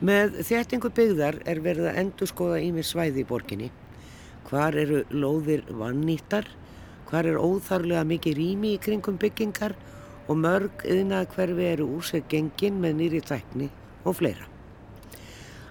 Með 0.00 0.38
þéttingu 0.48 0.88
byggðar 0.96 1.36
er 1.44 1.58
verið 1.60 1.90
að 1.90 1.98
endur 2.00 2.28
skoða 2.30 2.60
ímið 2.64 2.86
svæði 2.88 3.20
í 3.20 3.26
borginni. 3.28 3.66
Hvar 4.48 4.76
eru 4.80 5.02
lóðir 5.12 5.66
vannýttar, 5.76 6.46
hvar 7.10 7.28
er 7.28 7.36
óþarlega 7.36 8.06
mikið 8.08 8.38
rými 8.38 8.70
í 8.76 8.80
kringum 8.80 9.18
byggingar 9.20 9.74
og 10.24 10.40
mörg 10.40 10.86
yðnað 10.88 11.28
hverfi 11.34 11.68
eru 11.74 11.90
úr 11.98 12.08
sér 12.08 12.24
gengin 12.32 12.80
með 12.80 12.96
nýri 13.02 13.20
tækni 13.20 13.68
og 14.06 14.16
fleira. 14.22 14.48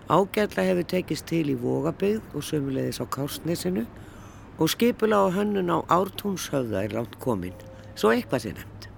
Ágætla 0.09 0.67
hefur 0.67 0.85
tekist 0.93 1.25
til 1.29 1.49
í 1.49 1.57
Vogabygð 1.57 2.37
og 2.37 2.45
sömulegðis 2.45 3.01
á 3.01 3.05
Kársnesinu 3.09 3.87
og 4.59 4.69
skipula 4.69 5.25
á 5.25 5.27
hönnun 5.33 5.73
á 5.73 5.81
Ártúnshöfða 5.89 6.85
er 6.85 6.93
lánt 6.93 7.17
komin, 7.23 7.57
svo 7.97 8.13
eitthvað 8.13 8.45
sé 8.45 8.53
nefnd. 8.53 8.89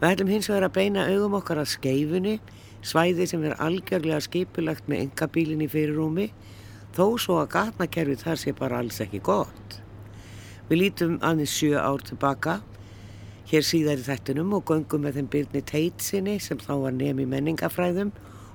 Við 0.00 0.08
ætlum 0.12 0.32
hins 0.32 0.48
vegar 0.52 0.68
að 0.68 0.76
beina 0.76 1.08
augum 1.08 1.36
okkar 1.40 1.60
að 1.64 1.72
skeifunni, 1.78 2.40
svæði 2.86 3.26
sem 3.28 3.44
er 3.44 3.58
algjörlega 3.60 4.20
skipulagt 4.24 4.88
með 4.88 5.06
engabílinn 5.06 5.64
í 5.64 5.68
fyrirrúmi, 5.70 6.30
þó 6.96 7.16
svo 7.20 7.38
að 7.42 7.52
gatnakerfi 7.54 8.16
þar 8.24 8.40
sé 8.40 8.54
bara 8.56 8.80
alls 8.82 9.00
ekki 9.04 9.20
gott. 9.24 9.80
Við 10.70 10.82
lítum 10.84 11.18
aðeins 11.26 11.54
sjö 11.58 11.78
ár 11.78 12.02
tilbaka 12.06 12.60
hér 13.50 13.64
síðar 13.66 13.98
í 13.98 14.06
þættunum 14.06 14.52
og 14.54 14.66
göngum 14.68 15.02
með 15.02 15.18
þeim 15.18 15.30
byrni 15.32 15.62
Teitsinni 15.66 16.36
sem 16.42 16.58
þá 16.62 16.74
var 16.84 16.94
nefn 16.94 17.24
í 17.24 17.28
menningafræðum 17.32 18.12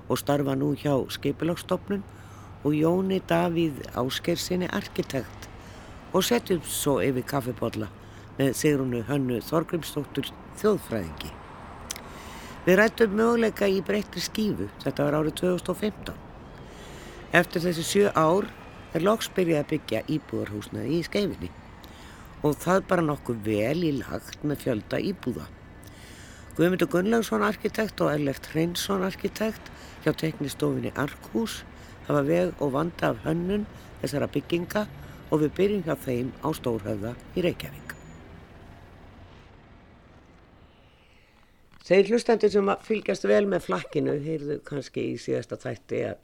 og 0.08 0.20
starfa 0.20 0.54
nú 0.56 0.70
hjá 0.80 0.94
Skipilagstofnun 1.12 2.04
og 2.64 2.72
Jóni 2.72 3.20
Davíð 3.28 3.84
Áskersinni 3.92 4.70
arkitekt 4.72 5.50
og 6.16 6.24
setjum 6.24 6.64
svo 6.64 6.98
yfir 7.04 7.28
kaffibodla 7.28 7.90
með 8.38 8.54
Sigrunu 8.56 9.04
Hönnu 9.08 9.42
Þorgrimsdóttur 9.44 10.32
þjóðfræðingi. 10.60 11.45
Við 12.66 12.80
rættum 12.80 13.12
möguleika 13.14 13.68
í 13.70 13.76
breytri 13.86 14.18
skífu, 14.18 14.64
þetta 14.82 15.04
var 15.06 15.14
árið 15.20 15.36
2015. 15.38 16.16
Eftir 17.38 17.62
þessi 17.62 17.84
sjö 17.86 18.10
ár 18.18 18.48
er 18.90 19.04
loks 19.06 19.28
byrjað 19.36 19.60
að 19.60 19.68
byggja 19.70 20.00
íbúðarhúsnaði 20.16 20.96
í 20.96 21.04
skeifinni 21.06 21.52
og 22.42 22.58
það 22.58 22.82
bara 22.90 23.06
nokkuð 23.06 23.38
vel 23.46 23.86
í 23.86 23.92
lagt 24.00 24.42
með 24.42 24.64
fjölda 24.64 24.98
íbúða. 25.12 25.46
Guðmundur 26.58 26.90
Gunnlaugsson 26.90 27.46
arkitekt 27.46 28.02
og 28.02 28.10
Ellert 28.16 28.50
Hreinsson 28.50 29.06
arkitekt 29.06 29.70
hjá 30.02 30.10
teknistofinni 30.18 30.90
Arkhús 30.98 31.60
hafa 32.10 32.26
veg 32.26 32.58
og 32.58 32.74
vanda 32.74 33.12
af 33.12 33.22
hönnun 33.28 33.70
þessara 34.02 34.26
bygginga 34.26 34.88
og 35.30 35.42
við 35.44 35.58
byrjum 35.60 35.86
hjá 35.86 35.94
þeim 36.02 36.34
á 36.42 36.48
Stórhauða 36.50 37.14
í 37.38 37.46
Reykjavík. 37.46 37.85
Þeir 41.86 42.08
hlustendur 42.10 42.50
sem 42.50 42.70
fylgjast 42.82 43.26
vel 43.30 43.44
með 43.46 43.68
flakkinu 43.68 44.16
heyrðu 44.24 44.56
kannski 44.66 45.12
í 45.12 45.18
síðasta 45.22 45.58
þætti 45.62 46.00
að 46.08 46.16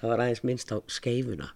það 0.00 0.12
var 0.12 0.22
aðeins 0.24 0.44
minnst 0.48 0.72
á 0.72 0.80
skeifuna. 0.88 1.50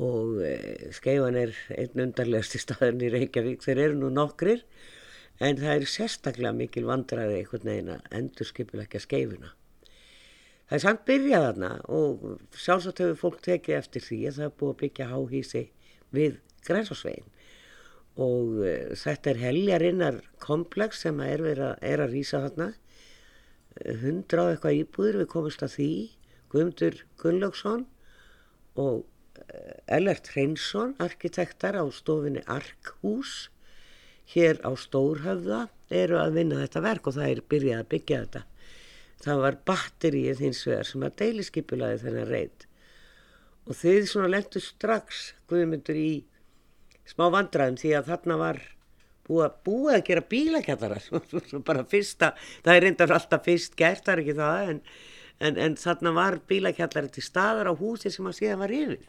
Og 0.00 0.40
e, 0.40 0.54
skeifan 0.96 1.36
er 1.36 1.52
einn 1.76 2.02
undarlegasti 2.06 2.60
staðin 2.62 3.04
í 3.04 3.10
Reykjavík. 3.12 3.60
Þeir 3.60 3.82
eru 3.84 3.98
nú 4.00 4.08
nokkrir 4.12 4.64
en 5.36 5.60
það 5.60 5.74
er 5.74 5.86
sérstaklega 5.92 6.54
mikil 6.56 6.86
vandraði 6.88 7.42
einhvern 7.42 7.68
veginn 7.68 7.92
að 7.98 8.10
endur 8.22 8.48
skipulegja 8.48 9.04
skeifuna. 9.04 9.52
Það 10.66 10.78
er 10.78 10.84
samt 10.86 11.06
byrjað 11.06 11.48
þarna 11.50 11.72
og 11.92 12.26
sjálfsagt 12.56 13.04
hefur 13.04 13.20
fólk 13.20 13.42
tekið 13.44 13.80
eftir 13.82 14.08
því 14.08 14.22
að 14.30 14.40
það 14.40 14.48
er 14.48 14.56
búið 14.62 14.72
að 14.72 14.80
byggja 14.86 15.12
háhísi 15.12 15.66
við 16.16 16.40
grænsásvegin 16.66 17.35
og 18.16 18.62
e, 18.64 18.74
þetta 18.96 19.32
er 19.32 19.40
heljarinnar 19.42 20.20
komplex 20.42 21.02
sem 21.04 21.20
er, 21.24 21.42
vera, 21.44 21.74
er 21.84 22.02
að 22.04 22.16
rýsa 22.16 22.42
þarna. 22.46 22.70
Hundra 24.02 24.46
á 24.46 24.50
eitthvað 24.52 24.78
íbúður 24.80 25.20
við 25.22 25.28
komumst 25.34 25.64
að 25.66 25.74
því. 25.76 25.90
Guðmundur 26.52 26.98
Gunnlaugsson 27.20 27.84
og 28.80 29.04
Ellert 29.92 30.30
Hreinsson, 30.32 30.94
arkitektar 31.02 31.76
á 31.76 31.84
stofinni 31.92 32.42
Arkhús. 32.48 33.50
Hér 34.32 34.58
á 34.66 34.72
Stórhöfða 34.74 35.66
eru 35.92 36.16
að 36.18 36.38
vinna 36.40 36.62
þetta 36.64 36.82
verk 36.82 37.10
og 37.10 37.18
það 37.18 37.32
er 37.32 37.42
byrjað 37.52 37.82
að 37.82 37.90
byggja 37.92 38.22
þetta. 38.24 38.42
Það 39.26 39.42
var 39.44 39.58
batterið 39.68 40.40
hins 40.42 40.64
vegar 40.66 40.88
sem 40.88 41.04
að 41.06 41.20
deiliskipulaði 41.20 42.00
þennan 42.02 42.32
reynd 42.32 42.66
og 43.66 43.74
þið 43.74 44.08
svona 44.10 44.30
lendu 44.30 44.62
strax 44.62 45.22
guðmyndur 45.50 45.98
í 45.98 46.10
smá 47.06 47.28
vandraðum 47.34 47.80
því 47.80 47.92
að 47.98 48.12
þarna 48.12 48.38
var 48.42 48.62
búið 49.26 49.44
að, 49.48 49.58
búið 49.66 49.96
að 49.96 50.06
gera 50.06 50.24
bílakjallarar 50.30 51.10
bara 51.68 51.84
fyrsta, 51.90 52.32
það 52.62 52.72
er 52.74 52.86
reyndar 52.86 53.16
alltaf 53.16 53.44
fyrst 53.46 53.76
gert, 53.78 54.04
það 54.06 54.14
er 54.14 54.24
ekki 54.24 54.38
það 54.38 54.70
en, 54.70 54.80
en, 55.48 55.60
en 55.66 55.76
þarna 55.80 56.14
var 56.16 56.40
bílakjallari 56.48 57.12
til 57.14 57.26
staðar 57.26 57.70
á 57.70 57.74
húsi 57.74 58.12
sem 58.14 58.28
að 58.30 58.40
síðan 58.40 58.62
var 58.62 58.74
yfir 58.74 59.04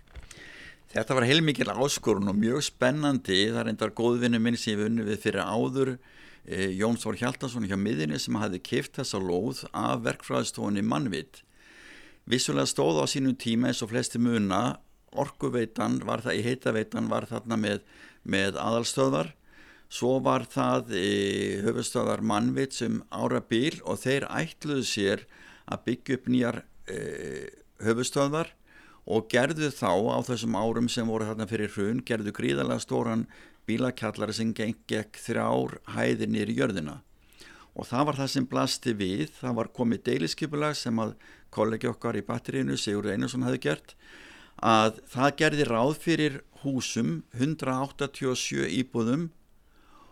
Þetta 0.88 1.18
var 1.18 1.26
heilmikil 1.28 1.68
áskorun 1.68 2.32
og 2.32 2.38
mjög 2.40 2.62
spennandi. 2.64 3.42
Það 3.52 3.60
er 3.60 3.70
endar 3.74 3.92
góðvinni 3.96 4.40
minn 4.40 4.56
sem 4.56 4.72
ég 4.72 4.86
vunni 4.86 5.04
við 5.04 5.20
fyrir 5.26 5.44
áður, 5.44 5.98
e, 6.48 6.70
Jón 6.80 6.96
Stór 6.96 7.18
Hjaldarsson 7.20 7.68
hjá 7.68 7.76
miðinni 7.76 8.20
sem 8.24 8.38
hafði 8.40 8.62
kipt 8.64 8.96
þessa 8.96 9.20
lóð 9.20 9.66
af 9.76 10.06
verkfræðstofunni 10.06 10.86
mannvitt. 10.88 11.42
Vissulega 12.28 12.72
stóð 12.72 13.02
á 13.04 13.06
sínum 13.12 13.36
tíma 13.36 13.68
eins 13.68 13.84
og 13.84 13.92
flesti 13.92 14.20
muna, 14.20 14.80
orkuveitan 15.16 16.02
var 16.06 16.24
það, 16.26 16.40
í 16.40 16.46
heitaveitan 16.46 17.10
var 17.12 17.28
þarna 17.30 17.58
með, 17.60 17.84
með 18.28 18.60
aðalstöðar, 18.62 19.34
svo 19.88 20.18
var 20.24 20.48
það 20.52 20.92
e, 21.00 21.08
höfustöðar 21.64 22.24
mannvitt 22.26 22.76
sem 22.76 23.00
ára 23.10 23.40
bíl 23.40 23.80
og 23.88 24.02
þeir 24.04 24.28
ætluðu 24.28 24.84
sér 24.88 25.24
að 25.68 25.84
byggja 25.88 26.18
upp 26.18 26.32
nýjar 26.32 26.62
e, 26.92 27.00
höfustöðar 27.86 28.52
og 29.08 29.30
gerðu 29.32 29.72
þá 29.72 29.92
á 30.12 30.20
þessum 30.28 30.58
árum 30.60 30.90
sem 30.92 31.08
voru 31.08 31.30
þarna 31.30 31.48
fyrir 31.48 31.72
hrun, 31.72 32.04
gerðu 32.04 32.34
gríðarlega 32.36 32.84
stóran 32.84 33.28
bílakjallari 33.68 34.36
sem 34.36 34.52
gekk 34.56 35.20
þrjár 35.24 35.80
hæðir 35.96 36.32
nýri 36.32 36.56
jörðina. 36.58 37.02
Og 37.78 37.88
það 37.88 38.08
var 38.10 38.20
það 38.20 38.32
sem 38.34 38.48
blasti 38.50 38.94
við, 38.98 39.28
það 39.38 39.58
var 39.60 39.72
komið 39.80 40.04
deiliskipulag 40.08 40.76
sem 40.76 41.00
að 41.00 41.14
kollegi 41.54 41.88
okkar 41.88 42.18
í 42.18 42.26
batterínu, 42.26 42.76
Sigur 42.80 43.08
Einarsson 43.12 43.46
hefði 43.46 43.64
gert 43.68 43.94
að 44.64 45.02
það 45.12 45.34
gerði 45.42 45.66
ráð 45.68 45.98
fyrir 46.02 46.38
húsum 46.64 47.24
187 47.38 48.66
íbúðum 48.80 49.30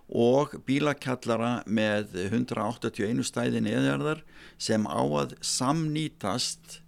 og 0.06 0.54
bílakjallara 0.68 1.64
með 1.66 2.14
181 2.28 3.24
stæði 3.26 3.64
neðjarðar 3.66 4.22
sem 4.62 4.86
á 4.86 5.02
að 5.02 5.34
samnýtast. 5.42 6.82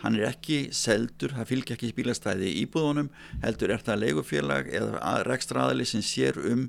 Hann 0.00 0.16
er 0.18 0.30
ekki 0.32 0.70
seldur, 0.72 1.32
það 1.32 1.50
fylgja 1.50 1.76
ekki 1.76 1.92
bílastæði 1.96 2.50
íbúðunum, 2.64 3.10
heldur 3.44 3.72
er 3.72 3.84
það 3.84 4.02
leigufélag 4.04 4.68
eða 4.72 5.14
rekstraðali 5.28 5.86
sem 5.88 6.04
sér 6.04 6.40
um 6.40 6.66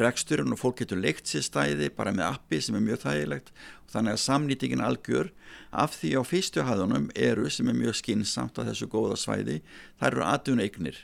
reksturinn 0.00 0.54
og 0.54 0.60
fólk 0.60 0.82
getur 0.82 1.00
leikt 1.00 1.30
sér 1.30 1.44
stæði 1.46 1.90
bara 1.94 2.12
með 2.14 2.28
appi 2.32 2.60
sem 2.64 2.76
er 2.78 2.84
mjög 2.84 3.02
þægilegt. 3.06 3.50
Og 3.86 3.96
þannig 3.96 4.16
að 4.16 4.22
samnýtingin 4.24 4.84
algjör. 4.84 5.32
Af 5.74 5.98
því 6.00 6.12
á 6.18 6.22
fyrstu 6.26 6.66
hæðunum 6.66 7.10
eru 7.14 7.50
sem 7.50 7.68
er 7.68 7.78
mjög 7.78 7.98
skinsamt 8.02 8.60
á 8.60 8.66
þessu 8.66 8.88
góða 8.90 9.18
svæði, 9.18 9.60
það 9.98 10.10
eru 10.12 10.26
aðdun 10.28 10.64
eignir 10.64 11.02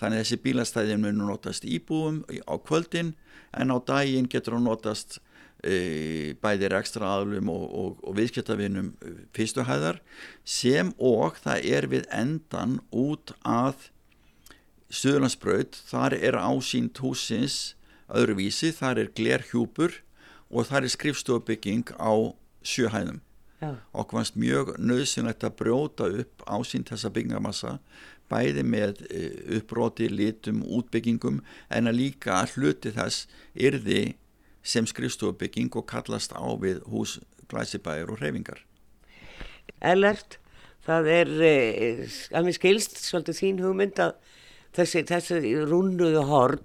þannig 0.00 0.18
að 0.18 0.24
þessi 0.24 0.40
bílastæði 0.44 0.96
munum 1.00 1.30
notast 1.30 1.66
íbúum 1.68 2.22
á 2.26 2.54
kvöldin 2.66 3.14
en 3.54 3.70
á 3.70 3.78
daginn 3.86 4.28
getur 4.30 4.56
hún 4.56 4.66
notast 4.66 5.20
e, 5.62 6.34
bæðir 6.42 6.74
ekstra 6.80 7.12
aðlum 7.18 7.50
og, 7.52 7.64
og, 7.70 8.02
og 8.02 8.16
viðskiptavinum 8.18 8.92
e, 8.98 9.14
fyrstuhæðar 9.36 10.00
sem 10.44 10.92
og 10.98 11.38
það 11.44 11.68
er 11.78 11.90
við 11.92 12.08
endan 12.12 12.80
út 12.90 13.36
að 13.42 13.90
Suðurlandsbraut, 14.94 15.74
þar 15.88 16.14
er 16.14 16.36
ásýnt 16.38 17.00
húsins 17.02 17.74
öðruvísi, 18.08 18.72
þar 18.74 19.04
er 19.04 19.12
glerhjúpur 19.16 20.00
og 20.50 20.68
þar 20.68 20.86
er 20.86 20.94
skrifstofubygging 20.94 21.94
á 21.96 22.12
sjöhæðum 22.64 23.20
Já. 23.60 23.76
og 23.92 24.10
hvernig 24.10 24.40
mjög 24.40 24.74
nöðsynlegt 24.78 25.46
að 25.46 25.56
brjóta 25.60 26.08
upp 26.10 26.44
ásýnt 26.44 26.90
þessa 26.92 27.12
byggingamassa 27.14 27.78
bæði 28.32 28.64
með 28.66 29.02
e, 29.08 29.24
uppróti, 29.58 30.08
litum, 30.08 30.62
útbyggingum 30.64 31.42
en 31.70 31.90
að 31.90 31.98
líka 32.00 32.40
hluti 32.54 32.92
þess 32.94 33.26
yrði 33.54 34.14
sem 34.64 34.86
skrifstofubygging 34.88 35.72
og 35.76 35.86
kallast 35.88 36.32
á 36.32 36.44
við 36.60 36.80
hús 36.88 37.18
glæsibæður 37.52 38.14
og 38.14 38.22
hreyfingar. 38.22 38.62
Ellert, 39.84 40.38
það 40.84 41.10
er 41.12 41.32
eh, 41.44 42.04
að 42.32 42.48
mér 42.48 42.56
skilst 42.56 42.96
svolítið 43.04 43.40
þín 43.40 43.60
hugmynd 43.64 44.00
að 44.00 44.14
þessi, 44.76 45.04
þessi 45.08 45.54
rúnuðu 45.68 46.24
horn 46.28 46.64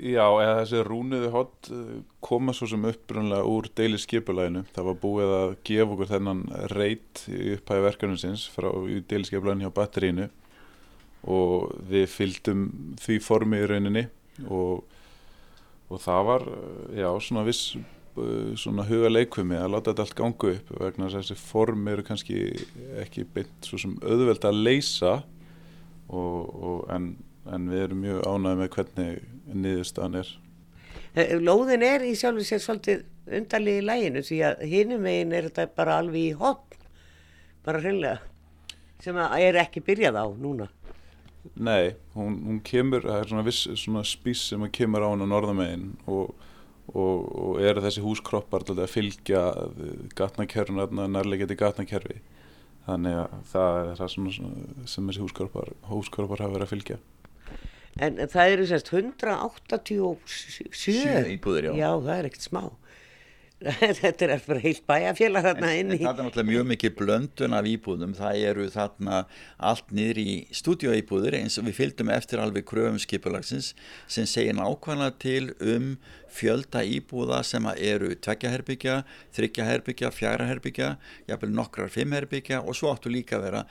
Já, 0.00 0.24
eða 0.24 0.60
þessi 0.62 0.84
rúnuðu 0.86 1.32
horn 1.34 1.72
eh, 1.76 1.96
koma 2.24 2.54
svo 2.56 2.70
sem 2.70 2.86
upprunlega 2.88 3.48
úr 3.48 3.68
deili 3.76 4.00
skipulæginu. 4.00 4.62
Það 4.72 4.86
var 4.88 5.00
búið 5.02 5.34
að 5.36 5.56
gefa 5.68 5.96
okkur 5.96 6.12
þennan 6.14 6.44
reyt 6.72 7.24
upphæði 7.28 7.86
verkefninsins 7.88 8.46
frá 8.54 8.70
deili 9.10 9.28
skipulæginu 9.28 9.66
hjá 9.66 9.76
batterínu 9.76 10.30
og 11.28 11.74
við 11.90 12.06
fylgdum 12.08 12.64
því 13.02 13.18
formi 13.20 13.60
í 13.60 13.68
rauninni. 13.68 14.06
Og 14.48 14.86
og 15.90 15.98
það 15.98 16.28
var, 16.28 16.44
já, 16.94 17.08
svona 17.22 17.42
viss 17.46 17.74
uh, 17.74 18.52
svona 18.58 18.86
huga 18.86 19.10
leikvimi 19.10 19.58
að 19.58 19.72
láta 19.74 19.90
þetta 19.90 20.04
allt 20.06 20.18
gangu 20.20 20.52
upp 20.54 20.70
vegna 20.78 21.08
þess 21.08 21.16
að 21.16 21.24
þessi 21.24 21.48
form 21.48 21.90
eru 21.90 22.04
kannski 22.06 22.38
ekki 23.02 23.26
beint 23.34 23.66
svo 23.66 23.80
sem 23.82 23.96
auðveld 24.04 24.46
að 24.46 24.62
leysa. 24.68 25.16
Og, 26.10 26.54
og 26.66 26.78
en, 26.90 27.12
en 27.46 27.68
við 27.70 27.84
erum 27.84 28.00
mjög 28.02 28.24
ánægði 28.26 28.60
með 28.60 28.70
hvernig 28.76 29.18
niðurstaðan 29.54 30.20
er. 30.22 30.32
Eh, 31.14 31.36
lóðin 31.42 31.82
er 31.82 32.04
í 32.06 32.12
sjálfu 32.18 32.44
sér 32.46 32.62
svolítið 32.62 33.06
undarlið 33.30 33.80
í 33.80 33.86
læginu 33.86 34.24
því 34.26 34.42
að 34.46 34.66
hinum 34.70 35.06
megin 35.06 35.32
er 35.34 35.48
þetta 35.48 35.66
bara 35.78 35.96
alveg 36.02 36.20
í 36.22 36.36
hotn, 36.38 36.84
bara 37.66 37.80
hreinlega, 37.82 38.20
sem 39.02 39.18
er 39.18 39.58
ekki 39.62 39.82
byrjað 39.86 40.20
á 40.22 40.26
núna. 40.38 40.68
Nei, 41.56 41.96
hún, 42.14 42.36
hún 42.46 42.60
kemur, 42.64 43.04
það 43.06 43.18
er 43.18 43.30
svona 43.30 43.46
viss 43.46 43.66
svona 43.80 44.04
spís 44.06 44.42
sem 44.50 44.64
kemur 44.74 45.06
á 45.06 45.08
hún 45.08 45.24
á 45.24 45.28
norðamegin 45.30 45.86
og, 46.06 46.34
og, 46.92 47.22
og 47.24 47.62
eru 47.64 47.82
þessi 47.84 48.04
húskroppar 48.04 48.66
að 48.74 48.84
fylgja 48.92 49.44
gatnakerfuna, 50.18 51.08
nærlegjandi 51.08 51.56
gatnakerfi. 51.58 52.20
Þannig 52.86 53.16
að 53.22 53.38
það 53.50 53.78
er 53.80 53.96
það 53.98 54.12
sem 54.14 55.08
þessi 55.08 55.24
húskroppar, 55.24 55.72
húskroppar 55.88 56.44
hafa 56.44 56.56
verið 56.58 56.68
að 56.68 56.74
fylgja. 56.74 57.00
En, 57.98 58.20
en 58.22 58.30
það 58.30 58.52
eru 58.54 58.66
sérst 58.70 58.92
187 58.94 61.34
íbúðir, 61.34 61.70
já. 61.70 61.74
Já, 61.80 61.90
það 62.04 62.18
er 62.18 62.30
ekkert 62.30 62.46
smá. 62.46 62.62
Þetta 64.00 64.24
er 64.24 64.40
bara 64.46 64.60
heilt 64.62 64.86
bæjarfélag 64.88 65.44
þarna 65.44 65.70
inn 65.76 65.90
í. 65.92 65.98
Það 66.00 66.22
er 66.22 66.24
náttúrulega 66.24 66.48
mjög 66.48 66.68
mikið 66.70 66.94
blöndun 66.96 67.56
af 67.58 67.66
íbúðum. 67.68 68.14
Það 68.16 68.38
eru 68.48 68.68
þarna 68.72 69.18
allt 69.70 69.92
niður 69.92 70.20
í 70.22 70.30
stúdíóíbúðir 70.56 71.36
eins 71.42 71.58
og 71.60 71.66
við 71.68 71.76
fylgdum 71.76 72.12
eftir 72.14 72.40
alveg 72.40 72.64
kröfum 72.70 72.96
skipulagsins 73.02 73.74
sem 74.08 74.24
segir 74.30 74.56
nákvæmlega 74.56 75.12
til 75.20 75.52
um 75.60 75.92
fjölda 76.32 76.86
íbúða 76.88 77.42
sem 77.44 77.68
eru 77.74 78.14
tveggjaherbyggja, 78.16 79.02
þryggjaherbyggja, 79.36 80.14
fjaraherbyggja, 80.14 80.94
jafnvel 81.28 81.52
nokkrar 81.52 81.92
fimmherbyggja 81.92 82.64
og 82.64 82.78
svo 82.78 82.94
áttu 82.94 83.12
líka 83.12 83.36
að 83.36 83.50
vera 83.50 83.66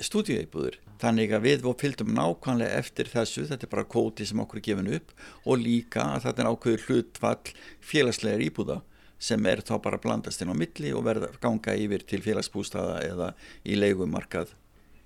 stúdíuíbúður. 0.00 0.78
Þannig 1.02 1.34
að 1.34 1.44
við 1.46 1.66
fylgdum 1.80 2.12
nákvæmlega 2.14 2.78
eftir 2.78 3.10
þessu, 3.10 3.44
þetta 3.48 3.66
er 3.66 3.72
bara 3.72 3.88
kóti 3.90 4.26
sem 4.28 4.40
okkur 4.40 4.60
er 4.60 4.66
gefin 4.68 4.90
upp 4.96 5.12
og 5.44 5.58
líka 5.60 6.04
að 6.14 6.28
þetta 6.28 6.42
er 6.42 6.50
ákveður 6.52 6.84
hlutfall 6.86 7.54
félagslegar 7.82 8.44
íbúða 8.46 8.78
sem 9.22 9.46
er 9.46 9.62
þá 9.62 9.76
bara 9.82 10.00
blandast 10.02 10.42
inn 10.42 10.50
á 10.50 10.56
milli 10.58 10.92
og 10.94 11.04
verða 11.06 11.30
ganga 11.42 11.74
yfir 11.78 12.04
til 12.06 12.22
félagsbústaða 12.24 13.00
eða 13.06 13.32
í 13.62 13.76
leigumarkað, 13.78 14.54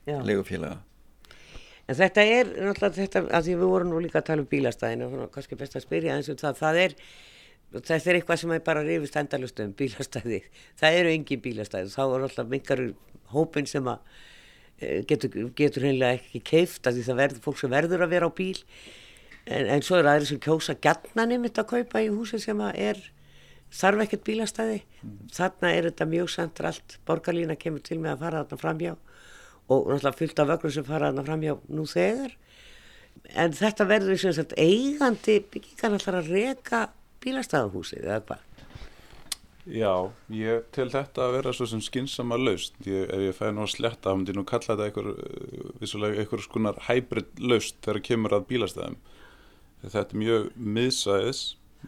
leigufélaga. 0.06 0.80
En 1.86 1.94
þetta 1.94 2.22
er 2.24 2.48
náttúrulega 2.50 2.96
þetta, 2.96 3.24
að 3.30 3.46
því 3.46 3.56
við 3.60 3.72
vorum 3.72 3.90
nú 3.92 3.98
líka 4.02 4.20
að 4.22 4.28
tala 4.30 4.42
um 4.42 4.48
bílastæðinu 4.50 5.10
og 5.22 5.34
kannski 5.34 5.58
best 5.58 5.76
að 5.78 5.84
spyrja 5.84 6.16
eins 6.16 6.30
og 6.32 6.40
það, 6.40 6.56
það 6.62 6.80
er, 6.82 6.94
þetta 7.76 7.98
er 7.98 8.18
eitthvað 8.18 8.40
sem 8.42 8.54
er 8.56 8.64
bara 8.66 8.86
rifist 8.86 9.18
endalust 9.20 9.60
um 9.62 9.74
bílastæði, 9.76 10.40
það 10.80 10.96
eru 11.02 11.12
engin 11.12 11.44
bílastæði, 11.44 11.92
þá 11.94 12.02
er 12.06 12.26
alltaf 12.26 12.50
mingar 12.50 12.82
hópin 13.36 13.70
sem 13.70 13.92
að 13.92 14.24
getur, 14.80 15.50
getur 15.56 15.86
hreinlega 15.86 16.20
ekki 16.20 16.42
keift 16.44 16.86
að 16.86 16.98
því 16.98 17.04
það 17.08 17.20
verður 17.22 17.44
fólk 17.46 17.60
sem 17.60 17.72
verður 17.72 18.06
að 18.06 18.14
vera 18.14 18.28
á 18.28 18.36
bíl. 18.36 18.56
En, 19.46 19.68
en 19.76 19.84
svo 19.86 19.98
er 20.00 20.08
aðri 20.10 20.30
sem 20.30 20.40
kjósa 20.42 20.76
gætna 20.82 21.26
nefnitt 21.28 21.60
að 21.62 21.70
kaupa 21.72 22.02
í 22.02 22.10
húsi 22.10 22.40
sem 22.42 22.60
er 22.72 23.00
þarf 23.72 24.04
ekkert 24.04 24.24
bílastæði. 24.26 24.80
Mm. 25.02 25.18
þarna 25.36 25.72
er 25.74 25.90
þetta 25.90 26.08
mjög 26.10 26.32
centralt 26.34 26.98
borgarlína 27.06 27.56
kemur 27.58 27.84
til 27.84 28.00
með 28.00 28.16
að 28.16 28.24
fara 28.24 28.42
þarna 28.42 28.62
framhjá 28.62 28.96
og 29.66 29.88
náttúrulega 29.90 30.18
fyllt 30.20 30.42
af 30.42 30.50
vögnum 30.52 30.74
sem 30.74 30.86
fara 30.86 31.10
þarna 31.10 31.26
framhjá 31.26 31.56
nú 31.68 31.86
þegar. 31.90 32.36
En 33.34 33.54
þetta 33.56 33.88
verður 33.88 34.20
sem 34.22 34.34
sagt 34.36 34.54
eigandi 34.60 35.40
byggingan 35.52 35.96
alltaf 35.96 36.20
að 36.20 36.34
reka 36.34 36.82
bílastæðahúsi 37.24 38.02
eða 38.04 38.20
hvað 38.28 38.45
Já, 39.66 40.12
ég 40.30 40.66
til 40.70 40.86
þetta 40.92 41.24
að 41.24 41.32
vera 41.40 41.52
svo 41.56 41.66
sem 41.66 41.80
skynsama 41.82 42.36
laust. 42.38 42.76
Ég, 42.86 43.08
ef 43.10 43.22
ég 43.24 43.34
fæði 43.34 43.56
nú 43.56 43.64
að 43.64 43.72
sletta, 43.72 44.12
þá 44.12 44.18
myndi 44.20 44.30
ég 44.30 44.38
nú 44.38 44.44
kalla 44.46 44.68
þetta 44.68 44.86
einhver, 44.86 45.08
eh, 45.18 45.64
vissulega 45.82 46.22
einhver 46.22 46.42
skonar 46.44 46.78
hybrid 46.86 47.42
laust 47.42 47.80
þegar 47.82 48.04
kemur 48.06 48.36
að 48.36 48.46
bílastæðum. 48.52 48.96
Þetta 49.82 50.04
er 50.06 50.22
mjög 50.22 50.46
miðsæðis, 50.76 51.42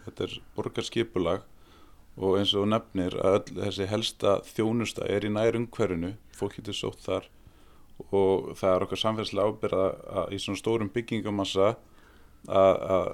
þetta 0.05 0.27
er 0.27 0.35
borgarskipulag 0.57 1.47
og 2.19 2.39
eins 2.41 2.55
og 2.59 2.67
nefnir 2.67 3.15
að 3.23 3.39
öll, 3.39 3.57
þessi 3.63 3.87
helsta 3.87 4.41
þjónusta 4.51 5.07
er 5.07 5.27
í 5.27 5.31
nær 5.31 5.55
umhverfinu, 5.55 6.17
fólk 6.35 6.59
getur 6.59 6.75
sótt 6.75 7.07
þar 7.07 7.31
og 8.15 8.55
það 8.59 8.75
er 8.75 8.85
okkar 8.87 9.01
samfélagslega 9.03 9.51
ábyrða 9.51 10.27
í 10.35 10.39
svona 10.43 10.61
stórum 10.61 10.91
byggingumassa 10.95 11.77
að 12.47 13.09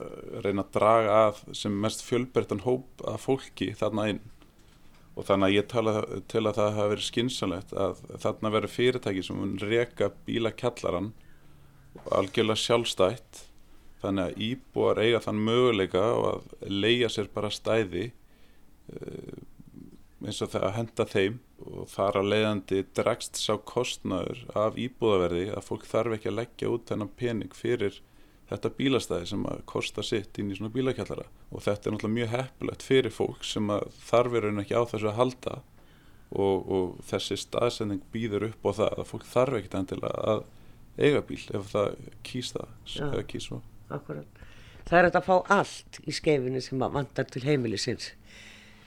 reyna 0.44 0.64
að 0.64 0.72
draga 0.76 1.14
að 1.28 1.40
sem 1.56 1.76
mest 1.80 2.04
fjölbertan 2.04 2.62
hóp 2.64 3.04
að 3.08 3.22
fólki 3.24 3.70
þarna 3.76 4.08
inn 4.12 4.20
og 5.14 5.26
þannig 5.28 5.46
að 5.46 5.56
ég 5.56 5.66
tala 5.70 5.92
til 6.30 6.42
að 6.42 6.56
það 6.58 6.76
hafi 6.78 6.92
verið 6.92 7.08
skynsanlegt 7.08 7.74
að 7.78 8.00
þarna 8.22 8.50
verið 8.56 8.74
fyrirtæki 8.74 9.22
sem 9.22 9.38
mun 9.38 9.58
reka 9.62 10.10
bílakjallaran 10.26 11.12
algjörlega 12.10 12.58
sjálfstætt. 12.58 13.44
Þannig 14.02 14.24
að 14.26 14.42
íbúar 14.48 15.00
eiga 15.00 15.22
þann 15.24 15.42
möguleika 15.46 16.04
og 16.12 16.26
að 16.32 16.72
leia 16.72 17.08
sér 17.08 17.30
bara 17.32 17.50
stæði 17.54 18.08
eh, 18.10 19.36
eins 20.24 20.42
og 20.44 20.50
það 20.52 20.66
að 20.68 20.76
henda 20.78 21.06
þeim. 21.14 21.38
Og 21.64 21.86
þar 21.88 22.18
að 22.20 22.30
leiðandi 22.32 22.80
dregst 22.98 23.38
sá 23.40 23.54
kostnaður 23.56 24.42
af 24.58 24.76
íbúðaverði 24.80 25.46
að 25.54 25.68
fólk 25.68 25.86
þarf 25.88 26.18
ekki 26.18 26.32
að 26.32 26.38
leggja 26.42 26.72
út 26.74 26.90
þennan 26.90 27.14
pening 27.20 27.56
fyrir 27.56 28.02
þetta 28.50 28.72
bílastæði 28.78 29.28
sem 29.30 29.44
að 29.48 29.62
kosta 29.70 30.02
sitt 30.04 30.38
inn 30.38 30.50
í 30.52 30.58
svona 30.58 30.72
bílakjallara 30.74 31.26
og 31.50 31.64
þetta 31.64 31.88
er 31.88 31.94
náttúrulega 31.94 32.16
mjög 32.18 32.32
heppilegt 32.34 32.84
fyrir 32.84 33.14
fólk 33.14 33.46
sem 33.46 33.70
að 33.72 33.86
þarfir 34.04 34.48
en 34.50 34.62
ekki 34.64 34.76
á 34.76 34.82
þessu 34.90 35.10
að 35.10 35.18
halda 35.20 35.54
og, 36.34 36.72
og 36.76 36.98
þessi 37.08 37.38
staðsending 37.40 38.02
býður 38.12 38.50
upp 38.50 38.68
á 38.68 38.70
það 38.80 38.98
að 38.98 39.08
fólk 39.12 39.28
þarf 39.30 39.58
ekkit 39.60 39.78
endilega 39.80 40.34
að 40.34 40.42
eiga 40.98 41.22
bíl 41.26 41.40
ef 41.56 41.70
það 41.72 41.94
kýs 42.26 42.52
það 42.54 42.98
eða 43.06 43.22
kýs. 43.30 43.48
Það 44.84 44.98
er 44.98 45.08
að 45.08 45.24
fá 45.24 45.36
allt 45.56 46.00
í 46.04 46.14
skefinu 46.14 46.60
sem 46.62 46.82
að 46.84 46.98
vandar 46.98 47.30
til 47.30 47.44
heimilisins. 47.46 48.10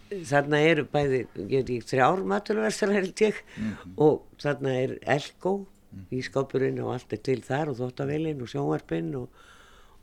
Þarna 0.08 0.60
eru 0.64 0.86
bæði, 0.88 1.26
ég 1.36 1.50
veit 1.52 1.72
ekki, 1.74 1.80
þrjár 1.90 2.22
maturverðsar 2.32 2.94
held 2.96 3.24
ég 3.26 3.42
mm 3.58 3.72
-hmm. 3.72 3.96
og 4.06 4.22
þarna 4.40 4.76
er 4.84 4.94
elgó 5.04 5.66
í 6.14 6.24
skápurinn 6.26 6.80
og 6.84 6.94
allt 6.96 7.16
er 7.16 7.24
til 7.26 7.40
þar 7.46 7.74
og 7.74 7.80
þóttavelin 7.82 8.44
og 8.44 8.52
sjónvarpinn 8.52 9.10
og, 9.20 9.42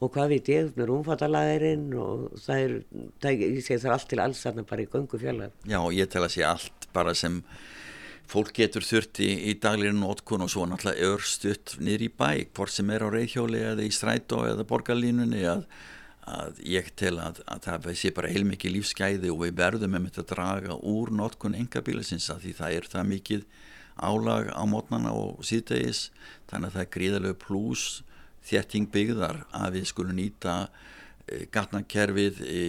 og 0.01 0.13
hvað 0.15 0.35
veit 0.35 0.51
ég 0.53 0.75
með 0.79 0.91
rúmfattalæðirinn 0.91 1.87
og 2.01 2.27
það 2.45 2.65
er, 2.65 2.75
það, 3.23 3.47
ég 3.47 3.63
segi 3.65 3.81
það 3.81 3.89
er 3.91 3.97
allt 3.97 4.11
til 4.13 4.21
alls 4.25 4.45
þarna 4.45 4.67
bara 4.69 4.85
í 4.85 4.91
göngu 4.93 5.23
fjallar. 5.23 5.57
Já, 5.69 5.81
ég 5.95 6.13
tel 6.13 6.27
að 6.27 6.37
sé 6.37 6.47
allt 6.49 6.89
bara 6.95 7.17
sem 7.19 7.41
fólk 8.31 8.55
getur 8.57 8.85
þurft 8.85 9.21
í, 9.21 9.31
í 9.51 9.57
daglirinn 9.61 10.01
nótkun 10.01 10.45
og 10.45 10.53
svo 10.53 10.65
náttúrulega 10.69 11.11
örstuðt 11.13 11.77
í 11.81 12.09
bæ, 12.09 12.47
hvort 12.57 12.73
sem 12.73 12.91
er 12.95 13.05
á 13.05 13.09
reyðhjóli 13.13 13.61
eða 13.73 13.85
í 13.85 13.93
strætó 13.93 14.45
eða 14.49 14.65
borgarlínunni 14.69 15.45
að, 15.51 15.67
að 16.25 16.63
ég 16.65 16.89
tel 16.97 17.19
að, 17.21 17.43
að 17.45 17.69
það 17.69 17.91
sé 18.01 18.15
bara 18.17 18.33
heilmikið 18.33 18.79
lífsgæði 18.79 19.33
og 19.33 19.45
við 19.45 19.61
verðum 19.61 19.97
með 19.97 20.09
þetta 20.09 20.25
að 20.25 20.31
draga 20.33 20.81
úr 20.95 21.13
nótkun 21.13 21.59
engabílisins 21.59 22.31
að 22.33 22.47
því 22.47 22.57
það 22.63 22.79
er 22.79 22.91
það 22.95 23.11
mikið 23.13 23.47
álag 24.01 24.51
á 24.51 24.63
mótnana 24.67 25.13
og 25.15 25.45
síðdegis 25.47 26.09
þannig 26.51 26.71
að 26.71 26.75
það 26.75 26.85
er 26.85 26.93
gríðarlegu 26.97 27.39
pluss 27.45 28.03
þétting 28.45 28.91
byggðar 28.93 29.45
að 29.55 29.79
við 29.79 29.87
skulum 29.89 30.19
nýta 30.19 30.55
e, 31.25 31.45
gatnakerfið, 31.55 32.41
e, 32.45 32.63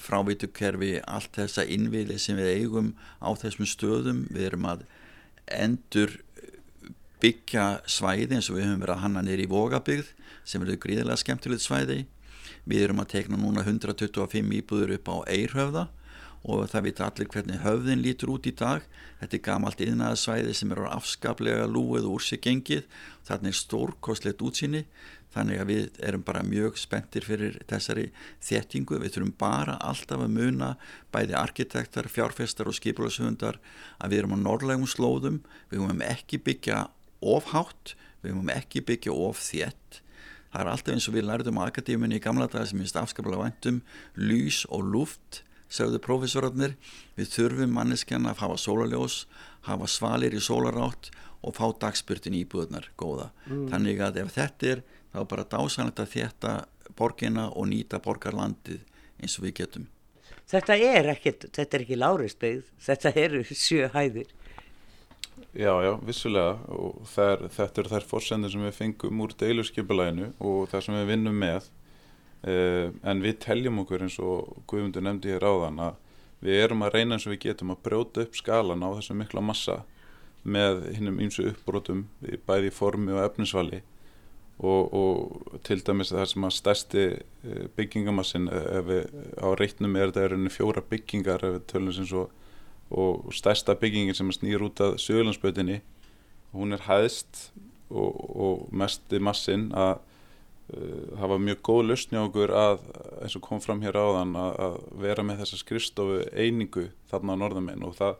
frávitukerfi, 0.00 0.92
allt 1.04 1.36
þessa 1.36 1.66
innviði 1.68 2.18
sem 2.22 2.38
við 2.38 2.52
eigum 2.62 2.92
á 3.20 3.28
þessum 3.36 3.68
stöðum. 3.68 4.24
Við 4.32 4.48
erum 4.50 4.68
að 4.72 4.86
endur 5.52 6.16
byggja 7.20 7.82
svæði 7.88 8.38
eins 8.38 8.50
og 8.50 8.58
við 8.58 8.68
höfum 8.70 8.84
verið 8.84 8.96
að 8.96 9.04
hanna 9.04 9.24
nýri 9.24 9.46
í 9.46 9.50
Vogabygð 9.50 10.12
sem 10.46 10.62
eru 10.62 10.78
gríðarlega 10.80 11.20
skemmtilegt 11.20 11.64
svæði. 11.64 12.00
Við 12.66 12.86
erum 12.86 13.02
að 13.02 13.12
tekna 13.12 13.38
núna 13.40 13.62
125 13.66 14.56
íbúður 14.60 14.96
upp 14.96 15.12
á 15.12 15.16
Eirhöfða 15.30 15.86
og 16.46 16.68
það 16.70 16.86
veit 16.86 17.02
allir 17.02 17.28
hvernig 17.32 17.62
höfðin 17.64 18.02
lítur 18.04 18.30
út 18.36 18.46
í 18.46 18.52
dag. 18.54 18.84
Þetta 19.18 19.36
er 19.36 19.44
gamalt 19.48 19.82
yðnaðasvæði 19.82 20.54
sem 20.54 20.72
er 20.74 20.82
afskaplega 20.92 21.66
lúið 21.66 22.06
úr 22.06 22.22
sig 22.22 22.42
gengið. 22.44 22.84
Þarna 23.26 23.50
er 23.50 23.58
stórkostlegt 23.58 24.44
útsýni. 24.46 24.84
Þannig 25.34 25.60
að 25.60 25.70
við 25.72 25.98
erum 26.06 26.22
bara 26.24 26.44
mjög 26.46 26.78
spenntir 26.80 27.26
fyrir 27.26 27.58
þessari 27.68 28.06
þéttingu. 28.46 29.00
Við 29.02 29.16
þurfum 29.16 29.34
bara 29.40 29.74
alltaf 29.82 30.22
að 30.22 30.36
muna 30.36 30.70
bæði 31.12 31.36
arkitektar, 31.36 32.08
fjárfestar 32.08 32.70
og 32.70 32.78
skipulashundar 32.78 33.58
að 33.98 34.14
við 34.14 34.22
erum 34.22 34.36
á 34.38 34.44
norrlegum 34.46 34.86
slóðum. 34.88 35.42
Við 35.72 35.82
höfum 35.82 36.04
ekki 36.06 36.40
byggja 36.46 36.86
ofhátt, 37.26 37.96
við 38.22 38.36
höfum 38.36 38.54
ekki 38.54 38.84
byggja 38.86 39.18
of 39.26 39.42
þétt. 39.42 40.00
Það 40.54 40.62
er 40.62 40.70
alltaf 40.72 40.94
eins 40.94 41.10
og 41.10 41.18
við 41.18 41.26
lærðum 41.26 41.58
á 41.58 41.62
akadéminni 41.66 42.20
í 42.20 42.22
gamla 42.22 42.46
daga 42.48 42.70
sem 42.70 42.78
minnst 42.80 42.96
afskaplega 42.96 43.42
vandum 43.42 43.82
lýs 44.14 44.62
og 44.70 44.86
luft 44.94 45.42
segðu 45.72 46.00
profesorarnir, 46.02 46.76
við 47.18 47.32
þurfum 47.34 47.74
manneskjana 47.76 48.32
að 48.34 48.42
hafa 48.44 48.58
sólaljós, 48.60 49.16
hafa 49.66 49.88
svalir 49.90 50.36
í 50.36 50.42
sólarátt 50.42 51.10
og 51.46 51.56
fá 51.56 51.66
dagspyrtin 51.86 52.36
íbúðunar 52.38 52.90
góða. 52.98 53.30
Mm. 53.46 53.66
Þannig 53.72 54.02
að 54.02 54.22
ef 54.22 54.32
þetta 54.36 54.72
er, 54.72 54.82
þá 55.12 55.20
er 55.22 55.28
bara 55.32 55.50
dásanlegt 55.56 56.02
að 56.02 56.14
þetta 56.14 56.54
borgina 56.96 57.50
og 57.52 57.68
nýta 57.70 58.00
borgarlandið 58.02 58.82
eins 59.20 59.38
og 59.38 59.46
við 59.46 59.60
getum. 59.62 59.86
þetta 60.46 60.76
er 60.78 61.10
ekkert, 61.12 61.48
þetta 61.52 61.76
er 61.76 61.84
ekki 61.84 61.98
lárisbyggð, 61.98 62.66
þetta 62.86 63.12
eru 63.22 63.44
sjö 63.50 63.88
hæðir. 63.94 64.32
Já, 65.56 65.72
já, 65.80 65.94
vissulega 66.04 66.52
og 66.72 67.00
þær, 67.08 67.46
þetta 67.52 67.80
eru 67.80 67.92
þær 67.94 68.06
fórsendir 68.10 68.52
sem 68.52 68.64
við 68.66 68.76
fengum 68.76 69.22
úr 69.24 69.32
deiluskipulæginu 69.40 70.30
og 70.44 70.68
það 70.68 70.84
sem 70.84 70.96
við 70.98 71.10
vinnum 71.14 71.38
með 71.40 71.70
en 72.46 73.22
við 73.24 73.40
teljum 73.42 73.80
okkur 73.82 74.04
eins 74.06 74.18
og 74.22 74.62
Guðmundur 74.70 75.02
nefndi 75.02 75.32
hér 75.32 75.46
áðan 75.46 75.80
að 75.88 75.96
við 76.46 76.62
erum 76.62 76.84
að 76.86 76.94
reyna 76.94 77.16
eins 77.16 77.26
og 77.26 77.34
við 77.34 77.42
getum 77.48 77.72
að 77.74 77.82
brjóta 77.88 78.22
upp 78.22 78.36
skalan 78.38 78.84
á 78.86 78.88
þessu 78.94 79.16
mikla 79.18 79.42
massa 79.42 79.80
með 80.46 80.84
hinnum 80.94 81.20
ýmsu 81.24 81.48
uppbrotum 81.50 82.06
bæði 82.46 82.70
formi 82.74 83.14
og 83.16 83.24
efnisvali 83.24 83.82
og, 84.58 84.94
og 84.94 85.60
til 85.66 85.82
dæmis 85.84 86.12
það 86.14 86.28
sem 86.30 86.46
að 86.46 86.56
stærsti 86.56 87.04
eh, 87.12 87.64
byggingamassin 87.76 88.48
eh, 88.48 88.80
við 88.86 89.08
á 89.42 89.48
reitnum 89.58 89.98
er 89.98 90.12
þetta 90.12 90.28
er 90.28 90.54
fjóra 90.54 90.84
byggingar 90.86 91.44
svo 91.98 92.28
og 92.90 93.32
stærsta 93.34 93.74
byggingin 93.74 94.14
sem 94.14 94.30
snýr 94.30 94.62
út 94.62 94.80
af 94.80 95.00
sögulansbötinni 95.02 95.80
hún 96.54 96.72
er 96.72 96.84
hæðst 96.86 97.50
og, 97.90 98.14
og 98.14 98.68
mest 98.70 99.10
í 99.10 99.18
massin 99.18 99.72
að 99.74 99.98
það 100.66 101.30
var 101.30 101.42
mjög 101.46 101.60
góð 101.62 101.82
lausni 101.86 102.18
á 102.18 102.26
okkur 102.26 102.52
að 102.58 102.80
eins 103.22 103.36
og 103.38 103.44
kom 103.44 103.60
fram 103.62 103.82
hér 103.84 103.98
áðan 104.00 104.32
að, 104.34 104.56
að 104.66 104.78
vera 105.04 105.24
með 105.26 105.44
þessa 105.44 105.60
skrifstofu 105.60 106.16
einingu 106.34 106.88
þarna 107.10 107.36
á 107.38 107.40
norðaminn 107.42 107.84
og 107.86 107.94
það, 108.00 108.16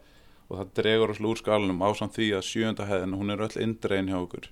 og 0.46 0.60
það 0.60 0.70
dregur 0.78 1.14
oss 1.14 1.24
úr 1.26 1.40
skalunum 1.40 1.82
á 1.82 1.90
samt 1.98 2.14
því 2.14 2.28
að 2.38 2.46
sjönda 2.46 2.86
hæðin 2.86 3.16
hún 3.18 3.34
er 3.34 3.42
öll 3.48 3.62
indrein 3.64 4.10
hjá 4.12 4.20
okkur. 4.20 4.46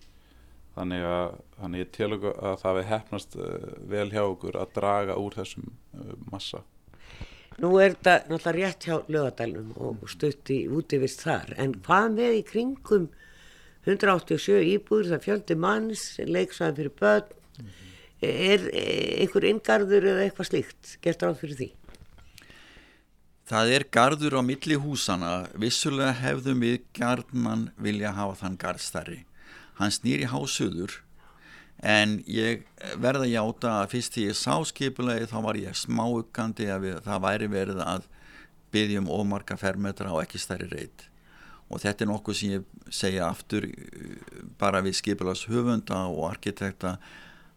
Þannig 0.75 1.07
að, 1.07 1.37
þannig 1.61 1.85
ég 1.85 1.93
tel 1.95 2.09
okkur 2.17 2.41
að 2.51 2.57
það 2.65 2.79
við 2.81 2.89
hefnast 2.91 3.37
uh, 3.39 3.69
vel 3.95 4.09
hjá 4.11 4.23
okkur 4.25 4.59
að 4.59 4.73
draga 4.81 5.19
úr 5.23 5.39
þessum 5.39 5.71
uh, 5.71 6.17
massa. 6.33 6.65
Nú 7.63 7.71
er 7.79 7.95
þetta 7.95 8.17
náttúrulega 8.27 8.57
rétt 8.59 8.89
hjá 8.89 8.97
lögadælum 9.07 9.71
og 9.79 10.03
stutt 10.11 10.51
í 10.51 10.65
útivist 10.67 11.23
þar. 11.23 11.55
En 11.63 11.79
hvað 11.87 12.11
með 12.19 12.41
í 12.41 12.43
kringum 12.51 13.07
187 13.87 14.65
íbúður, 14.73 15.13
það 15.13 15.25
fjöldi 15.29 15.61
manns, 15.63 16.05
leiksaðan 16.27 16.79
fyrir 16.81 16.95
börn? 16.99 17.35
Mm. 17.61 17.84
Er 18.25 18.69
einhver 18.73 19.49
inngarður 19.50 20.09
eða 20.12 20.26
eitthvað 20.26 20.50
slíkt 20.50 20.97
gert 21.04 21.25
ráð 21.25 21.40
fyrir 21.43 21.61
því? 21.61 21.71
Það 23.45 23.71
er 23.76 23.85
gardur 23.93 24.38
á 24.40 24.43
milli 24.43 24.76
húsana, 24.81 25.33
vissulega 25.61 26.14
hefðum 26.16 26.62
við 26.64 26.78
gardmann 26.97 27.69
vilja 27.76 28.14
hafa 28.16 28.38
þann 28.40 28.61
gardstæri 28.61 29.21
hann 29.78 29.95
snýri 29.95 30.28
hásuður 30.31 31.00
en 31.85 32.21
ég 32.31 32.62
verða 33.02 33.26
hjáta 33.28 33.73
að 33.81 33.90
fyrst 33.95 34.14
því 34.16 34.26
ég 34.28 34.38
sá 34.38 34.54
skipulegi 34.69 35.31
þá 35.31 35.38
var 35.49 35.59
ég 35.59 35.78
smáukandi 35.78 36.69
að 36.71 36.87
við, 36.87 37.00
það 37.07 37.25
væri 37.26 37.50
verið 37.50 37.83
að 37.85 38.07
byggjum 38.75 39.11
ómarka 39.11 39.59
fermetra 39.59 40.14
og 40.14 40.23
ekki 40.23 40.40
stærri 40.43 40.71
reyt 40.71 41.09
og 41.69 41.83
þetta 41.83 42.04
er 42.04 42.11
nokkuð 42.11 42.38
sem 42.38 42.54
ég 42.54 42.95
segja 42.95 43.28
aftur 43.28 43.66
bara 44.61 44.83
við 44.85 44.99
skipulags 45.00 45.47
höfunda 45.50 46.04
og 46.07 46.28
arkitekta 46.31 46.97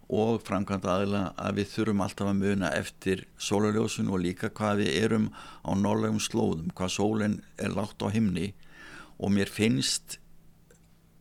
og 0.08 0.40
framkvæmda 0.48 0.94
aðla 0.94 1.22
að 1.36 1.58
við 1.60 1.72
þurfum 1.74 2.04
alltaf 2.06 2.30
að 2.32 2.40
muna 2.40 2.70
eftir 2.78 3.26
sólarljósun 3.44 4.12
og 4.12 4.22
líka 4.24 4.50
hvað 4.56 4.84
við 4.84 4.94
erum 5.02 5.26
á 5.68 5.72
norðlegum 5.76 6.22
slóðum, 6.24 6.70
hvað 6.72 6.94
sólinn 6.96 7.36
er 7.60 7.76
látt 7.76 8.00
á 8.00 8.08
himni. 8.14 8.54
Og 9.20 9.34
mér 9.36 9.52
finnst 9.52 10.20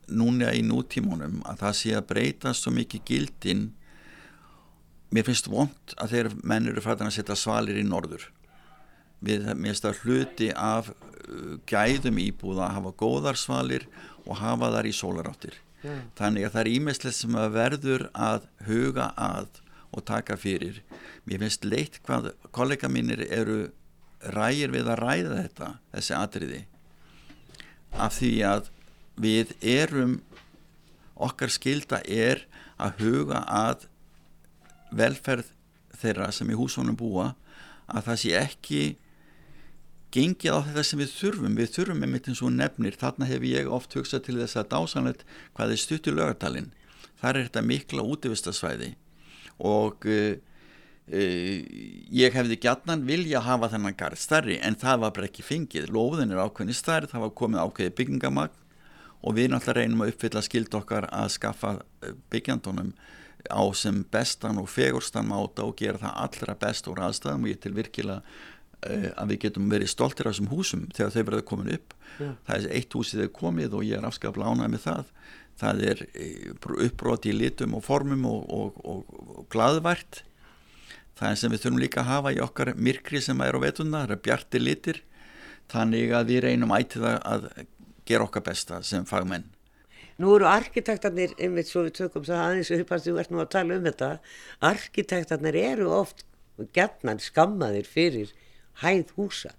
núna 0.07 0.53
í 0.55 0.63
nútímunum 0.63 1.41
að 1.43 1.65
það 1.65 1.77
sé 1.81 1.93
að 1.97 2.07
breyta 2.13 2.55
svo 2.55 2.71
mikið 2.77 3.03
gildin. 3.11 3.67
Mér 5.11 5.27
finnst 5.27 5.51
vond 5.51 5.95
að 5.99 6.15
þeir 6.15 6.31
menn 6.47 6.71
eru 6.71 6.83
fættan 6.83 7.11
að 7.11 7.19
setja 7.19 7.35
svalir 7.35 7.81
í 7.81 7.83
norður. 7.83 8.29
Við 9.19 9.51
minnst 9.59 9.83
að 9.87 9.99
hluti 10.05 10.53
af 10.55 10.93
uh, 10.93 11.57
gæðum 11.67 12.21
íbúða 12.23 12.69
að 12.69 12.75
hafa 12.79 12.97
góðar 13.03 13.39
svalir 13.39 13.87
og 14.23 14.37
hafa 14.39 14.71
þar 14.77 14.87
í 14.87 14.95
sólaráttir 14.95 15.63
yeah. 15.83 16.03
þannig 16.17 16.47
að 16.47 16.53
það 16.55 16.61
er 16.63 16.71
ímestlegt 16.73 17.17
sem 17.17 17.39
að 17.39 17.55
verður 17.57 18.07
að 18.13 18.47
huga 18.67 19.11
að 19.15 19.61
og 19.95 20.03
taka 20.07 20.37
fyrir 20.39 20.81
mér 21.27 21.45
finnst 21.45 21.65
leitt 21.65 21.99
hvað 22.05 22.31
kollega 22.55 22.89
mínir 22.91 23.23
eru 23.27 23.67
rægir 24.33 24.73
við 24.73 24.89
að 24.91 25.01
ræða 25.03 25.41
þetta 25.41 25.69
þessi 25.93 26.17
atriði 26.17 26.61
af 27.97 28.17
því 28.17 28.31
að 28.45 28.71
við 29.17 29.53
erum 29.61 30.17
okkar 31.27 31.53
skilda 31.53 32.01
er 32.03 32.43
að 32.77 33.01
huga 33.01 33.41
að 33.47 33.87
velferð 34.93 35.49
þeirra 35.97 36.29
sem 36.35 36.49
í 36.51 36.57
húsónum 36.57 36.97
búa 36.97 37.31
að 37.87 38.09
það 38.09 38.19
sé 38.21 38.33
ekki 38.37 38.81
gengið 40.15 40.55
á 40.55 40.59
þetta 40.67 40.83
sem 40.87 41.01
við 41.01 41.13
þurfum. 41.17 41.55
Við 41.59 41.71
þurfum 41.75 42.01
með 42.03 42.11
mitt 42.13 42.27
eins 42.31 42.41
og 42.43 42.53
nefnir 42.55 42.97
þarna 42.99 43.29
hef 43.29 43.45
ég 43.47 43.71
oft 43.71 43.95
hugsað 43.97 44.25
til 44.27 44.37
þess 44.39 44.59
að 44.59 44.69
dásanlegt 44.73 45.25
hvað 45.57 45.73
er 45.75 45.81
stutt 45.83 46.07
í 46.07 46.15
lögartalinn 46.15 46.71
þar 47.21 47.39
er 47.39 47.47
þetta 47.47 47.65
mikla 47.65 48.05
útivistasvæði 48.05 48.91
og 49.67 50.05
uh, 50.05 50.37
uh, 50.37 51.57
ég 52.13 52.37
hefði 52.37 52.59
gætnan 52.61 53.05
vilja 53.07 53.41
hafa 53.45 53.71
þennan 53.73 53.97
garð 53.97 54.21
starri 54.21 54.59
en 54.61 54.77
það 54.77 55.03
var 55.05 55.15
bara 55.17 55.29
ekki 55.29 55.45
fengið. 55.45 55.91
Lóðin 55.93 56.33
er 56.33 56.43
ákveðni 56.45 56.77
starri, 56.77 57.09
það 57.11 57.27
var 57.27 57.37
komið 57.41 57.63
ákveði 57.65 57.95
byggingamagn 57.99 58.63
og 59.25 59.33
við 59.33 59.49
náttúrulega 59.51 59.81
reynum 59.81 60.03
að 60.05 60.11
uppfylla 60.13 60.43
skild 60.45 60.75
okkar 60.77 61.07
að 61.09 61.31
skaffa 61.33 61.71
eh, 62.05 62.13
byggjandunum 62.31 62.91
á 63.49 63.63
sem 63.73 64.03
bestan 64.11 64.59
og 64.61 64.69
fegurstan 64.69 65.25
máta 65.29 65.65
og 65.65 65.77
gera 65.79 66.01
það 66.01 66.21
allra 66.25 66.55
best 66.61 66.89
úr 66.91 67.01
aðstæðum. 67.07 67.47
Og 67.47 67.51
ég 67.53 67.59
til 67.63 67.73
virkilega 67.73 68.21
að 68.85 69.31
við 69.31 69.39
getum 69.47 69.71
verið 69.71 69.89
stoltir 69.89 70.27
af 70.27 70.35
þessum 70.35 70.51
húsum 70.51 70.85
þegar 70.93 71.13
þau 71.15 71.23
verða 71.29 71.45
komin 71.49 71.73
upp 71.73 71.95
yeah. 72.19 72.35
það 72.45 72.57
er 72.57 72.75
eitt 72.77 72.93
húsið 72.93 73.23
þegar 73.23 73.33
komið 73.39 73.75
og 73.79 73.87
ég 73.87 73.97
er 73.97 74.05
afskaplega 74.07 74.53
ánæg 74.53 74.73
með 74.75 74.83
það 74.83 75.11
það 75.57 75.83
er 75.89 76.03
eh, 76.13 76.51
uppbroti 76.85 77.33
í 77.33 77.37
litum 77.37 77.73
og 77.77 77.83
formum 77.87 78.27
og, 78.29 78.45
og, 78.53 78.77
og, 78.85 79.17
og 79.33 79.47
gladvært 79.53 80.21
það 81.17 81.31
er 81.31 81.41
sem 81.41 81.53
við 81.53 81.63
þurfum 81.63 81.81
líka 81.81 82.03
að 82.03 82.11
hafa 82.11 82.33
í 82.35 82.41
okkar 82.45 82.73
myrkri 82.77 83.21
sem 83.23 83.41
er 83.41 83.57
á 83.57 83.59
vetuna, 83.65 84.05
það 84.05 84.15
er 84.15 84.23
bjartir 84.27 84.63
litir 84.63 85.03
þannig 85.71 86.13
að 86.15 86.31
við 86.31 86.41
reynum 86.45 86.73
ætið 86.77 87.07
að 87.17 87.47
gera 88.07 88.27
okkar 88.27 88.45
besta 88.45 88.81
sem 88.85 89.05
fagmenn. 89.07 89.49
Nú 90.17 90.31
eru 90.33 90.47
arkitektarnir, 90.49 91.35
einmitt 91.37 91.69
svo 91.69 91.83
við 91.85 91.97
tökum 91.99 92.25
það 92.25 92.43
aðeins 92.43 92.71
uppast, 92.73 93.05
þú 93.05 93.19
ert 93.21 93.33
nú 93.33 93.41
að 93.43 93.51
tala 93.53 93.75
um 93.77 93.85
þetta, 93.85 94.11
arkitektarnir 94.65 95.57
eru 95.59 95.89
oft 95.93 96.23
gerðnan 96.73 97.21
skammaðir 97.21 97.89
fyrir 97.89 98.31
hæð 98.83 99.13
húsa. 99.17 99.53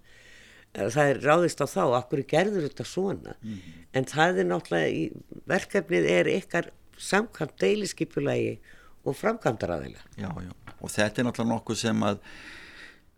Það 0.75 1.11
er 1.11 1.21
ráðist 1.25 1.63
á 1.65 1.67
þá, 1.67 1.85
akkur 1.99 2.23
gerður 2.29 2.67
þetta 2.69 2.85
svona, 2.87 3.35
mm 3.41 3.55
-hmm. 3.55 3.85
en 3.93 4.05
það 4.05 4.39
er 4.39 4.47
náttúrulega, 4.47 5.23
verkefnið 5.49 6.11
er 6.13 6.31
ykkar 6.37 6.71
samkvæmt 6.99 7.57
deiliskipulagi 7.61 8.59
og 9.05 9.17
framkvæmdaraðila. 9.17 10.03
Og 10.81 10.91
þetta 10.91 11.23
er 11.23 11.27
náttúrulega 11.27 11.55
nokkuð 11.55 11.77
sem 11.77 12.03
að 12.03 12.21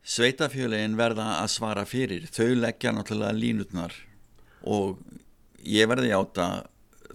sveitafjölegin 0.03 0.97
verða 0.97 1.41
að 1.43 1.51
svara 1.53 1.85
fyrir. 1.85 2.27
Þau 2.31 2.55
leggja 2.55 2.93
náttúrulega 2.93 3.37
línutnar 3.37 3.93
og 4.63 5.01
ég 5.65 5.89
verði 5.89 6.13
áta 6.17 6.67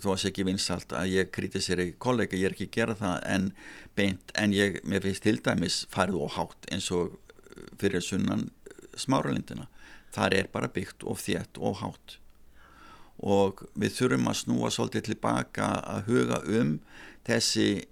þó 0.02 0.12
að 0.14 0.20
sé 0.22 0.32
ekki 0.32 0.46
vinsalt 0.48 0.94
að 0.94 1.14
ég 1.14 1.32
kritiseri 1.34 1.94
kollega, 2.02 2.38
ég 2.38 2.50
er 2.50 2.56
ekki 2.56 2.68
að 2.70 2.78
gera 2.78 2.96
það 3.00 3.28
en 3.32 3.46
beint, 3.96 4.34
en 4.36 4.54
ég, 4.54 4.82
mér 4.84 5.06
finnst 5.06 5.24
til 5.24 5.38
dæmis 5.44 5.86
farið 5.94 6.26
og 6.26 6.34
hátt 6.36 6.68
eins 6.74 6.90
og 6.92 7.16
fyrir 7.80 8.04
sunnan 8.04 8.50
smáralindina. 9.00 9.68
Þar 10.16 10.38
er 10.40 10.52
bara 10.54 10.72
byggt 10.72 11.04
og 11.04 11.20
þétt 11.20 11.60
og 11.60 11.82
hátt. 11.82 12.20
Og 13.24 13.66
við 13.80 13.98
þurfum 13.98 14.32
að 14.32 14.40
snúa 14.42 14.72
svolítið 14.72 15.10
tilbaka 15.10 15.70
að 15.88 16.10
huga 16.10 16.42
um 16.60 16.78
þessi 17.28 17.86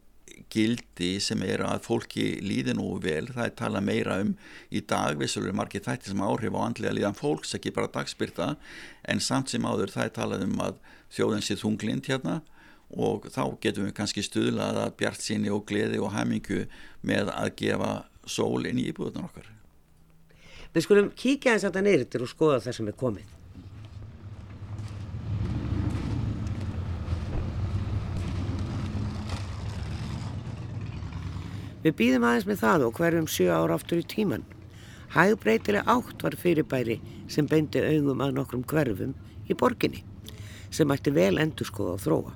gildi 0.53 1.17
sem 1.24 1.41
er 1.45 1.63
að 1.65 1.83
fólki 1.88 2.25
líði 2.43 2.75
nú 2.77 2.88
vel, 3.01 3.27
það 3.31 3.45
er 3.45 3.55
talað 3.60 3.86
meira 3.88 4.17
um 4.24 4.33
í 4.74 4.81
dag, 4.89 5.17
vissulega 5.19 5.55
margir 5.57 5.83
þætti 5.86 6.12
sem 6.12 6.24
áhrif 6.25 6.57
á 6.57 6.62
andlega 6.65 6.95
líðan 6.98 7.17
fólks, 7.17 7.53
ekki 7.57 7.74
bara 7.75 7.91
dagspyrta 7.93 8.53
en 9.10 9.24
samt 9.24 9.53
sem 9.53 9.65
áður 9.65 9.93
það 9.93 10.10
er 10.10 10.15
talað 10.17 10.45
um 10.48 10.60
að 10.67 10.81
þjóðin 11.13 11.45
sé 11.45 11.57
þunglind 11.62 12.10
hérna 12.10 12.39
og 12.93 13.29
þá 13.33 13.43
getum 13.63 13.88
við 13.88 13.98
kannski 13.98 14.25
stuðlað 14.25 14.83
að 14.83 14.95
bjart 15.01 15.25
síni 15.25 15.53
og 15.53 15.65
gleði 15.69 16.01
og 16.01 16.13
hæmingu 16.13 16.63
með 17.01 17.33
að 17.33 17.55
gefa 17.63 17.93
sól 18.29 18.65
inn 18.69 18.81
í 18.81 18.89
íbúðunar 18.91 19.29
okkar 19.29 19.52
Við 20.74 20.86
skulum 20.88 21.13
kíkja 21.13 21.53
eins 21.53 21.65
að 21.68 21.77
það 21.77 21.88
neyrir 21.88 22.25
og 22.25 22.30
skoða 22.32 22.62
það 22.65 22.77
sem 22.80 22.89
er 22.89 23.00
komið 23.00 23.32
Við 31.84 31.96
býðum 32.00 32.24
aðeins 32.24 32.46
með 32.48 32.62
það 32.62 32.84
og 32.86 32.96
hverjum 32.96 33.25
sjö 33.27 33.50
ára 33.51 33.75
aftur 33.75 34.00
í 34.00 34.06
tíman. 34.08 34.46
Hægbreytileg 35.12 35.89
átt 35.92 36.22
var 36.24 36.38
fyrirbæri 36.39 36.96
sem 37.27 37.48
beindi 37.50 37.82
augum 37.84 38.24
að 38.24 38.38
nokkrum 38.38 38.63
hverfum 38.72 39.12
í 39.51 39.58
borginni 39.60 40.00
sem 40.74 40.94
ætti 40.96 41.12
vel 41.13 41.36
endur 41.44 41.68
skoða 41.68 41.98
og 41.98 42.03
þróa. 42.06 42.32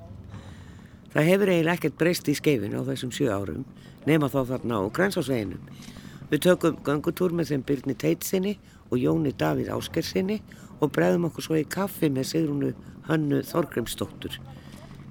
Það 1.14 1.28
hefur 1.30 1.52
eiginlega 1.54 1.78
ekkert 1.78 1.96
breyst 2.02 2.28
í 2.28 2.36
skeifinu 2.36 2.84
á 2.84 2.88
þessum 2.90 3.14
sjö 3.16 3.32
árum 3.32 3.64
nema 4.04 4.28
þá 4.28 4.42
þarna 4.52 4.82
á 4.84 4.92
grænsásveginum 4.92 5.64
Við 6.28 6.42
tökum 6.44 6.76
gangutúr 6.84 7.32
með 7.32 7.54
þeim 7.54 7.62
Byrni 7.68 7.94
Teitsinni 7.96 8.50
og 8.90 8.98
Jóni 9.00 9.32
Davíð 9.32 9.70
Áskersinni 9.72 10.42
og 10.78 10.92
bregðum 10.92 11.24
okkur 11.30 11.46
svo 11.46 11.56
í 11.56 11.64
kaffi 11.64 12.10
með 12.12 12.28
Sigrunu 12.32 12.74
Hannu 13.08 13.40
Þorgrimsdóttur. 13.48 14.36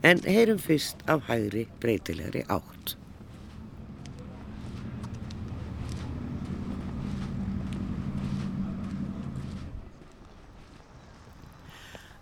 En 0.06 0.22
heyrum 0.22 0.62
fyrst 0.62 1.02
af 1.10 1.26
hægri 1.26 1.66
breytilegri 1.82 2.46
átt. 2.54 2.94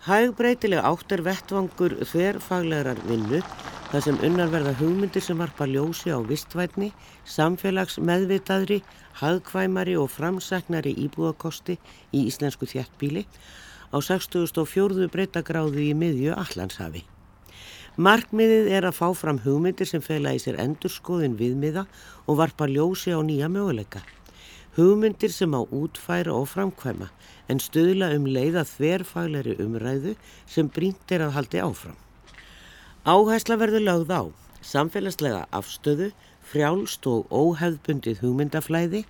Hægbreytileg 0.06 0.86
átt 0.86 1.12
er 1.12 1.26
vettvangur 1.26 2.00
þverfaglegar 2.06 3.00
vinnu 3.10 3.44
þar 3.96 4.04
sem 4.04 4.18
unnar 4.28 4.50
verða 4.52 4.74
hugmyndir 4.76 5.24
sem 5.24 5.38
varpa 5.40 5.64
ljósi 5.72 6.12
á 6.12 6.20
vistvætni, 6.20 6.90
samfélags 7.24 7.96
meðvitaðri, 8.04 8.82
hagkvæmari 9.22 9.94
og 9.96 10.10
framsæknari 10.12 10.92
íbúakosti 11.06 11.78
í 12.12 12.26
íslensku 12.28 12.68
þjættbíli 12.68 13.24
á 13.24 13.98
64. 14.04 15.08
breytagráðu 15.16 15.80
í 15.86 15.96
miðju 15.96 16.36
Allandshafi. 16.36 17.06
Markmiðið 17.96 18.68
er 18.76 18.90
að 18.90 19.00
fá 19.00 19.08
fram 19.16 19.40
hugmyndir 19.46 19.88
sem 19.88 20.04
fela 20.04 20.36
í 20.36 20.44
sér 20.44 20.60
endurskoðin 20.60 21.40
viðmiða 21.40 21.88
og 22.28 22.42
varpa 22.44 22.68
ljósi 22.68 23.16
á 23.16 23.24
nýja 23.24 23.48
möguleika. 23.48 24.04
Hugmyndir 24.76 25.32
sem 25.32 25.56
á 25.56 25.64
útfæra 25.64 26.36
og 26.36 26.50
framkvæma 26.52 27.14
en 27.48 27.64
stöðla 27.64 28.12
um 28.18 28.28
leiða 28.28 28.68
þverfagleri 28.68 29.56
umræðu 29.64 30.18
sem 30.44 30.68
brínt 30.68 31.16
er 31.16 31.30
að 31.30 31.40
haldi 31.40 31.64
áfram. 31.64 32.02
Áhæsla 33.06 33.54
verður 33.62 33.84
lögð 33.86 34.12
á 34.18 34.22
samfélagslega 34.66 35.44
afstöðu, 35.54 36.08
frjálst 36.42 37.06
og 37.06 37.28
óhefðbundið 37.30 38.24
hugmyndaflæði, 38.24 39.04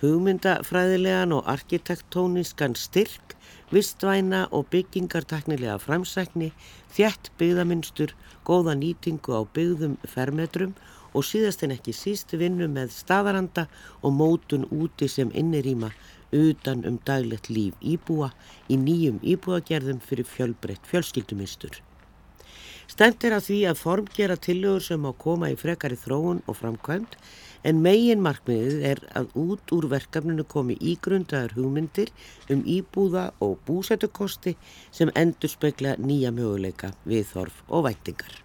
hugmyndafræðilegan 0.00 1.34
og 1.36 1.50
arkitektóniskan 1.52 2.72
styrk, 2.72 3.36
vistvæna 3.68 4.46
og 4.48 4.64
byggingartaknilega 4.72 5.76
framsækni, 5.76 6.54
þjætt 6.96 7.34
byggðaminstur, 7.36 8.16
góða 8.48 8.78
nýtingu 8.80 9.36
á 9.36 9.44
byggðum 9.44 10.00
fermetrum 10.08 10.72
og 11.12 11.28
síðast 11.28 11.68
en 11.68 11.76
ekki 11.76 11.92
síst 11.92 12.32
vinnu 12.32 12.72
með 12.72 12.96
staðaranda 12.96 13.68
og 14.00 14.16
mótun 14.24 14.64
úti 14.72 15.04
sem 15.04 15.28
innirýma 15.36 15.92
utan 16.32 16.88
um 16.88 16.96
daglegt 17.04 17.52
líf 17.52 17.76
íbúa 17.84 18.32
í 18.72 18.80
nýjum 18.80 19.20
íbúagerðum 19.20 20.00
fyrir 20.00 20.32
fjölbreytt 20.32 20.88
fjölskyldumistur. 20.88 21.84
Stemt 22.90 23.24
er 23.24 23.38
að 23.38 23.48
því 23.48 23.58
að 23.70 23.80
formgera 23.80 24.36
tillögur 24.36 24.84
sem 24.84 25.04
á 25.08 25.12
koma 25.16 25.50
í 25.52 25.56
frekari 25.56 25.96
þróun 25.98 26.42
og 26.46 26.58
framkvæmt 26.60 27.16
en 27.64 27.80
megin 27.80 28.20
markmiðið 28.24 28.82
er 28.84 29.00
að 29.16 29.30
út 29.40 29.72
úr 29.72 29.88
verkefninu 29.88 30.44
komi 30.44 30.76
ígrundaður 30.92 31.56
hugmyndir 31.56 32.12
um 32.52 32.60
íbúða 32.68 33.30
og 33.44 33.56
búsætukosti 33.64 34.54
sem 34.92 35.12
endur 35.16 35.52
spekla 35.52 35.96
nýja 35.96 36.32
möguleika 36.36 36.92
við 37.08 37.24
þorf 37.32 37.62
og 37.68 37.86
væntingar. 37.88 38.36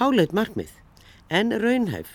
Háleit 0.00 0.34
markmið 0.34 0.74
en 1.30 1.54
raunhæf. 1.62 2.10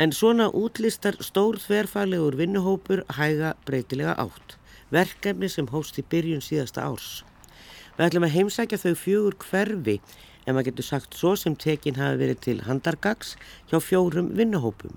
En 0.00 0.12
svona 0.12 0.48
útlistar 0.56 1.16
stór 1.20 1.58
þverfalegur 1.60 2.36
vinnuhópur 2.36 3.02
hæga 3.16 3.54
breytilega 3.68 4.14
átt, 4.20 4.56
verkefni 4.92 5.48
sem 5.48 5.68
hóst 5.72 5.98
í 6.00 6.04
byrjun 6.04 6.44
síðasta 6.44 6.84
árs. 6.84 7.22
Við 7.96 8.06
ætlum 8.06 8.24
að 8.24 8.36
heimsækja 8.36 8.78
þau 8.80 8.94
fjögur 8.96 9.36
hverfi 9.44 9.98
en 10.46 10.56
maður 10.56 10.70
getur 10.70 10.88
sagt 10.88 11.16
svo 11.18 11.34
sem 11.36 11.56
tekin 11.56 11.98
hafi 12.00 12.20
verið 12.22 12.40
til 12.46 12.56
handargags 12.66 13.36
hjá 13.70 13.78
fjórum 13.82 14.32
vinnuhópum 14.38 14.96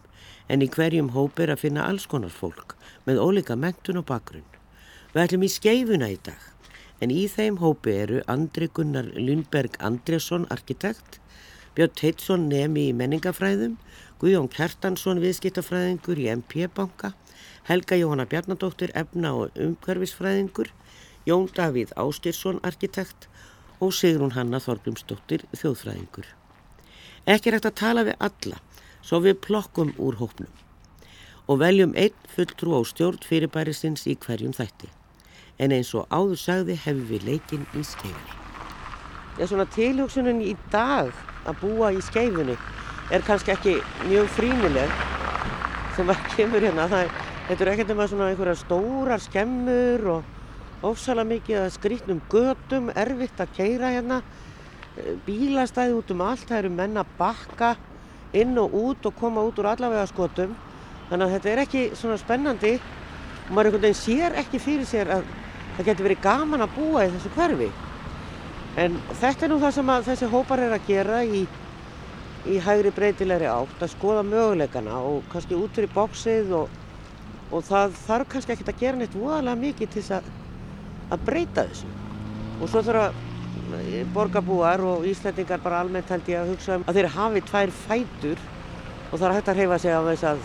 en 0.49 0.63
í 0.63 0.69
hverjum 0.71 1.13
hóp 1.15 1.39
er 1.39 1.53
að 1.53 1.63
finna 1.65 1.87
alls 1.87 2.07
konar 2.11 2.33
fólk 2.33 2.77
með 3.07 3.21
ólika 3.23 3.55
mentun 3.59 4.01
og 4.01 4.07
bakgrunn. 4.09 4.47
Við 5.13 5.23
ætlum 5.25 5.47
í 5.47 5.51
skeifuna 5.51 6.11
í 6.13 6.19
dag 6.23 6.49
en 7.03 7.11
í 7.11 7.25
þeim 7.27 7.59
hópi 7.63 7.97
eru 8.05 8.23
Andri 8.31 8.69
Gunnar 8.71 9.09
Lundberg 9.17 9.75
Andresson 9.83 10.47
arkitekt 10.53 11.19
Björn 11.73 11.93
Teitsson 11.97 12.43
nemi 12.51 12.89
í 12.91 12.93
menningafræðum, 12.93 13.79
Guðjón 14.21 14.49
Kjartansson 14.53 15.17
viðskiptafræðingur 15.23 16.19
í 16.21 16.27
MP-banka, 16.35 17.15
Helga 17.65 17.97
Jóhanna 17.97 18.27
Bjarnadóttir 18.29 18.93
efna 18.93 19.31
og 19.39 19.57
umhverfisfræðingur, 19.57 20.69
Jón 21.25 21.47
Davíð 21.57 21.95
Áskirsson 21.97 22.61
arkitekt 22.61 23.25
og 23.83 23.93
Sigrun 23.95 24.33
Hanna 24.37 24.61
Þorglumsdóttir 24.63 25.43
þjóðfræðingur. 25.51 26.27
Ekki 27.27 27.49
er 27.49 27.57
hægt 27.57 27.69
að 27.69 27.79
tala 27.79 28.03
við 28.07 28.19
alla, 28.23 28.59
svo 29.03 29.19
við 29.23 29.39
plokkum 29.43 29.93
úr 29.99 30.19
hópnum 30.21 30.51
og 31.51 31.59
veljum 31.59 31.91
einn 31.99 32.15
fulltrú 32.31 32.77
á 32.79 32.81
stjórn 32.87 33.19
fyrirbærisins 33.27 34.05
í 34.07 34.15
hverjum 34.15 34.53
þætti. 34.55 34.87
En 35.59 35.73
eins 35.75 35.91
og 35.97 36.07
áður 36.07 36.39
sagði 36.39 36.77
hefur 36.85 37.09
við 37.09 37.25
leikinn 37.27 37.65
í 37.75 37.83
skeifinni. 37.83 38.37
Já, 39.39 39.47
svona 39.49 39.65
tilhjóksunin 39.73 40.39
í 40.45 40.53
dag 40.71 41.11
að 41.49 41.59
búa 41.59 41.91
í 41.91 41.99
skeifunni 42.05 42.55
er 43.11 43.25
kannski 43.27 43.53
ekki 43.53 43.75
mjög 44.07 44.31
frínileg 44.37 44.95
sem 45.97 46.09
að 46.09 46.23
kemur 46.37 46.63
hérna. 46.63 46.87
Það 46.87 47.11
þetta 47.49 47.65
er 47.65 47.73
ekkert 47.73 47.93
um 47.93 48.03
að 48.05 48.13
svona 48.13 48.29
einhverja 48.31 48.55
stórar 48.61 49.23
skemmur 49.23 50.07
og 50.15 50.31
ofsalega 50.83 51.29
mikið 51.29 51.59
að 51.61 51.71
skrítnum 51.77 52.21
gödum, 52.31 52.91
erfitt 52.95 53.39
að 53.39 53.55
keira 53.55 53.91
hérna, 53.93 54.21
eh, 54.97 55.15
bílastæði 55.25 55.97
út 55.97 56.11
um 56.11 56.21
allt, 56.21 56.47
það 56.49 56.57
eru 56.63 56.69
menn 56.69 56.97
að 56.97 57.15
bakka 57.17 57.75
inn 58.33 58.57
og 58.57 58.73
út 58.73 59.05
og 59.05 59.15
koma 59.15 59.41
út 59.41 59.59
úr 59.61 59.71
allavega 59.71 60.07
skotum. 60.09 60.55
Þannig 61.09 61.25
að 61.27 61.33
þetta 61.35 61.49
er 61.49 61.63
ekki 61.63 61.83
svona 61.95 62.17
spennandi 62.17 62.73
og 62.77 63.55
maður 63.55 63.71
einhvern 63.71 63.85
veginn 63.87 64.01
sér 64.01 64.37
ekki 64.41 64.59
fyrir 64.59 64.85
sér 64.89 65.11
að 65.17 65.25
það 65.77 65.89
getur 65.89 66.07
verið 66.07 66.21
gaman 66.23 66.65
að 66.65 66.75
búa 66.77 67.05
í 67.05 67.11
þessu 67.13 67.33
hverfi. 67.37 67.71
En 68.77 68.95
þetta 69.21 69.45
er 69.45 69.51
nú 69.51 69.59
það 69.61 69.75
sem 69.75 69.91
þessi 70.07 70.29
hópar 70.31 70.63
er 70.63 70.73
að 70.73 70.87
gera 70.87 71.19
í, 71.23 71.43
í 72.49 72.59
hægri 72.63 72.91
breytilegri 72.95 73.49
átt, 73.51 73.75
að 73.81 73.93
skoða 73.93 74.23
möguleikana 74.25 75.01
og 75.05 75.27
kannski 75.33 75.57
út 75.57 75.75
fyrir 75.75 75.91
bóksið 75.93 76.55
og, 76.57 76.79
og 77.53 77.67
það 77.67 77.99
þarf 78.07 78.31
kannski 78.33 78.55
ekkert 78.55 78.73
að 78.73 78.81
gera 78.81 79.01
neitt 79.01 79.17
voðalega 79.17 79.61
mikið 79.61 79.93
til 79.93 80.05
að, 80.17 80.31
að 81.11 81.27
breyta 81.27 81.67
þessu. 81.67 81.91
Og 82.61 82.71
svo 82.71 82.83
þurfa 82.85 83.07
eh, 83.81 84.03
borgarbúar 84.15 84.83
og 84.87 85.07
íslendingar 85.09 85.63
bara 85.63 85.83
almennt 85.83 86.11
held 86.13 86.29
ég 86.31 86.41
að 86.41 86.53
hugsa 86.53 86.79
um 86.79 86.87
að 86.87 86.99
þeir 86.99 87.13
hafi 87.17 87.45
tvær 87.49 87.77
fætur 87.83 88.43
og 89.11 89.19
það 89.19 89.29
er 89.29 89.37
hægt 89.37 89.49
að 89.51 89.61
hreyfa 89.61 89.79
sig 89.83 89.93
á 89.93 90.01
þess 90.09 90.27
að 90.31 90.43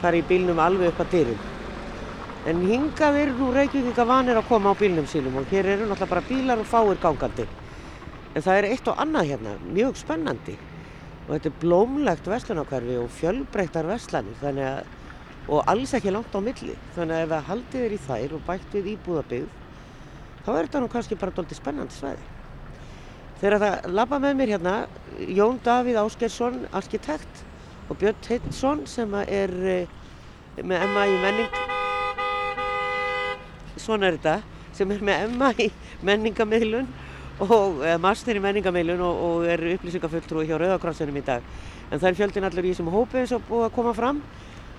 fara 0.00 0.18
í 0.18 0.26
bílnum 0.28 0.60
alveg 0.62 0.92
upp 0.92 1.04
að 1.04 1.14
dyrum. 1.14 1.44
En 2.46 2.60
hingað 2.62 3.16
eru 3.18 3.32
nú 3.34 3.48
að 3.50 4.06
vanir 4.06 4.38
að 4.38 4.48
koma 4.48 4.70
á 4.70 4.78
bílnum 4.78 5.06
sínum 5.10 5.40
og 5.40 5.48
hér 5.50 5.66
eru 5.66 5.88
náttúrulega 5.88 6.10
bara 6.12 6.28
bílar 6.28 6.60
og 6.62 6.68
fáir 6.70 7.00
gangandi. 7.02 7.46
En 8.36 8.44
það 8.44 8.58
er 8.60 8.68
eitt 8.70 8.88
og 8.92 9.00
annað 9.02 9.30
hérna, 9.32 9.54
mjög 9.74 9.96
spennandi. 9.98 10.54
Og 11.26 11.32
þetta 11.32 11.48
er 11.50 11.56
blómlegt 11.64 12.28
vestlunarkvarfi 12.30 12.98
og 13.00 13.10
fjölbreyttar 13.16 13.88
vestlanir 13.90 14.38
þannig 14.38 14.68
að, 14.68 14.92
og 15.48 15.70
alls 15.72 15.94
ekki 15.98 16.12
langt 16.14 16.36
á 16.36 16.40
milli. 16.44 16.76
Þannig 16.94 17.16
að 17.16 17.24
ef 17.24 17.32
það 17.32 17.48
haldið 17.50 17.86
er 17.86 17.96
í 17.96 18.00
þær 18.06 18.36
og 18.36 18.44
bætt 18.46 18.76
við 18.76 18.90
íbúðabygg, 18.92 19.56
þá 20.46 20.50
er 20.54 20.68
þetta 20.68 20.84
nú 20.84 20.90
kannski 20.92 21.18
bara 21.18 21.34
doldið 21.34 21.60
spennandi 21.60 21.98
svæði. 21.98 22.32
Þegar 23.42 23.60
það 23.60 23.90
lappa 23.92 24.22
með 24.22 24.38
mér 24.38 24.54
hérna, 24.54 24.76
Jón 25.28 25.58
Davíð 25.64 26.00
Áskersson, 26.00 26.62
arkitekt, 26.72 27.44
og 27.90 27.98
Björn 28.00 28.22
Teitsson 28.24 28.86
sem 28.88 29.12
er 29.26 29.52
eh, 29.76 29.96
með 30.62 30.86
MA 30.94 31.08
í 31.10 31.18
menning 31.26 31.66
svona 33.86 34.08
er 34.08 34.18
þetta, 34.18 34.40
sem 34.76 34.92
er 34.92 35.04
með 35.04 35.26
Emma 35.26 35.52
í 35.60 35.68
menningamilun 36.06 36.88
og 37.44 37.82
master 38.00 38.38
í 38.38 38.42
menningamilun 38.42 39.02
og, 39.04 39.22
og 39.26 39.48
er 39.52 39.62
upplýsingafulltrúi 39.74 40.46
hjá 40.48 40.56
Rauðakrossinum 40.60 41.20
í 41.20 41.24
dag. 41.26 41.44
En 41.90 42.00
það 42.00 42.08
er 42.10 42.18
fjöldin 42.20 42.48
allir 42.48 42.66
í 42.66 42.72
þessum 42.72 42.92
hópi 42.94 43.22
eins 43.22 43.34
og 43.36 43.44
búið 43.48 43.68
að 43.68 43.74
koma 43.76 43.94
fram 43.96 44.22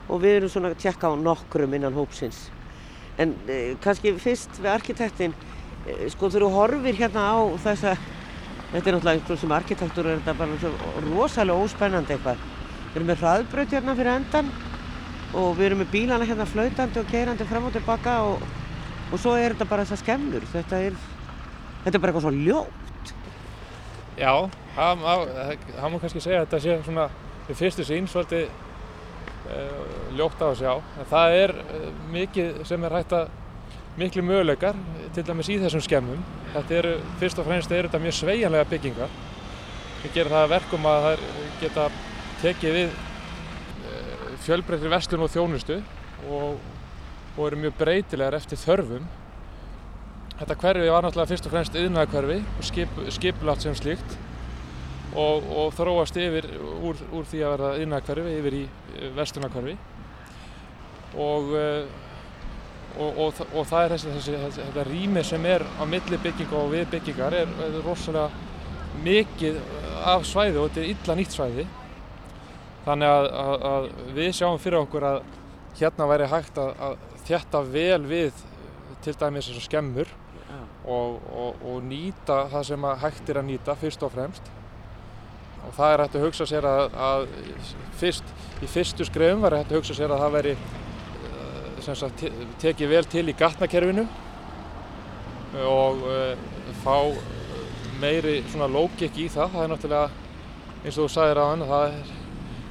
og 0.08 0.22
við 0.24 0.40
erum 0.40 0.52
svona 0.52 0.72
að 0.74 0.82
tjekka 0.84 1.12
á 1.12 1.14
nokkrum 1.20 1.76
innan 1.78 1.98
hópsins. 1.98 2.48
En 3.22 3.34
eh, 3.50 3.76
kannski 3.84 4.14
fyrst 4.22 4.60
við 4.60 4.72
arkitektin, 4.74 5.36
sko 6.14 6.30
þú 6.34 6.52
horfir 6.54 7.00
hérna 7.00 7.26
á 7.32 7.38
þessa, 7.64 7.96
þetta 8.74 8.90
er 8.90 8.98
náttúrulega 8.98 9.40
sem 9.42 9.58
arkitektur 9.58 10.12
er 10.12 10.22
þetta 10.22 10.38
bara 10.38 10.72
rosalega 11.08 11.66
óspennandi 11.66 12.16
eitthvað. 12.18 12.46
Við 12.88 13.00
erum 13.00 13.12
með 13.12 13.22
hraðbröð 13.24 13.76
hérna 13.76 13.98
fyrir 13.98 14.14
endan 14.14 14.54
og 15.38 15.58
við 15.58 15.66
erum 15.70 15.84
með 15.84 15.92
bílana 15.94 16.28
hérna 16.28 16.48
flautandi 16.50 17.02
og 17.02 17.12
keirandi 17.12 17.46
fram 17.50 17.68
og 17.68 17.76
tilbaka 17.76 18.22
og 18.26 18.48
og 19.12 19.22
svo 19.22 19.36
er 19.40 19.56
þetta 19.56 19.70
bara 19.70 19.86
þessar 19.86 20.02
skemmur. 20.04 20.46
Þetta 20.52 20.82
er, 20.90 21.00
þetta 21.86 21.96
er 21.96 22.04
bara 22.04 22.14
eitthvað 22.14 22.28
svo 22.28 22.34
ljótt. 22.36 23.12
Já, 24.18 24.34
það 24.76 25.92
má 25.94 26.00
kannski 26.02 26.24
segja 26.24 26.42
að 26.42 26.48
þetta 26.48 26.62
sé 26.64 26.78
svona 26.86 27.10
við 27.48 27.60
fyrstu 27.62 27.86
sín 27.88 28.10
svolítið 28.12 28.48
uh, 28.48 29.84
ljótt 30.18 30.42
á 30.44 30.48
að 30.50 30.58
sjá. 30.64 30.72
En 30.98 31.12
það 31.12 31.36
er 31.44 31.56
uh, 31.62 31.92
mikið 32.16 32.64
sem 32.68 32.88
er 32.88 32.98
hægt 32.98 33.16
að 33.16 33.30
miklu 33.98 34.24
möguleikar 34.26 34.78
til 35.16 35.26
dæmis 35.26 35.50
í 35.50 35.58
þessum 35.62 35.82
skemmum. 35.82 36.22
Þetta 36.54 36.78
eru 36.80 36.94
fyrst 37.22 37.40
og 37.42 37.48
fremst 37.48 37.72
er 37.74 37.88
þetta 37.88 38.02
mjög 38.04 38.18
sveianlega 38.20 38.70
byggingar. 38.72 39.14
Sem 40.02 40.14
gerir 40.14 40.34
það 40.34 40.52
verkum 40.54 40.86
að 40.90 41.06
það 41.08 41.24
geta 41.62 41.88
tekið 42.44 42.78
við 42.78 42.92
uh, 42.94 44.28
fjölbreyttir 44.46 44.94
vestlun 44.94 45.26
og 45.26 45.34
þjónustu 45.34 45.80
og, 46.30 46.62
og 47.36 47.44
eru 47.48 47.62
mjög 47.64 47.80
breytilegar 47.82 48.38
eftir 48.38 48.62
þörfum. 48.62 49.10
Þetta 50.38 50.60
hverfi 50.62 50.94
var 50.94 51.06
náttúrulega 51.06 51.32
fyrst 51.34 51.50
og 51.50 51.56
fremst 51.56 51.78
yðnaðarkverfi 51.82 52.40
og 52.46 52.66
skip, 52.70 53.04
skipulagt 53.16 53.66
sem 53.66 53.78
slíkt 53.78 54.18
og, 55.18 55.46
og 55.50 55.72
þróast 55.74 56.20
yfir 56.22 56.46
úr, 56.62 57.00
úr 57.10 57.26
því 57.26 57.42
að 57.42 57.54
verða 57.56 57.72
yðnaðarkverfi 57.82 58.36
yfir 58.38 58.58
í 58.60 58.66
vestunarkverfi 59.18 59.78
og, 61.18 61.56
og, 62.98 63.42
og 63.54 63.66
það 63.70 63.84
er 63.84 63.94
þessi, 63.94 64.12
þessi, 64.16 64.36
þessi, 64.44 64.68
þetta 64.68 64.86
rými 64.88 65.24
sem 65.26 65.48
er 65.50 65.66
á 65.78 65.84
milli 65.90 66.20
bygginga 66.24 66.60
og 66.60 66.72
við 66.74 66.86
byggingar 66.96 67.36
er, 67.38 67.52
er 67.66 67.80
rosalega 67.86 68.30
mikið 69.06 69.60
af 70.08 70.26
svæði 70.26 70.62
og 70.62 70.70
þetta 70.70 70.84
er 70.84 70.92
illa 70.94 71.18
nýtt 71.18 71.36
svæði. 71.36 71.68
Þannig 72.88 73.14
að, 73.14 73.28
að, 73.44 73.66
að 73.72 73.90
við 74.16 74.30
sjáum 74.38 74.62
fyrir 74.64 74.80
okkur 74.80 75.08
að 75.10 75.20
hérna 75.78 76.08
væri 76.10 76.30
hægt 76.32 76.62
að, 76.62 76.72
að 76.88 76.96
þjætta 77.28 77.64
vel 77.74 78.02
við 78.08 78.46
til 79.06 79.16
dæmis 79.20 79.50
eins 79.50 79.60
og 79.60 79.68
skemmur 79.68 80.14
og, 80.88 81.20
og, 81.28 81.66
og 81.68 81.82
nýta 81.84 82.46
það 82.52 82.68
sem 82.70 82.88
hægt 83.04 83.30
er 83.30 83.42
að 83.42 83.50
nýta 83.52 83.76
fyrst 83.78 84.06
og 84.08 84.14
fremst. 84.16 84.52
Og 85.68 85.74
það 85.76 85.94
er 85.94 86.04
hægt 86.06 86.18
að 86.18 86.28
hugsa 86.28 86.48
sér 86.48 86.68
að 86.68 87.28
fyrst, 88.00 88.36
í 88.64 88.70
fyrstu 88.72 89.08
skrefum 89.08 89.44
var 89.44 89.58
hægt 89.60 89.74
að 89.74 89.82
hugsa 89.82 89.98
sér 89.98 90.16
að 90.16 90.24
það 90.24 90.38
veri 90.38 90.54
sagt, 91.96 92.24
tekið 92.60 92.90
vel 92.92 93.06
til 93.08 93.28
í 93.30 93.36
gatnakerfinu 93.38 94.04
og 95.64 96.02
uh, 96.04 96.36
fá 96.84 96.96
meiri 98.02 98.42
svona 98.52 98.68
lógik 98.70 99.16
í 99.18 99.28
það, 99.32 99.54
það 99.54 99.64
er 99.64 99.72
náttúrulega 99.72 100.10
eins 100.84 100.98
og 100.98 101.06
þú 101.06 101.10
sagðir 101.14 101.40
á 101.40 101.46
hann, 101.48 101.64
er, 101.78 102.10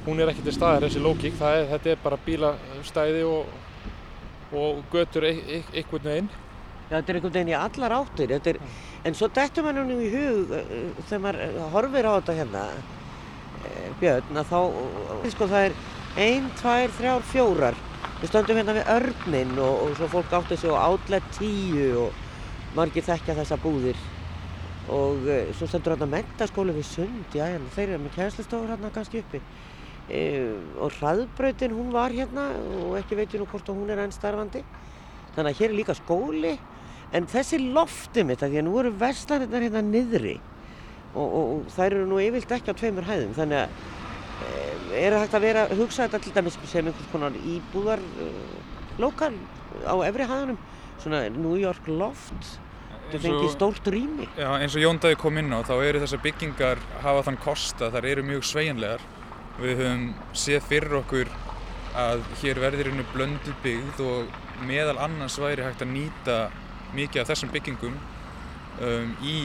hún 0.05 0.21
er 0.21 0.31
ekki 0.31 0.45
til 0.45 0.53
staðar 0.55 0.85
þessi 0.85 1.01
lógik, 1.03 1.39
er, 1.41 1.65
þetta 1.71 1.93
er 1.93 2.03
bara 2.03 2.19
bílastæði 2.27 3.23
og, 3.27 3.49
og 4.53 4.83
götur 4.93 5.27
einhvern 5.27 6.05
veginn. 6.05 6.29
Já, 6.87 6.99
þetta 6.99 7.11
er 7.11 7.19
einhvern 7.19 7.35
veginn 7.39 7.51
í 7.51 7.57
allar 7.57 7.97
áttir, 7.97 8.35
er, 8.37 8.61
en 9.03 9.17
svo 9.17 9.31
dættum 9.33 9.67
maður 9.67 9.89
nú 9.89 9.97
í 10.05 10.13
hug 10.13 10.53
uh, 10.53 11.01
þegar 11.09 11.25
maður 11.25 11.59
horfir 11.73 12.07
á 12.07 12.11
þetta 12.19 12.37
hérna, 12.43 12.63
Björn, 13.97 14.37
að 14.37 14.51
þá, 14.51 14.59
sko 15.33 15.47
það 15.49 15.63
er 15.65 15.77
einn, 16.21 16.49
tvær, 16.59 16.91
þrjár, 16.97 17.23
fjórar, 17.31 17.77
við 18.21 18.31
stöndum 18.31 18.59
hérna 18.59 18.75
við 18.77 18.91
örnin 18.95 19.57
og, 19.61 19.81
og 19.85 19.97
svo 19.97 20.09
fólk 20.11 20.35
átti 20.39 20.57
sig 20.57 20.73
á 20.73 20.89
átlet 20.89 21.25
tíu 21.37 21.89
og 22.07 22.21
margir 22.77 23.05
þekkja 23.05 23.37
þessa 23.41 23.57
búðir. 23.61 23.99
Og 24.93 25.27
uh, 25.27 25.51
svo 25.57 25.67
stendur 25.67 25.95
hérna 25.95 26.09
mentaskóli 26.15 26.75
við 26.77 26.87
sund, 26.89 27.25
já, 27.35 27.45
hérna, 27.45 27.69
þeir 27.75 27.91
eru 27.91 28.03
með 28.05 28.15
kænslistofur 28.17 28.71
hérna 28.73 28.93
kannski 28.95 29.21
uppi. 29.21 29.43
Uh, 30.07 30.55
og 30.81 30.95
hraðbrautin 30.97 31.75
hún 31.75 31.91
var 31.93 32.15
hérna 32.15 32.49
og 32.79 32.97
ekki 33.01 33.19
veitur 33.19 33.43
nú 33.43 33.49
hvort 33.51 33.69
hún 33.73 33.91
er 33.93 34.01
enn 34.05 34.15
starfandi. 34.15 34.63
Þannig 35.35 35.53
að 35.53 35.61
hér 35.61 35.71
er 35.73 35.79
líka 35.81 35.97
skóli 35.97 36.55
en 37.15 37.27
þessi 37.29 37.59
lofti 37.61 38.23
mitt 38.27 38.43
að 38.43 38.53
því 38.53 38.61
að 38.61 38.67
nú 38.67 38.79
eru 38.81 38.93
verslanirnar 38.99 39.65
hérna 39.67 39.83
niðri 39.85 40.37
og, 41.13 41.27
og, 41.27 41.43
og 41.43 41.69
þær 41.75 41.87
eru 41.91 42.07
nú 42.09 42.19
yfirlt 42.23 42.55
ekki 42.57 42.73
á 42.73 42.79
tveimur 42.79 43.07
hæðum 43.07 43.35
þannig 43.37 43.61
að 43.63 43.96
uh, 44.43 44.93
er 44.97 45.17
hægt 45.21 45.35
að 45.37 45.47
vera, 45.49 45.67
hugsa 45.77 46.05
þetta 46.05 46.23
til 46.23 46.35
dæmis 46.37 46.59
sem 46.65 46.87
einhvers 46.87 47.11
konar 47.11 47.35
íbúðar 47.55 48.03
lokal 48.97 49.33
á 49.85 49.95
efri 50.07 50.25
hæðunum 50.29 50.57
svona 50.97 51.27
New 51.29 51.57
York 51.59 51.85
loft 51.87 52.57
Þetta 53.07 53.23
fengið 53.23 53.51
stórt 53.53 53.85
rými. 53.87 54.25
Já, 54.35 54.49
eins 54.59 54.73
og 54.75 54.81
Jón 54.83 54.97
Dæði 54.99 55.17
kom 55.21 55.37
inn 55.39 55.53
á, 55.55 55.63
þá 55.63 55.75
eru 55.79 55.99
þessar 56.03 56.19
byggingar 56.25 56.81
hafa 57.05 57.21
þann 57.23 57.37
kosta, 57.39 57.87
þar 57.93 58.07
eru 58.09 58.25
mjög 58.27 58.43
sveigjanlegar. 58.49 59.05
Við 59.61 59.79
höfum 59.79 60.01
séð 60.35 60.65
fyrir 60.67 60.95
okkur 60.99 61.31
að 61.97 62.25
hér 62.41 62.59
verður 62.61 62.89
einu 62.91 63.05
blöndu 63.13 63.53
byggð 63.63 64.01
og 64.03 64.35
meðal 64.67 64.97
annars 65.05 65.37
væri 65.39 65.63
hægt 65.63 65.85
að 65.85 65.93
nýta 65.93 66.35
mikið 66.97 67.23
af 67.23 67.31
þessum 67.31 67.53
byggingum 67.55 67.95
um, 67.95 69.15
í 69.23 69.37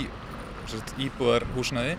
íbúðarhúsnaði. 1.06 1.94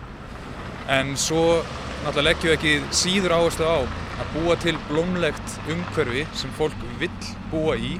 En 0.92 1.16
svo 1.16 1.62
náttúrulega 2.04 2.26
leggjum 2.28 2.50
við 2.50 2.54
ekki 2.58 2.72
síður 2.92 3.32
áherslu 3.38 3.64
á 3.64 3.78
að 3.80 4.32
búa 4.34 4.54
til 4.60 4.74
blómlegt 4.90 5.54
umhverfi 5.72 6.26
sem 6.36 6.50
fólk 6.58 6.76
vill 7.00 7.30
búa 7.48 7.78
í 7.80 7.94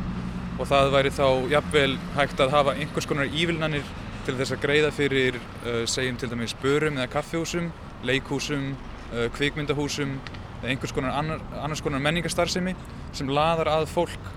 og 0.59 0.69
það 0.69 0.91
væri 0.93 1.13
þá 1.15 1.27
jafnvel 1.55 1.95
hægt 2.19 2.43
að 2.45 2.53
hafa 2.53 2.75
einhvers 2.77 3.09
konar 3.09 3.33
ívilnanir 3.33 3.87
til 4.27 4.37
þess 4.37 4.55
að 4.55 4.63
greiða 4.67 4.91
fyrir 4.93 5.39
uh, 5.41 5.83
segjum 5.89 6.19
til 6.21 6.29
dæmis 6.31 6.55
börum 6.61 7.01
eða 7.01 7.11
kaffihúsum, 7.17 7.71
leikhúsum, 8.05 8.75
uh, 9.15 9.27
kvikmyndahúsum 9.39 10.15
eða 10.61 10.75
einhvers 10.75 10.95
konar 10.97 11.17
annar, 11.17 11.41
annars 11.65 11.83
konar 11.85 12.05
menningarstarfsemi 12.05 12.77
sem 13.17 13.33
laðar 13.33 13.73
að 13.73 13.89
fólk 13.93 14.33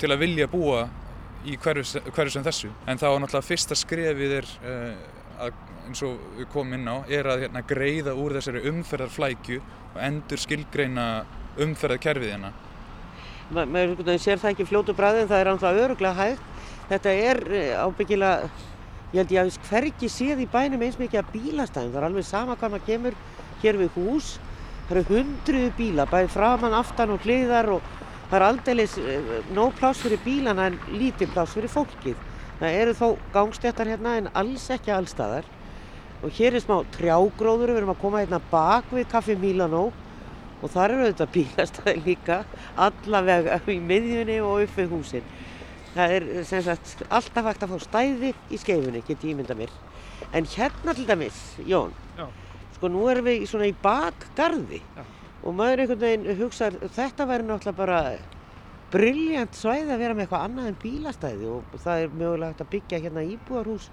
til 0.00 0.12
að 0.12 0.24
vilja 0.24 0.48
búa 0.48 0.86
í 1.44 1.58
hverju, 1.60 2.00
hverju 2.08 2.38
sem 2.38 2.44
þessu. 2.44 2.72
En 2.88 2.96
þá 3.00 3.10
náttúrulega 3.12 3.48
fyrsta 3.50 3.76
skrefið 3.76 4.38
er, 4.40 4.50
uh, 4.64 5.44
að, 5.44 5.63
eins 5.88 6.04
og 6.06 6.20
við 6.38 6.50
komum 6.52 6.76
inn 6.78 6.90
á, 6.90 6.96
er 7.08 7.28
að 7.30 7.46
hérna, 7.46 7.64
greiða 7.68 8.14
úr 8.18 8.36
þessari 8.38 8.64
umferðarflækju 8.70 9.62
og 9.94 9.98
endur 10.02 10.40
skilgreina 10.40 11.08
umferðarkerfið 11.60 12.34
hérna 12.34 12.52
Ma 13.52 13.66
maður 13.68 14.16
sér 14.16 14.40
það 14.40 14.54
ekki 14.54 14.64
fljótu 14.70 14.94
bræði 14.96 15.24
en 15.24 15.28
það 15.28 15.42
er 15.42 15.48
ánþá 15.52 15.72
öruglega 15.82 16.16
hægt. 16.16 16.44
Þetta 16.88 17.12
er 17.12 17.40
eh, 17.52 17.72
ábyggilega, 17.76 18.48
ég 19.12 19.18
held 19.20 19.34
ég 19.34 19.42
að 19.42 19.58
hverki 19.68 20.08
séð 20.12 20.40
í 20.44 20.48
bænum 20.50 20.84
eins 20.84 20.96
mikið 21.00 21.20
að 21.20 21.32
bílastæðum. 21.34 21.92
Það 21.92 22.00
er 22.00 22.06
alveg 22.08 22.26
sama 22.28 22.56
hvað 22.56 22.72
maður 22.74 22.86
kemur 22.88 23.18
hér 23.60 23.80
við 23.82 23.98
hús. 23.98 24.30
Það 24.88 24.96
eru 24.96 25.04
hundruðu 25.10 25.74
bíla, 25.76 26.08
bæði 26.08 26.30
framann, 26.32 26.76
aftan 26.76 27.12
og 27.12 27.24
hliðar 27.24 27.70
og 27.76 27.90
það 28.30 28.38
er 28.38 28.46
aldeilis 28.48 28.96
eh, 29.00 29.28
nóg 29.56 29.76
pláss 29.76 30.04
fyrir 30.04 30.24
bílana 30.24 30.70
en 30.70 30.80
lítið 30.96 31.36
pláss 31.36 31.56
fyrir 31.56 31.72
fólkið. 31.72 32.16
Það 32.62 32.78
eru 32.80 32.96
þó 32.96 33.06
gangstéttar 33.34 33.92
hérna 33.92 34.16
en 34.22 34.32
alls 34.32 34.70
ekki 34.72 34.94
allstaðar. 34.94 35.44
Og 36.24 36.32
hér 36.32 36.56
er 36.56 36.62
smá 36.64 36.78
trjágróður, 36.94 37.74
við 37.74 37.82
erum 37.82 37.92
að 37.92 38.00
koma 38.00 38.22
hérna 38.22 38.40
bak 38.48 38.88
við 38.94 39.10
Café 39.12 39.34
Milano 39.36 39.90
og 40.64 40.70
þar 40.72 40.94
eru 40.94 41.08
auðvitað 41.08 41.32
bílastæði 41.34 42.04
líka 42.06 42.38
allavega 42.80 43.58
í 43.68 43.76
miðjunni 43.84 44.38
og 44.40 44.62
upp 44.64 44.78
við 44.78 44.94
húsin. 44.94 45.26
Það 45.94 46.14
er 46.16 46.28
sem 46.48 46.62
sagt 46.64 47.02
alltaf 47.12 47.50
hægt 47.50 47.66
að 47.66 47.74
fá 47.74 47.82
stæði 47.84 48.30
í 48.48 48.60
skeifunni, 48.62 49.02
get 49.04 49.26
ég 49.28 49.36
mynda 49.36 49.56
mér. 49.58 49.74
En 50.32 50.48
hérna 50.48 50.94
til 50.96 51.04
dæmis, 51.06 51.42
Jón, 51.68 51.92
Já. 52.16 52.24
sko 52.78 52.88
nú 52.88 53.04
erum 53.12 53.28
við 53.28 53.44
svona 53.50 53.68
í 53.68 53.74
bakgarði 53.84 54.80
Já. 54.80 55.04
og 55.44 55.58
maður 55.58 55.84
einhvern 55.84 56.02
veginn 56.06 56.40
hugsaður, 56.40 56.88
þetta 56.96 57.28
væri 57.28 57.46
náttúrulega 57.50 57.76
bara 57.82 58.00
brilljant 58.94 59.58
svæði 59.58 59.92
að 59.92 60.02
vera 60.06 60.16
með 60.16 60.24
eitthvað 60.24 60.46
annað 60.48 60.70
en 60.70 60.80
bílastæði 60.82 61.52
og 61.52 61.76
það 61.84 62.00
er 62.06 62.16
mögulega 62.16 62.50
hægt 62.54 62.64
að 62.64 62.72
byggja 62.74 63.02
hérna 63.04 63.26
íbúarhús 63.34 63.90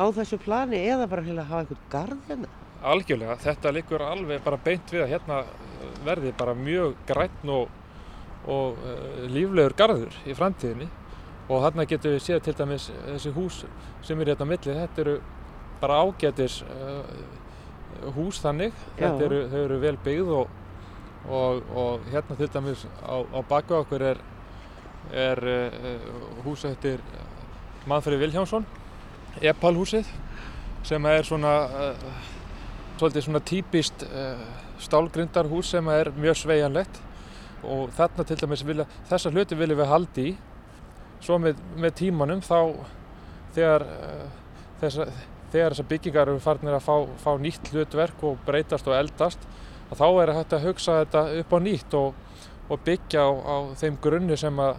á 0.00 0.04
þessu 0.16 0.38
plani 0.40 0.80
eða 0.88 1.08
bara 1.10 1.24
hérna 1.26 1.44
hafa 1.48 1.64
einhvern 1.64 1.90
garð 1.92 2.30
hérna. 2.30 2.52
Algjörlega, 2.80 3.36
þetta 3.42 3.72
likur 3.76 4.04
alveg 4.04 4.40
bara 4.44 4.58
beint 4.64 4.92
við 4.92 5.04
að 5.04 5.12
hérna 5.12 5.42
verði 6.06 6.32
bara 6.38 6.54
mjög 6.56 6.94
græn 7.08 7.52
og, 7.52 7.74
og 8.48 8.80
uh, 8.80 9.26
líflegur 9.28 9.76
garður 9.76 10.16
í 10.24 10.36
framtíðinni. 10.36 10.88
Og 11.50 11.64
hérna 11.64 11.84
getum 11.90 12.14
við 12.14 12.24
séð 12.24 12.40
til 12.46 12.56
dæmis 12.56 12.88
þessi 12.94 13.34
hús 13.36 13.60
sem 14.06 14.20
eru 14.22 14.32
hérna 14.32 14.48
á 14.48 14.50
milli, 14.52 14.78
þetta 14.80 15.04
eru 15.04 15.16
bara 15.80 16.00
ágætis 16.06 16.60
uh, 16.64 18.10
hús 18.16 18.40
þannig, 18.40 18.74
þetta 18.96 19.26
eru, 19.26 19.40
eru 19.64 19.78
vel 19.82 19.96
byggð 20.04 20.34
og, 20.38 20.58
og, 21.28 21.72
og 21.76 22.10
hérna 22.12 22.36
til 22.38 22.48
dæmis 22.54 22.86
á, 23.04 23.20
á 23.20 23.40
baku 23.48 23.76
okkur 23.82 24.06
er, 24.12 24.22
er 25.12 25.42
uh, 25.50 26.12
hús 26.46 26.64
eftir 26.68 27.02
Manfred 27.90 28.20
Viljánsson, 28.20 28.64
Epal 29.40 29.76
húsið 29.78 30.08
sem 30.84 31.06
er 31.06 31.26
svona 31.28 31.54
svolítið 33.00 33.24
svona 33.24 33.40
típist 33.40 34.02
uh, 34.04 34.40
stálgrindarhús 34.80 35.72
sem 35.72 35.86
er 35.92 36.10
mjög 36.16 36.36
sveianlegt 36.42 37.00
og 37.64 37.90
þarna 37.96 38.24
til 38.28 38.36
dæmis 38.40 38.64
vilja, 38.64 38.86
þessa 39.08 39.32
hluti 39.32 39.56
viljum 39.56 39.80
við 39.80 39.90
haldi 39.90 40.26
í. 40.30 40.34
Svo 41.20 41.36
með, 41.40 41.60
með 41.80 41.96
tímanum 42.00 42.42
þá 42.44 42.58
þegar 43.56 43.86
uh, 43.86 44.26
þessa, 44.82 45.08
þegar 45.52 45.74
þessar 45.74 45.90
byggingar 45.94 46.32
eru 46.32 46.44
farinir 46.44 46.76
að 46.76 46.86
fá, 46.86 46.94
fá 47.24 47.32
nýtt 47.40 47.72
hlutverk 47.72 48.24
og 48.28 48.44
breytast 48.46 48.88
og 48.88 48.96
eldast 48.98 49.48
þá 49.90 50.06
er 50.22 50.34
hægt 50.36 50.54
að 50.54 50.68
hugsa 50.68 51.00
þetta 51.00 51.24
upp 51.40 51.56
á 51.56 51.58
nýtt 51.64 51.96
og, 51.98 52.20
og 52.70 52.84
byggja 52.86 53.24
á, 53.26 53.30
á 53.32 53.56
þeim 53.80 53.96
grunni 54.02 54.36
sem 54.38 54.60
að 54.62 54.76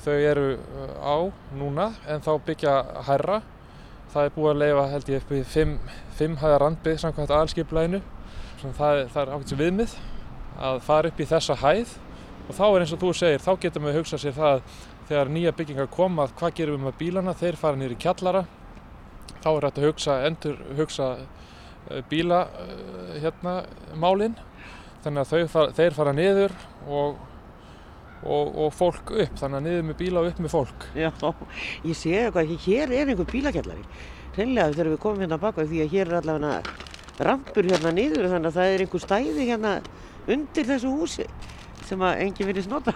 þau 0.00 0.16
eru 0.16 0.48
á 0.96 1.16
núna 1.60 1.90
en 2.08 2.24
þá 2.24 2.32
byggja 2.48 2.74
herra 3.06 3.42
það 4.12 4.26
er 4.26 4.34
búið 4.36 4.50
að 4.52 4.62
leifa 4.62 4.86
held 4.94 5.10
ég 5.10 5.22
upp 5.22 5.34
í 5.34 5.42
fimm, 5.46 5.74
fimm 6.18 6.38
hæða 6.40 6.60
randbyggð 6.64 7.02
samkvæmt 7.04 7.34
aðalskiplæðinu 7.34 8.00
það, 8.60 9.02
það 9.12 9.20
er 9.22 9.32
ákveðs 9.34 9.58
viðmið 9.60 9.96
að 10.60 10.80
fara 10.84 11.10
upp 11.10 11.20
í 11.20 11.28
þessa 11.30 11.56
hæð. 11.60 11.96
Og 12.50 12.56
þá 12.56 12.64
er 12.66 12.82
eins 12.82 12.94
og 12.94 13.00
þú 13.00 13.10
segir, 13.14 13.44
þá 13.44 13.52
getum 13.62 13.86
við 13.86 13.98
hugsað 14.00 14.22
sér 14.24 14.36
það 14.36 14.62
þegar 15.10 15.30
nýja 15.34 15.52
byggingar 15.58 15.90
koma 15.94 16.26
að 16.26 16.34
hvað 16.40 16.56
gerum 16.58 16.76
við 16.76 16.86
með 16.88 16.96
bílana, 17.00 17.36
þeir 17.38 17.58
fara 17.60 17.78
nýri 17.78 17.98
kjallara. 18.00 18.44
Þá 19.40 19.50
er 19.50 19.66
þetta 19.66 19.80
að 19.80 19.86
hugsa, 19.86 20.16
endur 20.26 20.58
hugsa 20.78 21.08
bíla 22.10 22.40
hérna 23.22 23.54
málinn 23.98 24.36
þannig 25.04 25.22
að 25.22 25.46
fara, 25.54 25.72
þeir 25.78 25.96
fara 25.96 26.12
niður 26.14 26.54
og, 26.86 27.20
og, 28.24 28.52
og 28.64 28.72
fólk 28.76 29.12
upp, 29.14 29.36
þannig 29.40 29.58
að 29.60 29.66
niður 29.66 29.86
með 29.88 29.98
bíla 30.00 30.22
og 30.22 30.30
upp 30.30 30.40
með 30.44 30.54
fólk. 30.54 30.86
Já, 30.98 31.10
ég 31.86 31.96
sé 31.98 32.14
eitthvað, 32.20 32.54
hér 32.66 32.94
er 32.96 33.12
einhver 33.12 33.30
bílakjallari. 33.30 33.84
Hreinlega 34.36 34.74
þegar 34.76 34.92
við 34.92 35.02
komum 35.02 35.24
hérna 35.24 35.40
baka 35.42 35.66
því 35.66 35.84
að 35.84 35.94
hér 35.94 36.10
er 36.10 36.18
allavega 36.20 37.26
rampur 37.26 37.66
hérna 37.68 37.92
niður 37.94 38.28
þannig 38.30 38.50
að 38.50 38.58
það 38.58 38.74
er 38.74 38.84
einhver 38.84 39.04
stæði 39.04 39.46
hérna 39.48 39.72
undir 40.30 40.68
þessu 40.68 40.92
húsi 40.94 41.26
sem 41.88 42.02
að 42.06 42.22
enginn 42.24 42.50
verið 42.50 42.66
snota. 42.68 42.94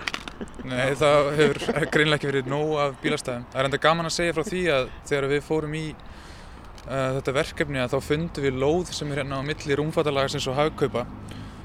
Nei, 0.66 0.94
það 0.98 1.30
hefur 1.38 1.60
greinlega 1.92 2.18
ekki 2.18 2.30
verið 2.30 2.50
nóg 2.50 2.74
af 2.82 2.98
bílastæðum. 3.02 3.46
Það 3.52 3.60
er 3.60 3.68
enda 3.68 3.80
gaman 3.84 4.08
að 4.10 4.16
segja 4.16 4.36
frá 4.36 4.46
því 4.48 4.62
að 4.74 4.90
þegar 5.10 5.28
við 5.32 5.46
fórum 5.46 5.76
í 5.78 5.84
uh, 5.94 7.10
þetta 7.18 7.36
verkefni 7.38 7.82
að 7.82 7.94
þá 7.94 8.08
fundum 8.08 8.46
við 8.46 8.60
lóð 8.64 8.92
sem 8.96 9.12
er 9.12 9.22
hérna 9.22 9.40
á 9.40 9.48
milli 9.48 9.78
rúmfattalagasins 9.80 10.48
og 10.50 10.58
hagkaupa 10.58 11.06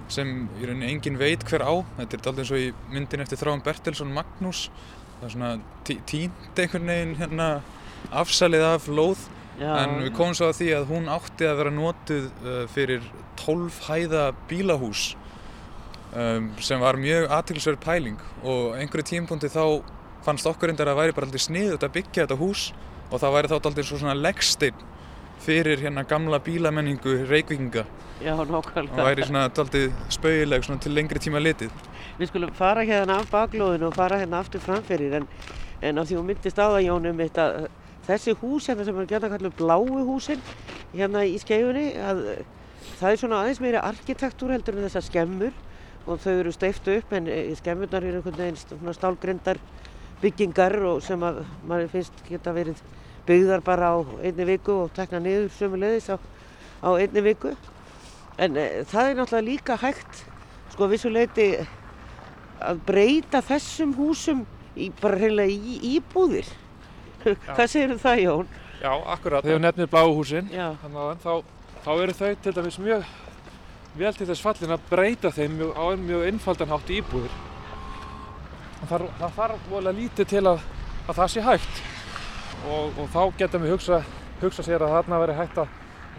sem 0.10 0.48
í 0.60 0.68
rauninni 0.68 0.92
engin 0.94 1.20
veit 1.20 1.44
hver 1.48 1.66
á. 1.66 1.74
Þetta 1.98 2.16
er 2.16 2.22
alltaf 2.22 2.44
eins 2.44 2.54
og 2.54 2.64
í 2.64 2.70
myndin 2.94 3.24
eftir 3.24 3.42
Þráin 3.42 3.66
Bertelsson 3.66 4.14
Magnús. 4.16 4.68
Það 5.20 5.28
er 5.28 5.36
svona 5.36 5.52
tí 5.88 6.00
tínt 6.10 6.64
einhvern 6.64 6.90
veginn 6.90 7.18
hérna 7.20 7.50
afsalið 8.16 8.66
af 8.66 8.88
lóð 8.88 9.28
Já, 9.60 9.74
en 9.82 9.98
við 10.06 10.14
komum 10.16 10.36
svo 10.38 10.48
að 10.50 10.60
því 10.62 10.68
að 10.78 10.92
hún 10.94 11.10
átti 11.12 11.48
að 11.48 11.58
vera 11.60 11.74
notuð 11.76 12.28
uh, 12.46 12.60
fyrir 12.72 13.08
12 13.42 13.80
hæða 13.90 14.22
bílahús 14.48 15.02
um, 16.16 16.52
sem 16.64 16.80
var 16.80 17.00
mjög 17.00 17.28
aðtilsverð 17.36 17.82
pæling 17.84 18.22
og 18.40 18.78
einhverju 18.80 19.10
tímpunkti 19.12 19.52
þá 19.52 19.82
fannst 20.24 20.48
okkur 20.48 20.72
reyndar 20.72 20.92
að 20.94 21.02
væri 21.02 21.18
bara 21.18 21.28
alltaf 21.28 21.44
sniðut 21.44 21.84
að 21.84 21.96
byggja 21.98 22.24
þetta 22.24 22.40
hús 22.40 22.70
og 23.10 23.20
það 23.20 23.36
væri 23.36 23.52
þá 23.52 23.58
alltaf 23.60 23.92
svona 23.92 24.16
leggsteinn 24.16 24.88
fyrir 25.40 25.80
hérna 25.80 26.04
gamla 26.04 26.40
bílamenningu 26.40 27.26
reykvíkinga 27.30 27.86
Já, 28.20 28.34
og 28.36 28.48
nákvæmlega. 28.48 29.04
væri 29.06 29.24
svona 29.24 29.44
alltaf 29.48 29.70
spauileg 30.10 30.64
svona 30.64 30.80
til 30.80 30.92
lengri 30.92 31.20
tíma 31.20 31.40
litið. 31.40 31.72
Við 32.20 32.28
skulum 32.28 32.52
fara 32.54 32.84
hérna 32.84 33.20
af 33.20 33.30
baklóðinu 33.32 33.88
og 33.88 33.96
fara 33.96 34.20
hérna 34.20 34.40
aftur 34.40 34.60
framferir 34.60 35.14
en, 35.22 35.28
en 35.82 35.98
á 35.98 36.04
því 36.04 36.18
hún 36.20 36.28
myndist 36.28 36.60
á 36.60 36.68
það 36.68 36.84
Jónum 36.84 37.22
eitt 37.24 37.38
að 37.38 37.70
þessi 38.08 38.36
hús 38.42 38.68
hérna 38.68 38.86
sem 38.86 39.00
er 39.00 39.06
gæta 39.06 39.30
kallu 39.30 39.52
bláu 39.56 40.04
húsin 40.04 40.42
hérna 40.94 41.24
í 41.24 41.38
skeifunni 41.40 41.94
að 41.96 42.24
það 43.00 43.12
er 43.12 43.22
svona 43.22 43.42
aðeins 43.44 43.62
meiri 43.64 43.80
arkitektúr 43.80 44.52
heldur 44.52 44.76
en 44.76 44.88
þessar 44.88 45.06
skemmur 45.08 45.54
og 46.08 46.20
þau 46.20 46.34
eru 46.40 46.52
steiftu 46.52 46.98
upp 46.98 47.14
en 47.14 47.28
eh, 47.28 47.56
skemmurnar 47.56 48.04
eru 48.04 48.20
einhvern 48.20 48.40
veginn 48.40 48.58
svona 48.58 48.94
stálgrindar 48.98 49.60
byggingar 50.22 50.76
og 50.90 51.04
sem 51.06 51.22
að 51.24 51.44
mann 51.68 51.88
finnst 51.92 52.24
geta 52.28 52.52
verið 52.56 52.82
byggðar 53.28 53.66
bara 53.66 53.92
á 53.94 53.98
einni 54.24 54.48
viku 54.50 54.76
og 54.86 54.94
tekna 54.96 55.22
niður 55.24 55.52
sömulegðis 55.58 56.10
á, 56.14 56.18
á 56.86 56.90
einni 56.96 57.26
viku 57.26 57.54
en 58.40 58.58
e, 58.58 58.66
það 58.88 59.12
er 59.12 59.20
náttúrulega 59.20 59.50
líka 59.50 59.78
hægt 59.82 60.24
sko 60.74 60.88
að 60.88 60.96
vissuleiti 60.96 61.50
að 62.60 62.82
breyta 62.88 63.44
þessum 63.46 63.94
húsum 63.98 64.46
í, 64.76 64.90
bara 65.02 65.20
reynilega 65.20 65.52
í 65.52 65.96
íbúðir 65.98 66.48
hvað 67.24 67.66
segir 67.68 67.96
það 68.00 68.24
Jón? 68.24 68.52
Já, 68.80 68.92
akkurat. 69.12 69.44
Þegar 69.44 69.64
nefnir 69.66 69.90
bláu 69.92 70.14
húsin, 70.16 70.48
Já, 70.54 70.72
þannig 70.80 71.02
að 71.04 71.24
þá, 71.26 71.34
þá 71.84 71.90
eru 71.98 72.16
þau 72.16 72.30
til 72.44 72.54
dæmis 72.56 72.80
mjög 72.80 73.10
vel 74.00 74.12
til 74.16 74.28
þess 74.30 74.44
fallin 74.46 74.76
að 74.76 74.86
breyta 74.88 75.32
þeim 75.36 75.58
mjög, 75.60 75.72
á 75.76 75.84
mjög 76.00 76.26
einfaldan 76.30 76.72
hátt 76.72 76.92
íbúðir. 76.96 77.38
Það 78.80 78.92
þarf, 78.94 79.16
það 79.20 79.34
þarf 79.40 79.66
vola 79.74 79.96
lítið 79.96 80.30
til 80.32 80.44
að, 80.48 80.62
að 81.08 81.18
það 81.20 81.34
sé 81.34 81.44
hægt 81.50 81.82
og, 82.68 82.98
og 83.00 83.08
þá 83.14 83.22
getum 83.40 83.64
við 83.64 83.76
hugsa, 83.76 84.02
hugsa 84.42 84.66
sér 84.66 84.84
að 84.84 84.96
þarna 84.98 85.22
veri 85.24 85.38
hægt 85.38 85.62
að 85.62 85.76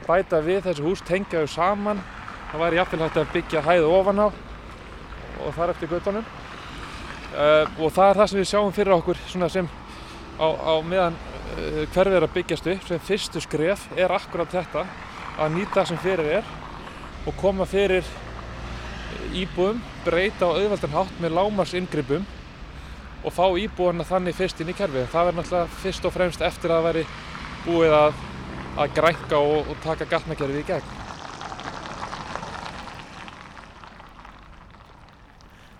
bæta 0.06 0.40
við 0.44 0.62
þessi 0.68 0.84
hús, 0.86 1.02
tengja 1.06 1.42
þau 1.42 1.54
saman. 1.54 2.02
Það 2.50 2.64
væri 2.64 2.80
jafnvel 2.80 3.02
hægt 3.04 3.18
að 3.20 3.34
byggja 3.34 3.64
hæðu 3.66 3.90
ofan 3.98 4.22
á 4.24 4.28
og 5.40 5.52
þar 5.56 5.74
eftir 5.74 5.90
guttunum. 5.90 6.30
Uh, 7.30 7.66
og 7.78 7.92
það 7.94 8.08
er 8.08 8.18
það 8.18 8.30
sem 8.30 8.40
við 8.40 8.48
sjáum 8.50 8.72
fyrir 8.74 8.96
okkur 8.96 9.20
sem 9.30 9.68
á, 10.40 10.48
á 10.50 10.74
meðan 10.82 11.14
uh, 11.14 11.84
hverfið 11.92 12.16
er 12.18 12.26
að 12.26 12.34
byggjast 12.34 12.66
upp 12.72 12.88
sem 12.88 13.04
fyrstu 13.06 13.42
skref 13.44 13.86
er 13.94 14.10
akkurat 14.10 14.50
þetta 14.50 14.82
að 15.38 15.54
nýta 15.54 15.84
sem 15.86 16.00
fyrir 16.02 16.40
er 16.40 16.50
og 17.28 17.36
koma 17.38 17.68
fyrir 17.68 18.06
íbúðum, 19.36 19.78
breyta 20.02 20.48
á 20.50 20.58
auðveldan 20.58 20.96
hátt 20.96 21.22
með 21.22 21.36
lámars 21.38 21.76
inngripum 21.78 22.26
og 23.24 23.34
fá 23.34 23.44
íbúðuna 23.48 24.06
þannig 24.08 24.38
fyrst 24.38 24.62
inn 24.62 24.72
í 24.72 24.76
kerfið. 24.78 25.10
Það 25.12 25.28
verður 25.28 25.40
náttúrulega 25.42 25.82
fyrst 25.82 26.08
og 26.08 26.16
fremst 26.16 26.46
eftir 26.46 26.74
að 26.74 26.86
veri 26.88 27.04
búið 27.66 27.98
að, 27.98 28.24
að 28.80 28.96
grænka 28.96 29.44
og, 29.44 29.70
og 29.70 29.84
taka 29.84 30.08
gatnakerfið 30.10 30.62
í 30.62 30.66
gegn. 30.72 30.98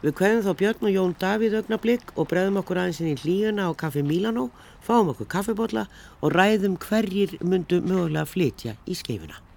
við 0.00 0.16
kveðum 0.16 0.44
þá 0.46 0.52
Björn 0.60 0.86
og 0.88 0.94
Jón 0.94 1.14
Davíð 1.20 1.58
augnablík 1.58 2.14
og 2.16 2.28
bregðum 2.30 2.60
okkur 2.62 2.80
aðeins 2.80 3.02
inn 3.02 3.12
í 3.12 3.18
hlíuna 3.20 3.68
á 3.68 3.72
Kaffi 3.76 4.02
Milano, 4.06 4.48
fáum 4.80 5.12
okkur 5.12 5.28
kaffibotla 5.28 5.86
og 6.24 6.34
ræðum 6.36 6.78
hverjir 6.80 7.36
myndu 7.44 7.82
mögulega 7.84 8.24
flytja 8.28 8.76
í 8.88 8.96
skeifuna. 8.96 9.49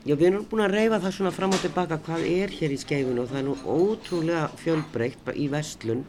Já, 0.00 0.14
við 0.16 0.30
erum 0.30 0.44
búin 0.48 0.62
að 0.64 0.74
reyfa 0.78 0.98
það 1.02 1.12
svona 1.12 1.30
fram 1.36 1.52
og 1.52 1.58
tilbaka 1.60 1.98
hvað 2.06 2.22
er 2.24 2.52
hér 2.56 2.72
í 2.72 2.76
skeifinu 2.80 3.20
og 3.20 3.26
það 3.28 3.38
er 3.42 3.44
nú 3.44 3.56
ótrúlega 3.68 4.46
fjölbreytt 4.56 5.26
í 5.36 5.48
vestlun. 5.52 6.06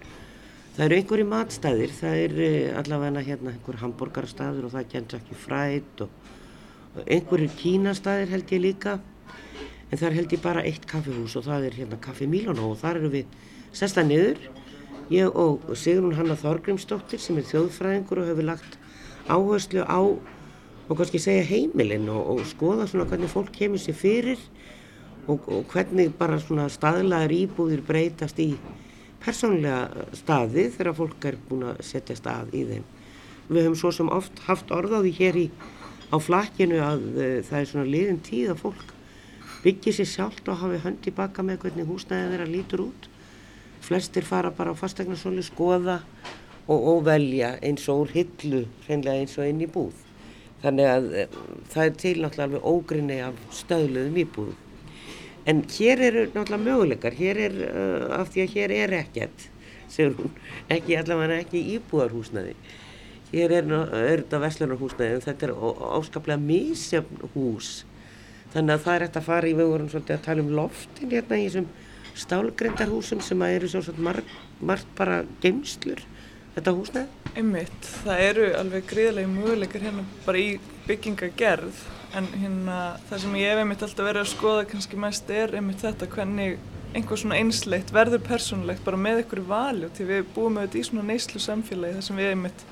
Það 0.77 0.85
eru 0.85 0.99
einhverju 1.01 1.25
matstæðir, 1.27 1.95
það 1.97 2.19
er 2.21 2.37
eh, 2.45 2.77
allavega 2.79 3.25
hérna 3.25 3.51
einhver 3.51 3.81
hambúrgarstaður 3.81 4.69
og 4.69 4.71
það 4.71 4.85
er 4.85 4.89
Kentucky 4.93 5.35
Fried 5.41 6.05
og 6.05 7.03
einhverju 7.03 7.51
kínastæðir 7.59 8.31
held 8.31 8.55
ég 8.55 8.63
líka. 8.69 8.95
En 9.91 9.99
það 9.99 10.07
er 10.07 10.17
held 10.21 10.37
ég 10.37 10.45
bara 10.47 10.63
eitt 10.71 10.87
kaffihús 10.87 11.35
og 11.35 11.49
það 11.49 11.67
er 11.67 11.79
hérna 11.81 11.99
Kaffi 12.07 12.31
Milano 12.31 12.71
og 12.71 12.79
þar 12.79 13.01
eru 13.01 13.11
við 13.17 13.37
sesta 13.75 14.07
niður. 14.07 14.39
Ég 15.11 15.35
og 15.35 15.67
Sigrun 15.75 16.15
Hanna 16.15 16.39
Þorgrimsdóttir 16.39 17.19
sem 17.19 17.43
er 17.43 17.51
þjóðfræðingur 17.51 18.23
og 18.23 18.31
hefur 18.31 18.53
lagt 18.53 18.79
áherslu 19.27 19.83
á 19.83 19.99
og 20.91 20.97
kannski 20.99 21.21
segja 21.23 21.47
heimilinn 21.47 22.09
og, 22.11 22.33
og 22.33 22.45
skoða 22.49 22.85
svona 22.89 23.07
hvernig 23.07 23.31
fólk 23.31 23.53
kemur 23.55 23.79
sér 23.79 23.95
fyrir 23.95 24.39
og, 25.31 25.45
og 25.47 25.63
hvernig 25.71 26.09
bara 26.19 26.39
svona 26.43 26.67
staðlaðar 26.71 27.31
íbúðir 27.31 27.83
breytast 27.87 28.41
í 28.43 28.49
persónlega 29.23 30.07
staði 30.17 30.67
þegar 30.73 30.97
fólk 30.97 31.27
er 31.29 31.37
búin 31.47 31.69
að 31.69 31.79
setja 31.87 32.17
stað 32.17 32.51
í 32.57 32.65
þeim. 32.73 32.83
Við 33.51 33.67
höfum 33.67 33.79
svo 33.79 33.93
sem 33.95 34.11
oft 34.11 34.43
haft 34.47 34.73
orðaði 34.75 35.13
hér 35.15 35.39
í, 35.39 35.45
á 36.11 36.17
flakkinu 36.19 36.81
að 36.83 37.07
uh, 37.13 37.39
það 37.47 37.57
er 37.61 37.71
svona 37.71 37.87
liðin 37.87 38.21
tíð 38.25 38.53
að 38.55 38.61
fólk 38.65 38.93
byggir 39.61 39.95
sér 39.95 40.11
sjálft 40.11 40.51
og 40.51 40.59
hafi 40.59 40.83
hönd 40.83 41.07
í 41.07 41.15
baka 41.15 41.45
með 41.45 41.63
hvernig 41.63 41.87
húsnæðið 41.87 42.35
þeirra 42.35 42.51
lítur 42.51 42.87
út. 42.89 43.09
Flestir 43.81 44.27
fara 44.27 44.51
bara 44.53 44.73
á 44.73 44.77
fastegnarsóli, 44.77 45.43
skoða 45.45 46.01
og, 46.67 46.79
og 46.79 47.03
velja 47.07 47.55
eins 47.63 47.87
og 47.89 48.07
úr 48.07 48.15
hillu, 48.17 48.65
hreinlega 48.87 49.21
eins 49.21 49.37
og 49.39 49.47
inn 49.47 49.63
í 49.63 49.69
búð. 49.71 50.10
Þannig 50.61 50.89
að 50.91 51.07
eh, 51.17 51.39
það 51.71 51.85
er 51.85 51.95
til 52.03 52.13
náttúrulega 52.21 52.47
alveg 52.47 52.67
ógrinni 52.69 53.17
af 53.25 53.39
stöðluðum 53.57 54.19
íbúðum. 54.23 54.59
En 55.49 55.63
hér 55.73 56.03
eru 56.05 56.27
náttúrulega 56.29 56.61
möguleikar, 56.67 57.15
hér 57.17 57.39
er, 57.47 57.55
uh, 57.65 58.19
af 58.19 58.29
því 58.29 58.43
að 58.43 58.51
hér 58.55 58.73
er 58.75 58.91
ekkert, 58.99 59.47
segur 59.89 60.19
hún, 60.19 60.35
ekki 60.69 60.99
allavega 60.99 61.39
ekki 61.41 61.63
íbúðarhúsnaði. 61.79 62.53
Hér 63.31 63.55
er, 63.57 63.71
þetta 64.21 64.41
verslunarhúsnaði 64.43 65.15
en 65.15 65.23
þetta 65.25 65.47
er 65.47 65.55
áskaplega 65.97 66.43
misjöfn 66.43 67.31
hús. 67.33 67.71
Þannig 68.53 68.75
að 68.75 68.85
það 68.85 68.93
er 68.93 69.05
hægt 69.07 69.17
að 69.17 69.27
fara 69.31 69.49
í, 69.49 69.55
við 69.57 69.71
vorum 69.71 69.89
svolítið 69.89 70.17
að 70.17 70.25
tala 70.27 70.45
um 70.45 70.53
loftin 70.59 71.15
hérna 71.15 71.39
í 71.39 71.47
þessum 71.47 71.71
stálgrindarhúsum 72.21 73.23
sem 73.23 73.41
að 73.41 73.55
eru 73.57 73.71
svo 73.71 73.97
margt, 73.97 74.37
margt 74.59 74.93
bara 74.99 75.23
geimslur, 75.41 76.03
þetta 76.57 76.75
húsnaði. 76.77 77.20
Einmitt, 77.31 77.85
það 78.03 78.21
eru 78.25 78.45
alveg 78.59 78.87
gríðarlega 78.89 79.31
möguleikar 79.31 79.83
hérna 79.85 80.03
bara 80.25 80.39
í 80.41 80.47
byggingagerð 80.83 81.77
en 82.19 82.27
hérna 82.41 82.79
það 83.07 83.21
sem 83.23 83.37
ég 83.39 83.53
hef 83.53 83.61
einmitt 83.61 83.85
alltaf 83.85 84.07
verið 84.09 84.25
að 84.25 84.31
skoða 84.33 84.65
kannski 84.67 84.99
mest 84.99 85.31
er 85.31 85.55
einmitt 85.55 85.79
þetta 85.85 86.09
hvernig 86.11 86.57
einhver 86.91 87.21
svona 87.21 87.39
einsleitt 87.39 87.93
verður 87.95 88.25
persónulegt 88.25 88.83
bara 88.83 88.99
með 88.99 89.21
einhverju 89.21 89.47
vali 89.47 89.87
og 89.87 89.95
því 89.95 90.09
við 90.09 90.27
búum 90.35 90.59
auðvitað 90.59 90.81
í 90.81 90.85
svona 90.89 91.07
neyslu 91.07 91.43
samfélagi 91.45 91.97
þar 92.01 92.07
sem 92.09 92.19
við 92.19 92.31
einmitt 92.33 92.67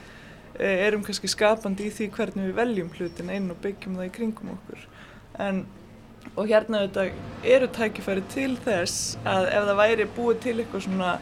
eh, 0.59 0.85
erum 0.89 1.07
kannski 1.07 1.31
skapandi 1.31 1.87
í 1.87 1.95
því 1.95 2.11
hvernig 2.19 2.49
við 2.49 2.59
veljum 2.59 2.93
hlutin 2.97 3.33
inn 3.37 3.49
og 3.53 3.63
byggjum 3.63 3.95
það 3.95 4.09
í 4.09 4.15
kringum 4.19 4.53
okkur. 4.57 4.85
En 5.39 5.63
og 6.35 6.51
hérna 6.51 6.83
auðvitað 6.83 7.47
eru 7.55 7.71
tækifæri 7.79 8.27
til 8.35 8.53
þess 8.67 9.15
að 9.23 9.53
ef 9.53 9.69
það 9.71 9.83
væri 9.85 10.13
búið 10.19 10.41
til 10.43 10.57
eitthvað 10.57 10.89
svona 10.89 11.19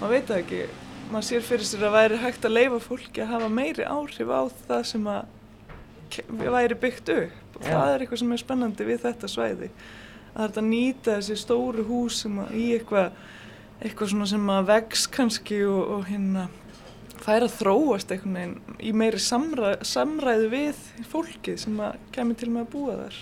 maður 0.00 0.16
veit 0.16 0.32
það 0.32 0.42
ekki 0.42 0.64
maður 1.12 1.28
sér 1.28 1.46
fyrir 1.46 1.68
sér 1.68 1.86
að 1.88 1.96
væri 1.98 2.20
hægt 2.22 2.46
að 2.48 2.56
leifa 2.56 2.80
fólki 2.82 3.22
að 3.24 3.32
hafa 3.34 3.50
meiri 3.52 3.84
áhrif 3.88 4.32
á 4.32 4.42
það 4.68 4.86
sem 4.90 5.10
að 5.12 6.20
væri 6.56 6.78
byggt 6.80 7.12
upp. 7.14 7.58
Og 7.60 7.66
það 7.68 7.90
er 7.90 8.02
eitthvað 8.02 8.22
sem 8.22 8.32
er 8.32 8.40
spennandi 8.42 8.88
við 8.88 9.04
þetta 9.04 9.28
svæði 9.30 9.68
að 10.32 10.58
að 10.62 10.64
nýta 10.64 11.18
þessi 11.18 11.36
stóru 11.36 11.84
hús 11.84 12.22
sem 12.24 12.38
að 12.40 12.54
í 12.56 12.66
eitthvað 12.78 13.12
eitthvað 13.82 14.12
svona 14.12 14.28
sem 14.30 14.50
að 14.54 14.68
vex 14.70 15.06
kannski 15.10 15.58
og, 15.66 15.82
og 15.96 16.04
hérna 16.08 16.46
fær 17.22 17.46
að 17.46 17.56
þróast 17.58 18.14
einhvern 18.14 18.38
veginn 18.38 18.80
í 18.82 18.92
meiri 18.96 19.20
samræ, 19.22 19.74
samræðu 19.86 20.48
við 20.52 20.80
fólkið 21.10 21.60
sem 21.64 21.78
að 21.82 22.00
kemur 22.14 22.38
til 22.38 22.50
með 22.50 22.64
að 22.64 22.72
búa 22.72 22.96
þar. 23.02 23.20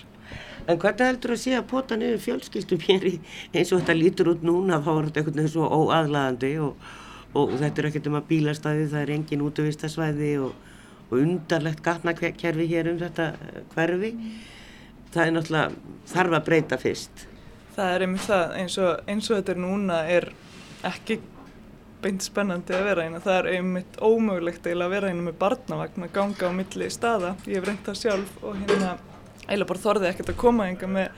En 0.69 0.81
hvernig 0.81 1.09
heldur 1.09 1.35
að 1.35 1.43
sé 1.43 1.55
að 1.57 1.69
pota 1.73 1.97
niður 1.99 2.23
fjölskyldum 2.25 2.83
hér 2.85 3.07
í, 3.09 3.15
eins 3.57 3.73
og 3.73 3.81
þetta 3.81 3.97
lítur 3.97 4.33
út 4.35 4.45
núna 4.47 4.79
þá 4.85 4.91
er 4.93 5.09
þetta 5.09 5.23
einhvern 5.23 5.41
veginn 5.41 5.55
svo 5.57 5.69
óaðlaðandi 5.81 6.53
og, 6.65 6.91
og 7.39 7.57
þetta 7.61 7.83
er 7.83 7.89
ekkert 7.91 8.11
um 8.11 8.19
að 8.19 8.29
bílastæði, 8.31 8.87
það 8.91 9.03
er 9.05 9.15
engin 9.15 9.45
útvistasvæði 9.47 10.31
og, 10.45 10.71
og 11.09 11.17
undarlegt 11.21 11.83
gatnakerfi 11.87 12.69
hér 12.71 12.93
um 12.93 13.01
þetta 13.01 13.33
eh, 13.35 13.61
hverfi. 13.75 14.13
Það 15.11 15.27
er 15.27 15.35
náttúrulega, 15.35 15.93
þarf 16.13 16.39
að 16.39 16.47
breyta 16.47 16.79
fyrst. 16.81 17.27
Það 17.75 17.93
er 17.95 18.07
einmitt 18.07 18.27
það, 18.27 18.57
eins 18.61 18.79
og, 18.83 19.05
eins 19.11 19.31
og 19.31 19.41
þetta 19.41 19.55
er 19.55 19.63
núna 19.63 20.01
er 20.11 20.27
ekki 20.87 21.21
beint 22.01 22.25
spennandi 22.25 22.75
að 22.77 22.87
vera 22.89 23.05
eina. 23.07 23.21
Það 23.23 23.39
er 23.39 23.49
einmitt 23.57 24.01
ómögulegt 24.01 24.67
eiginlega 24.67 24.89
að 24.89 24.95
vera 24.97 25.13
eina 25.13 25.27
með 25.27 25.39
barnavagn 25.41 26.07
að 26.07 26.13
ganga 26.17 26.51
á 26.51 26.53
milli 26.57 26.91
staða. 26.93 27.35
Ég 27.47 27.61
hef 27.61 27.69
reynt 27.69 27.87
það 27.89 28.01
sjálf 28.01 28.37
og 28.43 28.59
hérna 28.63 28.95
eiginlega 29.47 29.71
bara 29.73 29.85
þorðið 29.85 30.11
ekkert 30.13 30.33
að 30.33 30.41
koma 30.41 30.69
enga 30.71 30.91
með, 30.91 31.11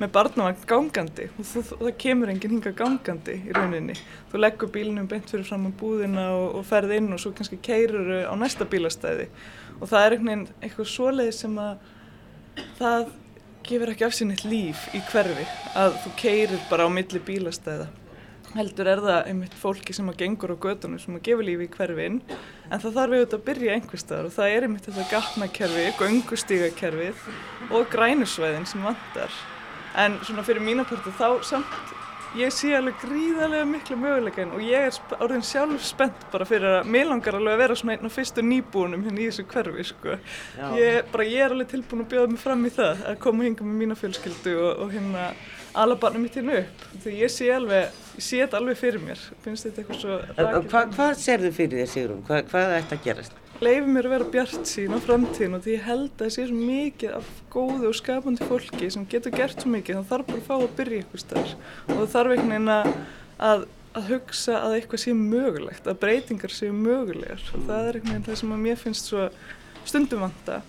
með 0.00 0.12
barnavagn 0.12 0.64
gangandi. 0.68 1.28
Og 1.36 1.48
þú, 1.48 1.62
það 1.72 1.92
kemur 2.02 2.32
enginn 2.32 2.56
hinga 2.56 2.72
gangandi 2.76 3.36
í 3.40 3.54
rauninni. 3.56 3.96
Þú 4.30 4.40
leggur 4.42 4.72
bílinum 4.72 5.08
beint 5.10 5.30
fyrir 5.32 5.46
fram 5.48 5.68
á 5.68 5.72
búðina 5.80 6.26
og, 6.36 6.48
og 6.60 6.66
ferð 6.68 6.96
inn 6.98 7.12
og 7.14 7.22
svo 7.22 7.32
kannski 7.36 7.58
keirur 7.64 8.28
á 8.28 8.34
næsta 8.38 8.68
bílastæði. 8.68 9.28
Og 9.80 9.88
það 9.90 10.02
er 10.02 10.16
einhvern 10.16 10.32
veginn 10.32 10.48
eitthvað 10.60 10.90
svoleið 10.92 11.32
sem 11.36 11.60
að 11.60 11.86
það 12.80 13.14
gefur 13.66 13.92
ekki 13.92 14.06
af 14.06 14.14
sér 14.16 14.30
neitt 14.30 14.44
líf 14.46 14.86
í 14.94 15.02
hverfi 15.10 15.46
að 15.76 15.96
þú 16.04 16.12
keirir 16.20 16.68
bara 16.70 16.86
á 16.86 16.90
milli 16.92 17.22
bílastæða. 17.26 17.88
Heldur 18.56 18.88
er 18.88 19.02
það 19.04 19.26
einmitt 19.28 19.56
fólki 19.58 19.92
sem 19.92 20.06
að 20.08 20.20
gengur 20.22 20.54
á 20.54 20.56
gödunum 20.62 21.00
sem 21.02 21.16
að 21.18 21.26
gefa 21.26 21.44
lífi 21.44 21.66
í 21.66 21.72
hverfin 21.74 22.20
en 22.70 22.80
það 22.80 22.94
þarf 22.94 23.16
auðvitað 23.16 23.36
að 23.36 23.44
byrja 23.50 23.74
einhver 23.74 24.00
staðar. 24.00 24.28
Og 24.30 24.36
það 24.36 24.54
er 24.54 24.66
einmitt 24.68 24.86
þetta 24.86 25.08
gatnakerfi, 25.10 25.84
göngustígakerfið 25.98 27.26
og 27.74 27.92
grænusvæðin 27.92 28.70
sem 28.70 28.86
vantar 28.86 29.36
en 29.96 30.18
svona 30.24 30.44
fyrir 30.46 30.64
mínapartu 30.64 31.12
þá 31.16 31.28
samt 31.46 31.94
ég 32.36 32.52
sé 32.52 32.72
alveg 32.76 32.98
gríðarlega 33.00 33.66
miklu 33.68 33.96
möguleika 34.00 34.44
og 34.52 34.62
ég 34.64 34.88
er 34.88 35.20
orðin 35.24 35.44
sjálf 35.46 35.84
spennt 35.86 36.26
bara 36.32 36.46
fyrir 36.48 36.80
að 36.80 36.90
mér 36.92 37.08
langar 37.08 37.38
alveg 37.38 37.54
að 37.54 37.62
vera 37.62 37.76
svona 37.78 37.94
einn 37.96 38.08
af 38.08 38.16
fyrstu 38.16 38.44
nýbúnum 38.44 39.04
hérna 39.06 39.22
í 39.22 39.28
þessu 39.30 39.46
hverfi 39.52 39.86
sko. 39.90 40.16
ég, 40.76 41.06
bara, 41.12 41.28
ég 41.28 41.44
er 41.44 41.54
alveg 41.54 41.70
tilbúin 41.72 42.04
að 42.04 42.10
bjóða 42.12 42.32
mig 42.34 42.42
fram 42.42 42.66
í 42.66 42.72
það 42.76 43.06
að 43.12 43.20
koma 43.24 43.46
hinga 43.46 43.68
með 43.68 43.80
mína 43.80 43.98
fjölskyldu 44.00 44.56
og, 44.58 44.84
og 44.84 44.92
hérna 44.92 45.30
alabarnum 45.76 46.26
mitt 46.26 46.36
hérna 46.36 46.60
upp 46.60 46.86
því 47.06 47.16
ég 47.22 47.32
sé 47.32 47.48
alveg, 47.54 48.04
ég 48.18 48.28
sé 48.28 48.42
þetta 48.42 48.60
alveg 48.60 48.80
fyrir 48.82 49.04
mér 49.06 49.24
finnst 49.44 49.68
þetta 49.68 49.82
eitthvað 49.82 50.04
svo 50.04 50.20
Hvað 50.36 50.70
hva, 50.74 50.86
hva 50.98 51.10
ser 51.24 51.44
þið 51.46 51.58
fyrir 51.62 51.82
þér 51.82 51.92
Sigrun? 51.94 52.22
Hva, 52.28 52.44
hvað 52.50 52.68
er 52.68 52.78
þetta 52.82 53.00
að 53.00 53.08
gerast? 53.08 53.42
Leifir 53.56 53.86
mér 53.88 54.06
að 54.08 54.12
vera 54.12 54.26
bjart 54.34 54.68
sín 54.68 54.92
á 54.92 55.00
framtíðin 55.00 55.56
og 55.56 55.62
því 55.64 55.72
ég 55.72 55.86
held 55.86 56.10
að 56.10 56.26
það 56.26 56.32
sé 56.34 56.42
svo 56.50 56.56
mikið 56.60 57.14
af 57.16 57.28
góðu 57.54 57.88
og 57.88 57.96
skapandi 57.96 58.48
fólki 58.50 58.90
sem 58.92 59.06
getur 59.08 59.32
gert 59.32 59.62
svo 59.62 59.72
mikið 59.72 60.02
þá 60.02 60.10
þarf 60.10 60.28
bara 60.28 60.42
að 60.42 60.48
fá 60.50 60.54
að 60.56 60.74
byrja 60.76 60.98
eitthvað 61.00 61.22
starf 61.22 61.54
og 61.86 61.94
það 61.94 62.12
þarf 62.12 62.34
einhvern 62.34 62.52
veginn 62.52 62.74
að, 62.74 63.64
að 63.96 64.10
hugsa 64.10 64.60
að 64.60 64.76
eitthvað 64.76 65.02
sé 65.06 65.16
mögulegt 65.16 65.88
að 65.88 66.00
breytingar 66.04 66.52
séu 66.52 66.76
mögulegar. 66.76 67.48
Og 67.56 67.66
það 67.70 67.88
er 67.88 67.98
einhvern 68.00 68.12
veginn 68.12 68.28
það 68.28 68.40
sem 68.42 68.54
að 68.56 68.64
mér 68.66 68.80
finnst 68.82 69.10
svo 69.10 69.26
stundum 69.86 70.26
vanta. 70.26 70.60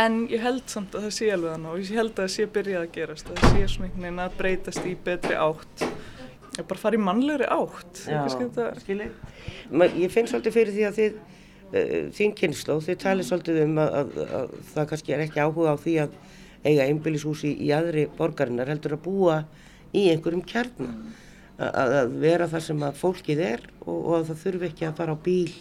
En 0.00 0.20
ég 0.30 0.42
held 0.42 0.66
samt 0.70 0.94
að 0.94 1.06
það 1.06 1.16
sé 1.16 1.32
alveg 1.34 1.54
þannig 1.54 1.72
og 1.72 1.80
ég 1.82 1.96
held 1.98 2.12
að 2.14 2.22
það 2.24 2.32
sé 2.34 2.52
byrjað 2.58 2.86
að 2.86 2.94
gerast 2.98 3.30
að 3.30 3.40
það 3.40 3.54
sé 3.54 3.72
svona 3.72 3.88
einhvern 3.88 4.06
veginn 4.06 4.22
að 4.24 4.38
breytast 4.38 4.86
í 4.86 4.96
betri 5.06 5.38
átt. 5.38 5.90
Ég 6.58 6.66
bara 6.66 6.82
fara 6.82 6.98
í 6.98 7.02
mannlegri 7.02 7.46
átt. 7.50 8.06
Já, 8.10 8.22
skilji 8.82 9.12
Ég 10.02 10.10
finn 10.10 10.26
svolítið 10.30 10.56
fyrir 10.56 10.74
því 10.74 10.86
að 10.88 10.98
þið 10.98 11.20
þín 12.16 12.36
kynslu, 12.38 12.80
þið 12.84 13.00
talir 13.04 13.26
svolítið 13.26 13.62
um 13.64 13.80
að, 13.80 13.96
að, 14.00 14.12
að, 14.20 14.36
að 14.40 14.68
það 14.74 14.90
kannski 14.92 15.16
er 15.16 15.24
ekki 15.26 15.42
áhuga 15.44 15.74
á 15.74 15.76
því 15.80 15.96
að 16.04 16.20
eiga 16.60 16.86
einbillishúsi 16.90 17.54
í 17.56 17.70
aðri 17.72 18.06
borgarinnar 18.18 18.68
heldur 18.68 18.98
að 18.98 19.04
búa 19.06 19.36
í 19.96 20.08
einhverjum 20.12 20.44
kjarnar 20.46 20.94
að 21.60 22.14
vera 22.22 22.48
það 22.48 22.62
sem 22.64 22.82
að 22.86 23.00
fólkið 23.00 23.42
er 23.44 23.66
og, 23.84 23.96
og 23.98 24.14
að 24.18 24.30
það 24.30 24.44
þurfi 24.44 24.68
ekki 24.70 24.86
að 24.88 25.00
fara 25.00 25.16
á 25.16 25.24
bíl 25.24 25.52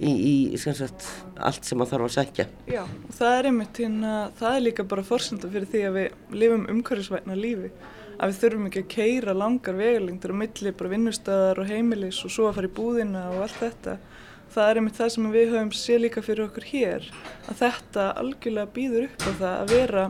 í, 0.00 0.12
í 0.12 0.60
sagt, 0.60 1.08
allt 1.36 1.66
sem 1.68 1.78
maður 1.78 1.92
þarf 1.92 2.06
að 2.06 2.14
segja. 2.16 2.46
Já, 2.70 2.82
og 2.84 3.16
það 3.18 3.38
er 3.38 3.48
einmitt 3.50 3.80
hérna, 3.82 4.12
það 4.38 4.56
er 4.56 4.64
líka 4.66 4.86
bara 4.88 5.04
fórsönda 5.06 5.50
fyrir 5.52 5.68
því 5.72 5.82
að 5.88 5.98
við 5.98 6.38
lifum 6.42 6.64
umhverfisvætna 6.72 7.36
lífi, 7.38 7.72
að 8.16 8.32
við 8.32 8.40
þurfum 8.40 8.70
ekki 8.70 8.82
að 8.82 8.90
keira 8.96 9.36
langar 9.36 9.78
vegalengdur 9.78 10.32
á 10.32 10.40
milli, 10.42 10.74
bara 10.80 10.92
vinnustæðar 10.94 11.62
og 11.62 11.70
heimilis 11.70 12.22
og 12.24 12.32
svo 12.32 12.48
að 12.48 12.58
fara 12.58 12.70
í 12.70 12.74
búðina 12.80 13.26
og 13.34 13.44
allt 13.46 13.60
þetta. 13.60 13.98
Það 14.52 14.68
er 14.68 14.78
einmitt 14.80 14.98
það 14.98 15.14
sem 15.14 15.30
við 15.32 15.54
höfum 15.54 15.70
sé 15.76 15.94
líka 15.96 16.22
fyrir 16.24 16.44
okkur 16.48 16.66
hér, 16.68 17.06
að 17.48 17.62
þetta 17.62 18.10
algjörlega 18.20 18.72
býður 18.74 19.06
upp 19.08 19.24
á 19.24 19.30
það 19.30 19.54
að 19.54 19.72
vera 19.72 20.04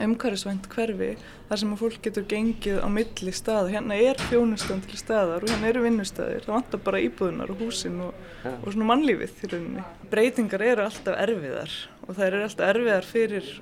umhverfisvænt 0.00 0.68
hverfi 0.72 1.08
þar 1.48 1.60
sem 1.60 1.72
að 1.74 1.82
fólk 1.82 1.98
getur 2.04 2.24
gengið 2.30 2.78
á 2.80 2.88
milli 2.88 3.34
staða. 3.36 3.72
Hérna 3.74 3.98
er 4.00 4.20
þjónustan 4.30 4.80
til 4.86 5.00
staðar 5.00 5.44
og 5.44 5.52
hérna 5.52 5.68
eru 5.68 5.82
vinnustæðir. 5.84 6.46
Það 6.46 6.56
vantar 6.56 6.82
bara 6.86 7.02
íbúðunar 7.02 7.52
og 7.52 7.60
húsin 7.60 7.98
og, 8.06 8.22
og 8.54 8.68
svona 8.70 8.88
mannlífið 8.88 9.42
í 9.42 9.52
rauninni. 9.52 9.84
Breytingar 10.12 10.64
eru 10.70 10.86
alltaf 10.86 11.20
erfiðar 11.26 11.76
og 12.06 12.14
það 12.16 12.26
eru 12.28 12.42
alltaf 12.46 12.72
erfiðar 12.72 13.08
fyrir 13.08 13.52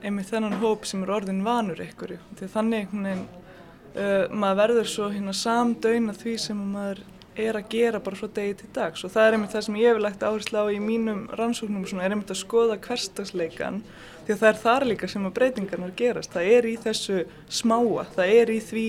einmitt 0.00 0.30
þennan 0.30 0.60
hóp 0.62 0.86
sem 0.88 1.02
er 1.04 1.14
orðin 1.16 1.44
vanur 1.44 1.82
ykkur. 1.84 2.16
Þannig 2.40 2.84
einhvern 2.84 3.08
veginn 3.08 3.26
uh, 3.26 4.28
maður 4.30 4.60
verður 4.62 4.92
svo 4.94 5.10
hérna 5.12 5.34
samdöina 5.36 6.14
því 6.16 6.36
sem 6.46 6.62
maður 6.74 7.02
er 7.38 7.58
að 7.58 7.68
gera 7.72 8.00
bara 8.02 8.18
frá 8.18 8.28
degi 8.34 8.56
til 8.60 8.70
dags. 8.74 9.04
Og 9.06 9.12
það 9.14 9.26
er 9.26 9.36
einmitt 9.36 9.54
það 9.54 9.66
sem 9.66 9.78
ég 9.80 9.92
hef 9.92 10.02
lagt 10.02 10.24
áherslu 10.26 10.62
á 10.62 10.66
í 10.72 10.80
mínum 10.82 11.24
rannsóknum 11.38 11.86
svona, 11.86 12.04
er 12.06 12.16
einmitt 12.16 12.32
að 12.34 12.40
skoða 12.42 12.78
hverstagsleikan 12.82 13.80
því 14.26 14.34
að 14.34 14.42
það 14.42 14.50
er 14.50 14.60
þar 14.64 14.86
líka 14.90 15.10
sem 15.10 15.26
að 15.26 15.36
breytingarnar 15.38 15.96
gerast. 15.98 16.34
Það 16.34 16.52
er 16.56 16.70
í 16.70 16.76
þessu 16.84 17.18
smáa 17.60 18.06
það 18.16 18.36
er 18.36 18.54
í 18.54 18.60
því, 18.70 18.86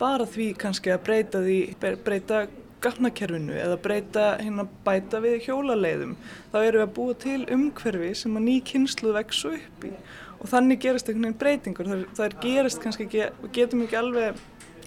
bara 0.00 0.28
því 0.28 0.48
kannski 0.60 0.94
að 0.94 1.04
breyta 1.08 1.44
því, 1.44 1.60
breyta 2.04 2.44
gafnakerfinu 2.80 3.56
eða 3.60 3.76
breyta 3.82 4.26
hérna 4.40 4.64
bæta 4.86 5.20
við 5.20 5.42
hjólaleiðum. 5.48 6.14
Þá 6.52 6.58
eru 6.62 6.80
við 6.80 6.86
að 6.86 6.94
búa 6.96 7.16
til 7.24 7.40
umhverfi 7.56 8.14
sem 8.22 8.38
að 8.38 8.46
ný 8.46 8.56
kynslu 8.70 9.12
vexu 9.16 9.54
upp 9.58 9.84
í. 9.84 9.92
Og 10.40 10.48
þannig 10.48 10.80
gerast 10.80 11.10
einhvern 11.10 11.28
veginn 11.28 11.40
breytingur 11.42 11.90
það, 11.90 12.24
er 12.24 12.38
gerast 12.40 12.80
kannski 12.80 13.08
getum 13.52 13.84
ekki 13.84 13.98
alveg 14.00 14.40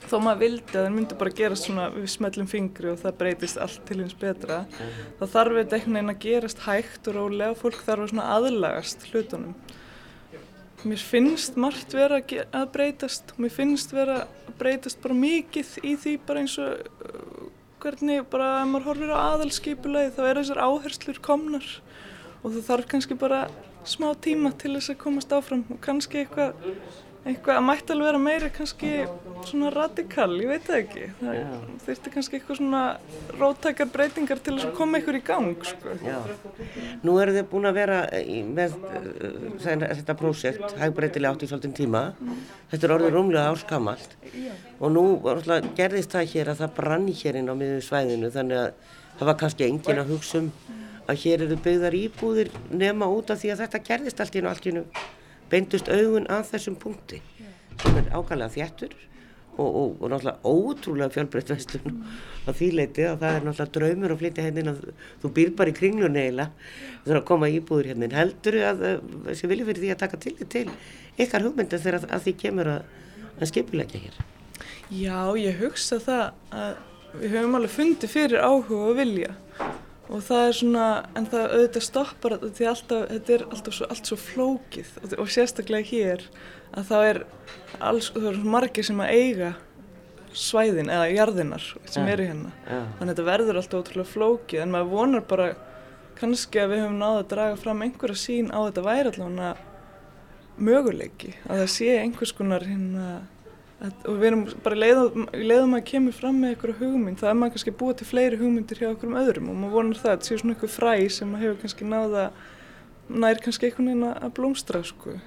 þó 0.09 0.17
maður 0.23 0.41
vildi 0.43 0.73
að 0.73 0.79
það 0.79 0.95
myndi 0.97 1.19
bara 1.19 1.35
gerast 1.37 1.67
svona 1.67 1.85
við 1.93 2.09
smellum 2.13 2.49
fingri 2.49 2.91
og 2.91 2.99
það 3.01 3.17
breytist 3.21 3.61
allt 3.61 3.85
til 3.87 3.99
hins 4.01 4.17
betra 4.19 4.63
mm. 4.65 4.91
þá 5.19 5.23
þarf 5.35 5.59
þetta 5.59 5.77
einhvern 5.77 5.97
veginn 5.97 6.13
að 6.13 6.21
gerast 6.25 6.65
hægt 6.67 7.09
og 7.09 7.17
rólega 7.17 7.53
og 7.53 7.61
fólk 7.61 7.81
þarf 7.85 8.05
að 8.05 8.13
svona 8.13 8.29
aðlagast 8.35 9.07
hlutunum 9.11 9.55
mér 10.83 10.99
finnst 10.99 11.57
margt 11.59 11.95
vera 11.95 12.19
að 12.19 12.65
breytast 12.73 13.33
og 13.33 13.43
mér 13.45 13.53
finnst 13.55 13.93
vera 13.95 14.23
að 14.25 14.55
breytast 14.59 15.01
bara 15.03 15.15
mikið 15.17 15.75
í 15.83 15.93
því 15.99 16.15
bara 16.27 16.43
eins 16.43 16.57
og 16.61 16.81
uh, 17.07 17.45
hvernig 17.83 18.25
bara 18.31 18.49
ef 18.61 18.71
maður 18.71 18.89
horfir 18.89 19.13
á 19.15 19.17
aðalskipulegi 19.33 20.15
þá 20.17 20.23
er 20.27 20.41
þessar 20.41 20.63
áherslur 20.65 21.21
komnar 21.23 21.69
og 22.41 22.51
það 22.51 22.67
þarf 22.67 22.89
kannski 22.91 23.17
bara 23.19 23.45
smá 23.87 24.09
tíma 24.23 24.53
til 24.59 24.73
þess 24.75 24.93
að 24.93 25.01
komast 25.03 25.33
áfram 25.35 25.63
og 25.71 25.79
kannski 25.83 26.23
eitthvað 26.23 26.55
eitthvað 27.23 27.57
að 27.57 27.63
mætti 27.63 27.93
alveg 27.93 28.07
vera 28.09 28.19
meira 28.19 28.49
kannski 28.51 28.89
svona 29.47 29.69
radikal, 29.71 30.29
ég 30.41 30.49
veit 30.51 30.65
það 30.67 30.79
ekki 30.81 31.05
það 31.19 31.37
Já. 31.37 31.45
þurfti 31.85 32.11
kannski 32.15 32.37
eitthvað 32.37 32.59
svona 32.59 32.81
róttækar 33.39 33.89
breytingar 33.93 34.41
til 34.43 34.55
að 34.57 34.73
koma 34.77 34.99
eitthvað 34.99 35.19
í 35.19 35.23
gang 35.29 35.67
sko. 35.69 35.95
Nú 37.03 37.15
eru 37.23 37.35
þið 37.37 37.47
búin 37.51 37.69
að 37.69 37.79
vera 37.79 38.01
í, 38.19 38.41
með 38.43 38.75
uh, 38.89 39.47
þetta 39.63 40.17
prósekt 40.19 40.75
hægbreytilega 40.81 41.31
átt 41.31 41.47
í 41.47 41.51
svolítinn 41.51 41.77
tíma 41.79 42.03
mm. 42.11 42.43
þetta 42.73 42.89
er 42.89 42.95
orðið 42.97 43.17
rúmlega 43.17 43.55
áskamalt 43.55 44.17
og 44.79 44.93
nú 44.93 45.05
orðlega, 45.21 45.73
gerðist 45.79 46.15
það 46.15 46.29
hér 46.35 46.53
að 46.53 46.63
það 46.63 46.77
branni 46.79 47.17
hér 47.23 47.39
inn 47.39 47.51
á 47.51 47.55
miðum 47.55 47.83
svæðinu 47.87 48.31
þannig 48.35 48.63
að 48.65 48.95
það 49.19 49.29
var 49.31 49.41
kannski 49.43 49.69
engin 49.69 50.03
að 50.03 50.15
hugsa 50.15 50.43
um 50.43 50.53
að 51.03 51.19
hér 51.25 51.43
eru 51.45 51.57
byggðar 51.59 51.95
íbúðir 51.97 52.49
nema 52.71 53.09
út 53.11 53.31
af 53.33 53.41
því 53.41 53.51
að 53.53 53.65
þetta 53.65 53.83
gerðist 53.89 54.23
allt 54.23 54.37
í 54.39 54.75
nú 54.75 54.85
beindust 55.53 55.89
augun 55.93 56.29
að 56.33 56.51
þessum 56.51 56.77
punkti. 56.81 57.21
Sem 57.81 57.97
er 58.01 58.11
ákvæmlega 58.13 58.53
þjættur 58.57 58.97
og, 59.57 59.75
og, 59.75 60.01
og 60.01 60.09
náttúrulega 60.09 60.39
ótrúlega 60.43 61.13
fjölbreytt 61.13 61.51
vestlun 61.53 61.83
mm. 61.85 62.13
á 62.47 62.51
því 62.57 62.69
leiti 62.73 63.05
að 63.05 63.19
það 63.21 63.35
er 63.37 63.45
náttúrulega 63.47 63.73
draumur 63.77 64.13
að 64.13 64.21
flytja 64.21 64.45
hennin 64.47 64.71
að 64.71 64.79
þú 65.21 65.31
býr 65.37 65.51
bara 65.57 65.73
í 65.73 65.75
kringlun 65.77 66.17
eila 66.17 66.47
þú 66.55 67.11
þarf 67.11 67.19
að 67.19 67.27
koma 67.29 67.49
íbúður 67.53 67.91
hennin 67.91 68.15
heldur 68.17 68.57
að 68.69 68.83
þessi 69.27 69.51
vilja 69.51 69.67
fyrir 69.69 69.83
því 69.83 69.93
að 69.93 70.01
taka 70.03 70.21
til 70.25 70.35
til 70.55 70.65
ykkar 71.21 71.45
hugmyndu 71.45 71.81
þegar 71.83 71.99
að, 71.99 72.09
að 72.17 72.25
því 72.25 72.35
kemur 72.45 72.71
að, 72.73 72.89
að 73.37 73.51
skipulegja 73.51 74.03
hér? 74.07 74.19
Já, 74.93 75.19
ég 75.37 75.61
hugsa 75.61 76.01
það 76.01 76.25
að 76.63 76.73
við 77.13 77.35
höfum 77.37 77.57
alveg 77.59 77.75
fundið 77.77 78.13
fyrir 78.13 78.41
áhuga 78.41 78.79
og 78.89 78.97
vilja 78.97 79.35
og 80.09 80.23
það 80.27 80.47
er 80.47 80.57
svona, 80.57 80.87
en 81.15 81.27
það 81.31 81.53
auðvitað 81.57 81.85
stoppar 81.87 82.37
því 82.43 82.69
alltaf, 82.71 83.05
þetta 83.11 83.35
er 83.35 83.45
alltaf 83.49 83.77
svo, 83.77 83.89
allt 83.93 84.09
svo 84.09 84.17
flókið. 84.19 84.95
Og, 85.01 85.13
og 85.23 85.29
sérstaklega 85.31 85.89
hér 85.91 86.25
að 86.73 86.89
það 86.89 87.09
er 87.11 87.21
alls, 87.79 88.09
það 88.15 88.31
er 88.33 88.41
margir 88.55 88.87
sem 88.87 89.03
að 89.03 89.13
eiga 89.13 89.53
svæðin 90.33 90.89
eða 90.89 91.09
jarðinar 91.13 91.65
sem 91.85 92.07
ja, 92.07 92.15
eru 92.15 92.25
hérna. 92.25 92.51
Ja. 92.65 92.79
þannig 92.97 93.03
að 93.03 93.11
þetta 93.11 93.27
verður 93.27 93.59
alltaf 93.59 93.83
ótrúlega 93.83 94.09
flókið 94.09 94.63
en 94.63 94.73
maður 94.73 94.89
vonar 94.93 95.25
bara 95.29 95.49
kannski 96.17 96.61
að 96.61 96.73
við 96.73 96.81
höfum 96.83 96.97
náðu 97.01 97.19
að 97.19 97.29
draga 97.33 97.59
fram 97.61 97.83
einhverja 97.85 98.19
sín 98.19 98.49
á 98.49 98.59
þetta 98.65 98.85
væri 98.87 99.11
allavega 99.13 99.51
möguleiki 100.53 101.33
að 101.47 101.63
það 101.63 101.69
sé 101.75 101.91
einhvers 101.99 102.33
konar 102.37 102.65
hérna 102.65 103.07
og 103.83 104.15
við 104.15 104.27
erum 104.29 104.43
bara 104.63 104.79
leiðum, 104.79 105.25
leiðum 105.35 105.75
að 105.75 105.85
kemur 105.89 106.15
fram 106.15 106.37
með 106.39 106.53
einhverju 106.53 106.75
hugmynd 106.79 107.19
það 107.19 107.29
er 107.29 107.37
maður 107.39 107.55
kannski 107.57 107.73
búið 107.81 107.97
til 107.99 108.07
fleiri 108.07 108.39
hugmyndir 108.39 108.79
hjá 108.79 108.89
okkur 108.93 109.09
um 109.09 109.17
öðrum 109.19 109.49
og 109.51 109.57
maður 109.59 109.73
vonar 109.75 109.99
það 109.99 110.11
að 110.11 110.13
þetta 110.13 110.29
sé 110.29 110.37
svona 110.39 110.55
einhver 110.55 110.71
fræ 110.71 110.93
sem 111.11 111.31
maður 111.33 111.43
hefur 111.43 111.61
kannski 111.63 111.87
náða 111.89 112.23
nær 113.09 113.41
kannski 113.43 113.67
einhvern 113.67 113.89
veginn 113.91 114.05
að 114.13 114.33
blómstra 114.37 114.83
sko. 114.87 115.17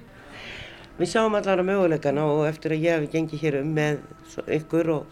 Við 0.97 1.11
sjáum 1.11 1.37
allar 1.37 1.61
að 1.61 1.69
möguleikana 1.69 2.25
og 2.25 2.47
eftir 2.49 2.73
að 2.73 2.87
ég 2.87 2.97
hef 2.97 3.11
gengið 3.13 3.43
hér 3.43 3.59
um 3.59 3.69
með 3.77 3.99
ykkur 4.57 4.89
og, 4.95 5.11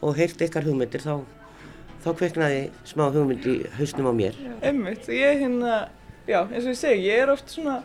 og 0.00 0.16
heyrt 0.16 0.40
ykkar 0.48 0.64
hugmyndir 0.64 1.04
þá, 1.04 1.20
þá 2.06 2.08
kveiknaði 2.22 2.62
smá 2.88 3.10
hugmynd 3.12 3.44
í 3.44 3.58
hausnum 3.76 4.08
á 4.08 4.12
mér. 4.16 4.38
Emmitt, 4.64 5.10
ég 5.12 5.42
hérna, 5.42 5.82
já 6.24 6.40
eins 6.46 6.64
og 6.64 6.72
ég 6.72 6.80
segi, 6.80 7.10
ég 7.10 7.26
er 7.26 7.34
oft 7.34 7.52
svona 7.52 7.82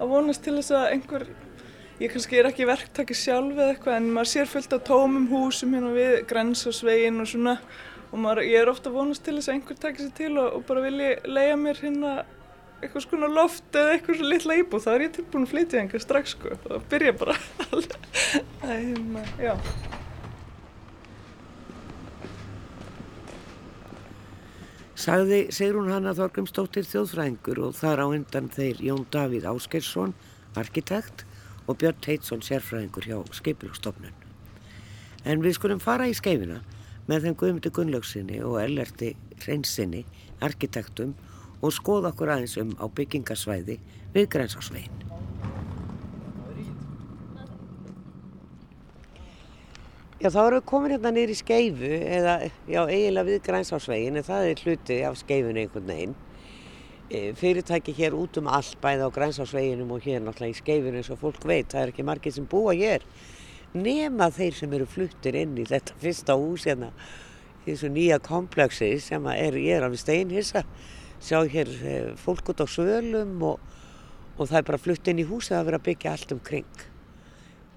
að 0.00 0.14
vonast 0.14 0.44
til 0.44 0.56
þess 0.56 0.72
að 0.78 0.86
einhver, 0.94 1.26
ég 2.02 2.12
kannski 2.12 2.36
er 2.36 2.50
ekki 2.50 2.66
verktaki 2.68 3.16
sjálf 3.16 3.56
eða 3.56 3.72
eitthvað 3.72 3.98
en 3.98 4.08
maður 4.12 4.32
sér 4.34 4.48
fullt 4.50 4.74
af 4.76 4.84
tómum 4.84 5.28
húsum 5.30 5.74
hérna 5.76 5.92
við 5.96 6.16
grensasvegin 6.28 7.22
og 7.22 7.30
svona. 7.30 7.58
Og 8.12 8.20
maður, 8.22 8.44
ég 8.46 8.62
er 8.62 8.70
ofta 8.70 8.92
vonast 8.92 9.24
til 9.26 9.34
þess 9.38 9.50
að 9.50 9.56
einhver 9.56 9.78
takir 9.82 10.04
sér 10.04 10.16
til 10.16 10.32
og, 10.38 10.58
og 10.58 10.66
bara 10.68 10.84
vilji 10.84 11.08
leia 11.26 11.56
mér 11.58 11.80
hérna 11.82 12.12
eitthvað 12.84 13.06
svona 13.06 13.28
loft 13.32 13.76
eða 13.76 13.96
eitthvað 13.96 14.20
svona 14.20 14.32
litla 14.34 14.56
íbúð. 14.60 14.84
Þá 14.84 14.90
er 14.92 15.04
ég 15.06 15.14
tilbúin 15.16 15.46
að 15.46 15.52
flytja 15.54 15.82
einhver 15.82 16.04
strax 16.04 16.34
sko. 16.36 16.52
Og 16.54 16.66
það 16.68 16.88
byrja 16.92 17.14
bara. 17.22 17.36
Að 18.66 18.74
hérna, 18.74 19.24
já. 19.40 19.54
Sagði 24.96 25.42
Sigrún 25.52 25.92
Hanna 25.92 26.14
Þorgumstóttir 26.16 26.86
þjóðfræðingur 26.88 27.60
og 27.66 27.74
þar 27.76 28.00
á 28.00 28.06
undan 28.08 28.48
þeir 28.52 28.80
Jón 28.84 29.04
Davíð 29.12 29.44
Áskersson, 29.50 30.14
arkitekt 30.56 31.25
og 31.66 31.78
Björn 31.80 32.00
Teitsson, 32.02 32.42
sérfræðingur 32.42 33.06
hjá 33.06 33.18
Skipilugstofnun. 33.34 34.14
En 35.26 35.42
við 35.42 35.58
skulum 35.58 35.82
fara 35.82 36.06
í 36.06 36.14
skeifina 36.14 36.60
með 37.10 37.26
þeim 37.26 37.38
Guðmundi 37.40 37.72
Gunnlaugsinni 37.74 38.42
og 38.46 38.60
Ellerti 38.62 39.14
Hreinsinni, 39.42 40.04
arkitektum 40.42 41.14
og 41.62 41.74
skoða 41.74 42.12
okkur 42.12 42.34
aðeins 42.34 42.56
um 42.60 42.74
á 42.78 42.86
byggingarsvæði 42.86 43.80
við 44.14 44.30
grensásveginn. 44.32 45.02
Já, 50.16 50.30
þá 50.32 50.38
erum 50.46 50.56
við 50.56 50.68
komin 50.70 50.92
hérna 50.94 51.10
nýri 51.12 51.34
í 51.34 51.38
skeifu 51.38 51.88
eða, 51.92 52.38
já, 52.64 52.78
eiginlega 52.88 53.28
við 53.28 53.42
grænsásveginn 53.46 54.16
en 54.16 54.24
það 54.24 54.46
er 54.48 54.62
hluti 54.64 54.96
af 55.04 55.18
skeifinu 55.20 55.60
einhvern 55.60 55.90
veginn. 55.92 56.14
E, 57.06 57.32
fyrirtæki 57.38 57.92
hér 57.94 58.16
út 58.18 58.40
um 58.40 58.48
allt 58.50 58.80
bæði 58.82 59.06
á 59.06 59.10
grænsásveginnum 59.14 59.92
og 59.94 60.02
hér 60.02 60.24
náttúrulega 60.24 60.56
í 60.56 60.58
skeifinu 60.58 60.98
eins 60.98 61.10
og 61.14 61.20
fólk 61.20 61.44
veit, 61.46 61.68
það 61.70 61.84
er 61.84 61.92
ekki 61.92 62.06
margir 62.06 62.34
sem 62.34 62.48
búa 62.50 62.74
hér. 62.74 63.06
Nema 63.78 64.26
þeir 64.34 64.56
sem 64.58 64.74
eru 64.74 64.88
fluttir 64.90 65.38
inn 65.38 65.54
í 65.54 65.68
þetta 65.68 65.94
fyrsta 66.02 66.34
hús 66.34 66.66
hérna, 66.66 66.90
þessu 67.66 67.92
nýja 67.94 68.18
kompleksi 68.18 68.90
sem 69.04 69.30
er, 69.30 69.54
ég 69.54 69.78
er 69.78 69.86
alveg 69.86 70.02
steinhissa 70.02 70.64
sjá 71.22 71.40
hér 71.48 71.70
eh, 71.86 72.10
fólk 72.18 72.50
út 72.52 72.60
á 72.62 72.66
svölum 72.68 73.38
og, 73.46 73.62
og 74.36 74.50
það 74.50 74.58
er 74.58 74.68
bara 74.68 74.82
flutt 74.82 75.08
inn 75.08 75.22
í 75.22 75.28
húsi 75.28 75.54
að 75.56 75.70
vera 75.70 75.80
að 75.80 75.88
byggja 75.88 76.12
allt 76.12 76.34
um 76.34 76.42
kring. 76.44 76.84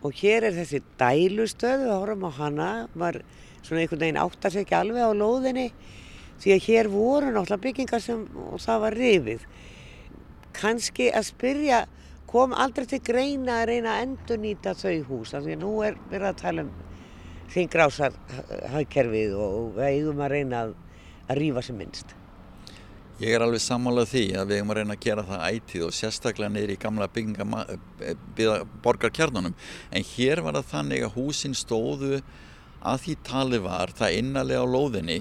Og 0.03 0.15
hér 0.21 0.47
er 0.47 0.55
þessi 0.55 0.81
dælustöð, 0.99 1.85
við 1.85 1.93
horfum 1.93 2.27
á 2.27 2.31
hana, 2.39 2.69
var 2.95 3.21
svona 3.61 3.83
einhvern 3.83 4.05
veginn 4.05 4.21
áttar 4.21 4.53
sig 4.53 4.65
ekki 4.65 4.77
alveg 4.77 5.03
á 5.03 5.11
lóðinni 5.13 5.69
því 6.39 6.55
að 6.55 6.67
hér 6.67 6.89
voru 6.91 7.31
náttúrulega 7.31 7.63
byggingar 7.65 8.03
sem 8.03 8.25
það 8.63 8.83
var 8.85 8.99
rifið. 8.99 9.47
Kanski 10.59 11.09
að 11.15 11.27
spyrja, 11.29 11.79
kom 12.29 12.53
aldrei 12.53 12.85
til 12.89 13.01
greina 13.03 13.61
að 13.61 13.71
reyna 13.71 13.95
að 13.95 14.05
endurnýta 14.05 14.75
þau 14.77 14.95
hús, 15.09 15.33
því 15.33 15.55
að 15.57 15.63
nú 15.63 15.73
er 15.85 15.97
verið 16.11 16.29
að 16.29 16.39
tala 16.43 16.65
um 16.67 16.71
þingrásar 17.49 18.15
hagkerfið 18.75 19.35
og 19.41 19.75
við 19.77 19.87
eigum 19.89 20.23
að 20.23 20.33
reyna 20.35 20.63
að, 20.67 20.73
að 21.27 21.39
rýfa 21.41 21.65
sem 21.65 21.79
minnst. 21.79 22.15
Ég 23.19 23.33
er 23.35 23.43
alveg 23.43 23.59
sammálað 23.59 24.13
því 24.13 24.21
að 24.39 24.51
við 24.51 24.57
erum 24.61 24.69
að 24.71 24.77
reyna 24.79 24.95
að 24.95 25.01
gera 25.03 25.23
það 25.27 25.41
ætið 25.49 25.81
og 25.83 25.95
sérstaklega 25.97 26.53
neyri 26.53 26.77
í 26.77 26.79
gamla 26.79 27.07
eh, 27.19 28.61
borgarkjarnunum. 28.85 29.57
En 29.91 30.05
hér 30.13 30.39
var 30.45 30.55
það 30.55 30.69
þannig 30.69 31.03
að 31.03 31.17
húsin 31.17 31.57
stóðu 31.57 32.21
að 32.79 33.01
því 33.03 33.15
tali 33.27 33.59
var 33.65 33.91
það 33.97 34.15
innarlega 34.21 34.63
á 34.63 34.67
lóðinni 34.71 35.19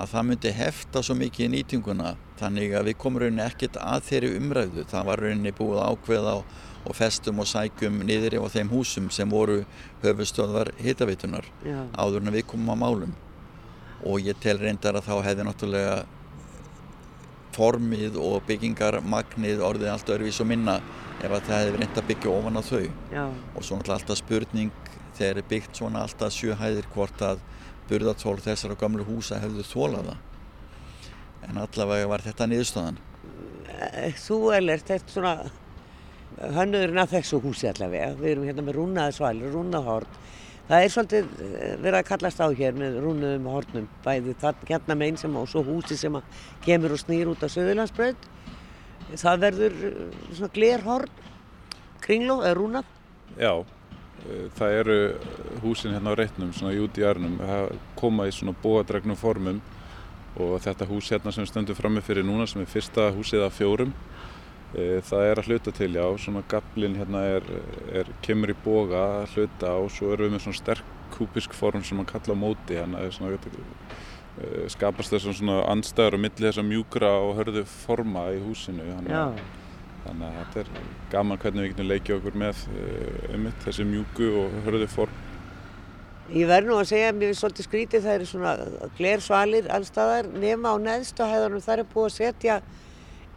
að 0.00 0.12
það 0.14 0.26
myndi 0.30 0.52
hefta 0.56 1.02
svo 1.04 1.16
mikið 1.18 1.46
í 1.46 1.50
nýtinguna. 1.54 2.14
Þannig 2.40 2.74
að 2.78 2.90
við 2.90 2.98
komum 3.02 3.22
rauninni 3.22 3.44
ekkert 3.44 3.78
að 3.82 4.04
þeirri 4.08 4.34
umræðu. 4.38 4.84
Það 4.90 5.08
var 5.10 5.24
rauninni 5.24 5.54
búið 5.56 5.82
ákveða 5.84 6.36
og 6.80 6.96
festum 6.96 7.42
og 7.42 7.48
sækjum 7.50 7.98
niður 8.08 8.38
á 8.40 8.48
þeim 8.54 8.70
húsum 8.72 9.10
sem 9.12 9.28
voru 9.28 9.58
höfustöðvar 10.00 10.72
hittavitunar 10.80 11.44
áður 11.92 12.24
en 12.24 12.32
við 12.32 12.46
komum 12.48 12.72
á 12.72 12.76
málum. 12.86 13.12
Og 14.00 14.24
ég 14.24 14.38
tel 14.40 14.56
reyndar 14.56 14.96
að 14.96 15.10
þá 15.10 15.14
hefði 15.26 15.44
náttúrulega 15.44 15.98
formið 17.52 18.16
og 18.20 18.44
byggingarmagnið 18.48 19.60
orðið 19.66 19.92
allt 19.92 20.12
öðruvís 20.14 20.40
og 20.40 20.48
minna 20.48 20.78
ef 21.20 21.28
að 21.28 21.48
það 21.48 21.58
hefði 21.58 21.80
reynd 21.80 21.98
að 21.98 22.08
byggja 22.10 22.32
ofan 22.32 22.56
á 22.56 22.62
þau 22.64 22.84
Já. 22.86 23.24
og 23.28 23.64
svo 23.66 23.76
náttúrulega 23.76 23.96
alltaf 23.98 24.20
spurning 24.20 24.70
þegar 25.18 25.40
er 25.42 25.48
byggt 25.50 25.80
svona 25.80 26.04
alltaf 26.06 26.32
sjöhæðir 26.32 26.88
hvort 26.94 27.24
að 27.26 27.42
burðartól 27.90 28.38
þessara 28.42 28.78
gamlu 28.80 29.06
húsa 29.08 29.40
hefðu 29.42 29.66
þólaða 29.66 30.16
en 31.48 31.60
allavega 31.60 32.08
var 32.10 32.24
þetta 32.24 32.48
niðurstöðan 32.50 33.00
eh, 33.76 34.14
Þú 34.16 34.40
Ellert, 34.56 34.86
þetta 34.88 35.10
er 35.10 35.14
svona 35.16 36.54
hönnurinn 36.56 37.00
af 37.02 37.10
þessu 37.10 37.40
húsi 37.42 37.66
allavega. 37.68 38.14
Við 38.16 38.30
erum 38.30 38.44
hérna 38.46 38.62
með 38.64 38.76
rúnaðsvæli, 38.78 39.48
rúnaðhort 39.52 40.20
Það 40.70 40.84
er 40.84 40.92
svolítið 40.94 41.30
eh, 41.42 41.70
verið 41.82 41.96
að 41.98 42.06
kallast 42.06 42.38
á 42.38 42.46
hér 42.54 42.76
með 42.78 42.98
rúnuðum 43.02 43.46
hornum, 43.50 43.86
bæði 44.04 44.36
þann 44.38 44.60
hérna 44.68 44.96
meginn 45.00 45.16
sem 45.18 45.38
og 45.40 45.48
svo 45.50 45.64
húsi 45.66 45.96
sem 45.98 46.18
kemur 46.62 46.94
og 46.94 47.00
snýr 47.00 47.30
út 47.32 47.42
á 47.42 47.50
Söðurlandsbröð. 47.50 48.28
Það 49.18 49.40
verður 49.42 49.74
eh, 49.88 49.96
svona 50.28 50.52
glerhorn, 50.54 51.16
kringló 52.04 52.38
eða 52.44 52.54
rúnað? 52.60 52.92
Já, 53.34 53.50
það 54.58 54.78
eru 54.82 54.98
húsin 55.64 55.94
hérna 55.96 56.14
á 56.14 56.18
reitnum, 56.18 56.52
svona 56.56 56.74
í 56.76 56.80
út 56.82 56.98
í 57.00 57.06
arnum, 57.06 57.38
það 57.40 57.76
koma 57.98 58.28
í 58.28 58.34
svona 58.34 58.56
bóadregnum 58.62 59.18
formum 59.18 59.62
og 60.40 60.58
þetta 60.62 60.86
hús 60.86 61.10
hérna 61.10 61.32
sem 61.34 61.44
við 61.44 61.52
stöndum 61.52 61.78
fram 61.78 61.96
með 61.98 62.06
fyrir 62.10 62.26
núna 62.26 62.46
sem 62.48 62.62
er 62.62 62.70
fyrsta 62.70 63.10
húsið 63.16 63.46
af 63.46 63.56
fjórum 63.58 63.94
E, 64.70 65.00
það 65.02 65.24
er 65.26 65.40
að 65.40 65.48
hluta 65.50 65.72
til, 65.74 65.90
já, 65.98 66.04
svona 66.22 66.44
gablin 66.50 66.94
hérna 66.94 67.24
er, 67.26 67.46
er, 67.90 68.10
kemur 68.22 68.52
í 68.52 68.58
boga 68.62 69.00
að 69.18 69.32
hluta 69.34 69.72
og 69.82 69.88
svo 69.90 70.12
erum 70.14 70.28
við 70.28 70.36
með 70.36 70.44
svona 70.44 70.58
sterk 70.60 70.92
kúpisk 71.16 71.56
form 71.58 71.82
sem 71.82 71.98
maður 71.98 72.12
kalla 72.12 72.36
móti 72.38 72.76
hérna, 72.78 73.02
svona, 73.10 73.40
e, 74.38 74.68
skapast 74.70 75.10
þessum 75.10 75.34
svona 75.40 75.56
anstæður 75.72 76.20
og 76.20 76.22
milli 76.22 76.46
þess 76.46 76.62
að 76.62 76.68
mjúkra 76.68 77.10
og 77.18 77.32
hörðu 77.40 77.64
forma 77.72 78.28
í 78.36 78.38
húsinu 78.44 78.86
þannig, 78.92 79.10
þannig 80.04 80.26
að 80.28 80.38
þetta 80.40 80.60
er 80.62 80.86
gaman 81.12 81.40
hvernig 81.42 81.64
við 81.64 81.72
getum 81.72 81.90
leikið 81.90 82.16
okkur 82.18 82.38
með 82.42 82.62
um 83.36 83.48
þessi 83.64 83.86
mjúku 83.88 84.30
og 84.42 84.58
hörðu 84.66 84.88
form. 84.90 85.18
Ég 86.30 86.46
verð 86.46 86.68
nú 86.70 86.76
að 86.78 86.92
segja 86.92 87.08
að 87.10 87.16
mér 87.18 87.30
finnst 87.32 87.42
svolítið 87.42 87.66
skrítið 87.66 88.04
það 88.04 88.16
eru 88.16 88.26
svona 88.30 88.52
glersvalir 88.98 89.70
allstaðar 89.74 90.28
nema 90.30 90.70
á 90.70 90.76
neðstu 90.78 91.26
hæðanum 91.26 91.64
þar 91.64 91.82
er 91.82 91.88
búið 91.90 92.06
að 92.06 92.18
setja 92.20 92.58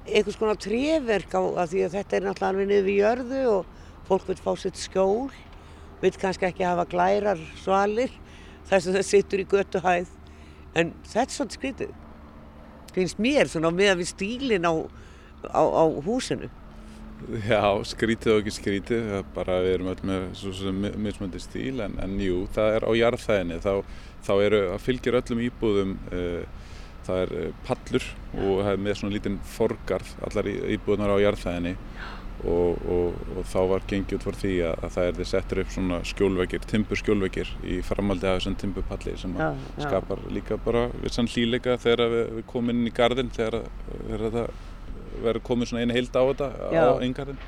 einhvers 0.04 0.38
konar 0.38 0.60
tréverk 0.62 1.34
á 1.34 1.64
því 1.66 1.86
að 1.88 1.96
þetta 1.98 2.18
er 2.18 2.28
náttúrulega 2.28 2.52
alveg 2.52 2.70
niður 2.70 2.86
við 2.90 3.00
jörðu 3.00 3.42
og 3.54 3.72
fólk 4.10 4.28
vil 4.30 4.38
fá 4.44 4.52
sitt 4.60 4.78
skjól, 4.78 5.32
vil 6.04 6.14
kannski 6.22 6.50
ekki 6.50 6.68
hafa 6.68 6.86
glærar 6.92 7.42
svalir 7.64 8.14
þess 8.70 8.90
að 8.90 8.98
það 9.00 9.08
sittur 9.10 9.44
í 9.44 9.48
göttu 9.50 9.82
hæð. 9.84 10.12
En 10.78 10.94
þetta 11.08 11.26
er 11.26 11.36
svolítið 11.38 11.60
skrítið. 11.60 11.94
Finnst 12.94 13.22
mér 13.22 13.50
svona 13.50 13.72
með 13.74 13.94
að 13.94 14.04
við 14.04 14.12
stílin 14.12 14.70
á, 14.70 14.74
á, 15.52 15.64
á 15.64 15.84
húsinu 16.06 16.50
Já, 17.48 17.64
skrítið 17.88 18.34
og 18.34 18.42
ekki 18.42 18.52
skrítið 18.52 19.12
bara 19.36 19.62
við 19.64 19.78
erum 19.78 19.92
öll 19.94 20.02
með 20.10 20.98
mismöndi 21.00 21.40
stíl 21.40 21.80
en, 21.86 21.96
en 22.04 22.18
jú, 22.20 22.44
það 22.56 22.78
er 22.78 22.88
á 22.88 22.92
jarðhæðinni 23.00 23.60
þá, 23.64 23.72
þá 24.28 24.34
eru, 24.44 24.60
fylgir 24.84 25.20
öllum 25.22 25.44
íbúðum 25.46 25.94
uh, 26.12 26.64
það 27.04 27.22
er 27.22 27.32
eh, 27.36 27.54
pallur 27.68 28.10
og 28.34 28.60
það 28.64 28.70
er 28.74 28.84
með 28.84 29.00
svona 29.00 29.16
lítinn 29.18 29.40
forgarð 29.56 30.12
allar 30.28 30.48
íbúðunar 30.48 31.12
á 31.12 31.24
jarðhæðinni 31.24 31.74
og, 32.44 32.80
og, 32.92 33.18
og 33.38 33.48
þá 33.48 33.58
var 33.72 33.86
gengið 33.88 34.18
út 34.18 34.26
fyrir 34.26 34.40
því 34.42 34.54
að, 34.68 34.76
að 34.84 34.94
það 34.96 35.08
er 35.08 35.18
þið 35.20 35.30
settur 35.30 35.62
upp 35.64 35.74
svona 35.76 36.00
skjólvegir, 36.10 36.68
timpurskjólvegir 36.72 37.54
í 37.64 37.80
framaldi 37.86 38.28
af 38.28 38.40
þessum 38.40 38.58
timpurpalli 38.64 39.16
sem 39.20 39.36
já, 39.40 39.50
já. 39.54 39.86
skapar 39.86 40.24
líka 40.34 40.60
bara 40.64 40.86
vissan 41.04 41.30
hlýleika 41.32 41.78
þegar 41.84 42.14
við, 42.16 42.26
við 42.40 42.48
komum 42.52 42.74
inn 42.74 42.90
í 42.90 42.96
gardin 42.96 43.32
þegar, 43.36 43.68
þegar 44.08 44.38
það 44.38 44.62
verður 45.22 45.46
komið 45.50 45.72
svona 45.72 45.84
einu 45.84 45.98
heild 45.98 46.16
á 46.16 46.24
þetta 46.24 46.50
já. 46.74 46.84
á 46.90 46.94
einn 46.98 47.18
gardin 47.18 47.44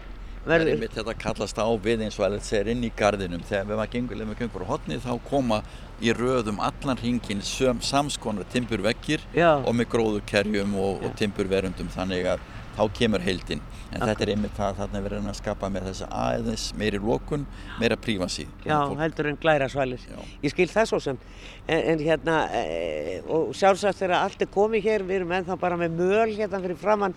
verður 0.46 0.84
þetta 0.94 1.16
kallast 1.18 1.58
á 1.58 1.68
við 1.82 2.04
eins 2.06 2.20
og 2.20 2.28
að 2.28 2.38
þetta 2.38 2.60
er 2.60 2.72
inn 2.76 2.84
í 2.86 2.92
gardinum 2.96 3.46
þegar 3.50 3.70
við 3.70 3.80
maður 3.80 3.94
gengur 3.96 4.20
leið 4.20 4.30
með 4.30 4.42
gengur 4.44 4.66
á 4.66 4.72
hotni 4.72 5.00
þá 5.02 5.14
koma 5.26 5.62
í 6.04 6.14
röðum 6.14 6.60
allan 6.62 7.02
hringin 7.02 7.42
samskonar 7.42 8.46
timburveggir 8.54 9.26
og 9.34 9.72
með 9.74 9.90
gróðukerjum 9.96 10.78
og, 10.78 11.02
og 11.08 11.18
timburverundum 11.18 11.90
þannig 11.94 12.30
að 12.36 12.46
þá 12.76 12.84
kemur 12.92 13.24
heildin. 13.24 13.62
En 13.92 14.02
Akkur. 14.02 14.10
þetta 14.10 14.26
er 14.26 14.32
einmitt 14.34 14.56
það 14.58 14.68
að 14.68 14.80
þarna 14.82 15.02
verður 15.06 15.30
að 15.32 15.38
skapa 15.38 15.70
með 15.72 15.86
þess 15.90 16.08
aðeins 16.10 16.66
meiri 16.76 17.00
lókun 17.00 17.46
meira 17.80 17.96
prífasi 17.96 18.48
Já, 18.66 18.80
heldur 19.00 19.30
en 19.30 19.38
glæra 19.40 19.70
svalir. 19.72 20.04
Ég 20.44 20.52
skil 20.52 20.68
það 20.72 20.90
svo 20.90 21.00
sem. 21.06 21.20
En, 21.66 21.80
en 21.94 22.04
hérna 22.04 22.40
e, 22.52 23.22
og 23.32 23.54
sjálfsagt 23.56 24.02
þegar 24.02 24.26
allt 24.26 24.44
er 24.44 24.52
komið 24.52 24.90
hér 24.90 25.08
við 25.08 25.22
erum 25.22 25.32
ennþá 25.38 25.58
bara 25.62 25.80
með 25.80 25.96
möl 26.02 26.36
hérna 26.36 26.62
fyrir 26.66 26.82
framann 26.82 27.16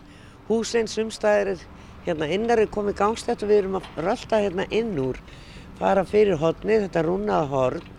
húsinn, 0.49 0.89
sumstæðir 0.89 1.63
hérna 2.07 2.29
innar 2.33 2.63
er 2.63 2.73
komið 2.73 2.99
gangstætt 3.03 3.45
og 3.45 3.53
við 3.53 3.63
erum 3.63 3.79
að 3.81 3.89
rölda 4.01 4.43
hérna 4.43 4.67
inn 4.75 4.97
úr 5.03 5.21
fara 5.79 6.05
fyrir 6.09 6.41
hodni, 6.41 6.81
þetta 6.85 7.05
rúnaða 7.07 7.49
horn 7.53 7.95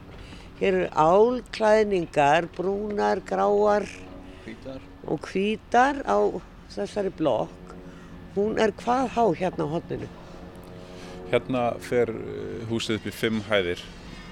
hér 0.59 0.73
eru 0.73 0.87
álklæðningar 0.91 2.49
brúnar, 2.57 3.21
gráar 3.23 3.85
hvítar. 4.45 4.81
og 5.07 5.21
hvítar 5.29 6.01
á 6.03 6.19
þessari 6.73 7.11
blokk 7.15 7.75
hún 8.35 8.59
er 8.59 8.73
hvað 8.75 9.07
há 9.15 9.23
hérna 9.39 9.69
á 9.69 9.73
hodninu? 9.75 10.09
Hérna 11.29 11.63
fer 11.79 12.11
eh, 12.11 12.65
húsið 12.69 12.99
upp 12.99 13.07
í 13.07 13.15
fimm 13.15 13.39
hæðir 13.47 13.85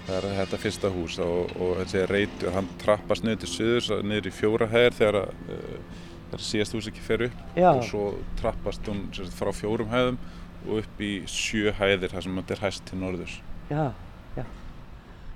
það 0.08 0.18
er 0.18 0.28
þetta 0.42 0.60
fyrsta 0.64 0.92
hús 0.92 1.18
og, 1.24 1.56
og 1.62 1.80
þessi 1.82 2.04
reytur, 2.10 2.52
hann 2.56 2.68
trappast 2.82 3.24
niður 3.24 3.44
til 3.44 3.54
söður 3.54 4.04
niður 4.08 4.30
í 4.30 4.36
fjóra 4.36 4.68
hæðir 4.72 5.00
þegar 5.00 5.18
uh, 5.28 6.04
þegar 6.28 6.44
síðast 6.48 6.76
hús 6.76 6.90
ekki 6.92 7.04
fer 7.04 7.26
upp 7.28 7.58
Já. 7.58 7.70
og 7.72 7.84
svo 7.88 8.04
trappast 8.40 8.88
hún 8.90 9.08
sagt, 9.16 9.34
frá 9.38 9.52
fjórum 9.56 9.92
hæðum 9.92 10.20
og 10.68 10.82
upp 10.82 11.02
í 11.04 11.12
sjö 11.32 11.74
hæðir 11.78 12.12
þar 12.12 12.26
sem 12.26 12.40
þetta 12.42 12.56
er 12.56 12.64
hæst 12.66 12.86
til 12.90 13.00
norðurs 13.02 13.40
Já, 13.72 13.92
já 14.38 14.46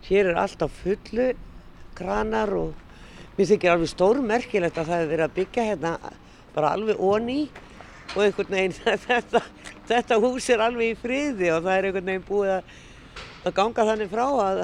Hér 0.07 0.31
er 0.31 0.39
allt 0.41 0.63
á 0.65 0.67
fullu 0.71 1.27
kranar 1.97 2.51
og 2.57 3.35
mér 3.37 3.51
þykir 3.51 3.73
alveg 3.75 3.91
stórmerkilegt 3.91 4.79
að 4.79 4.89
það 4.89 5.01
hefur 5.01 5.13
verið 5.13 5.27
að 5.27 5.35
byggja 5.37 5.67
hérna 5.69 5.93
bara 6.55 6.73
alveg 6.75 6.99
onni 6.99 7.41
og 8.15 8.25
einhvern 8.25 8.55
veginn 8.55 8.75
þetta, 9.07 9.43
þetta 9.87 10.19
hús 10.23 10.49
er 10.51 10.65
alveg 10.65 10.95
í 10.95 10.99
friði 10.99 11.53
og 11.55 11.63
það 11.63 11.77
er 11.77 11.87
einhvern 11.89 12.11
veginn 12.11 12.27
búið 12.27 12.53
að, 12.57 12.75
að 13.45 13.55
ganga 13.61 13.87
þannig 13.91 14.11
frá 14.11 14.25
að, 14.27 14.63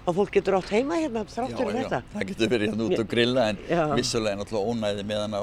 að, 0.00 0.08
að 0.08 0.18
fólk 0.20 0.34
getur 0.38 0.58
átt 0.58 0.72
heima 0.74 0.98
hérna 1.00 1.24
þráttur 1.28 1.72
þetta. 1.76 2.02
Já, 2.02 2.12
það 2.16 2.28
getur 2.32 2.52
verið 2.54 2.72
hérna 2.72 2.86
út 2.88 3.02
og 3.04 3.10
grilla 3.14 3.48
en 3.52 3.64
já. 3.68 3.82
vissulega 3.94 4.34
er 4.34 4.40
náttúrulega 4.40 4.74
ónæði 4.74 5.06
meðan 5.10 5.36
á 5.36 5.42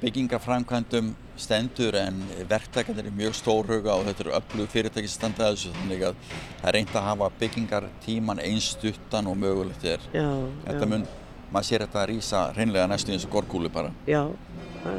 byggingaframkvæmdum 0.00 1.10
stendur 1.40 1.96
en 2.00 2.20
verktakarnir 2.48 3.08
er 3.10 3.16
mjög 3.16 3.34
stórhuga 3.36 3.96
og 3.96 4.06
þetta 4.08 4.24
eru 4.24 4.32
öflug 4.38 4.70
fyrirtæki 4.72 5.08
sem 5.08 5.18
standa 5.18 5.50
þessu 5.50 5.72
þannig 5.76 6.04
að 6.08 6.22
það 6.30 6.68
er 6.70 6.76
reynd 6.76 6.94
að 6.94 7.06
hafa 7.08 7.28
byggingartíman 7.40 8.42
einstuttan 8.44 9.28
og 9.28 9.36
mögulegt 9.40 9.84
er. 9.84 10.04
Já, 10.16 10.28
þetta 10.64 10.88
mun, 10.92 11.06
maður 11.52 11.68
sér 11.68 11.84
þetta 11.84 12.02
að 12.02 12.08
rýsa 12.12 12.42
reynlega 12.56 12.88
næstu 12.92 13.14
eins 13.14 13.28
og 13.28 13.34
gorgúli 13.36 13.72
bara. 13.72 13.92
Já. 14.08 14.22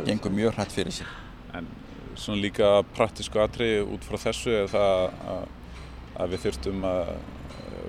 Gengur 0.05 0.34
mjög 0.38 0.57
hrætt 0.57 0.75
fyrir 0.75 0.93
sig. 0.93 1.09
En 1.57 1.69
svona 2.15 2.41
líka 2.41 2.71
praktísku 2.95 3.41
atriði 3.41 3.82
út 3.88 4.05
frá 4.05 4.21
þessu 4.27 4.53
er 4.63 4.69
það 4.69 5.05
að, 5.34 5.45
að 6.21 6.36
við 6.36 6.45
þurftum 6.45 6.89
að 6.91 7.13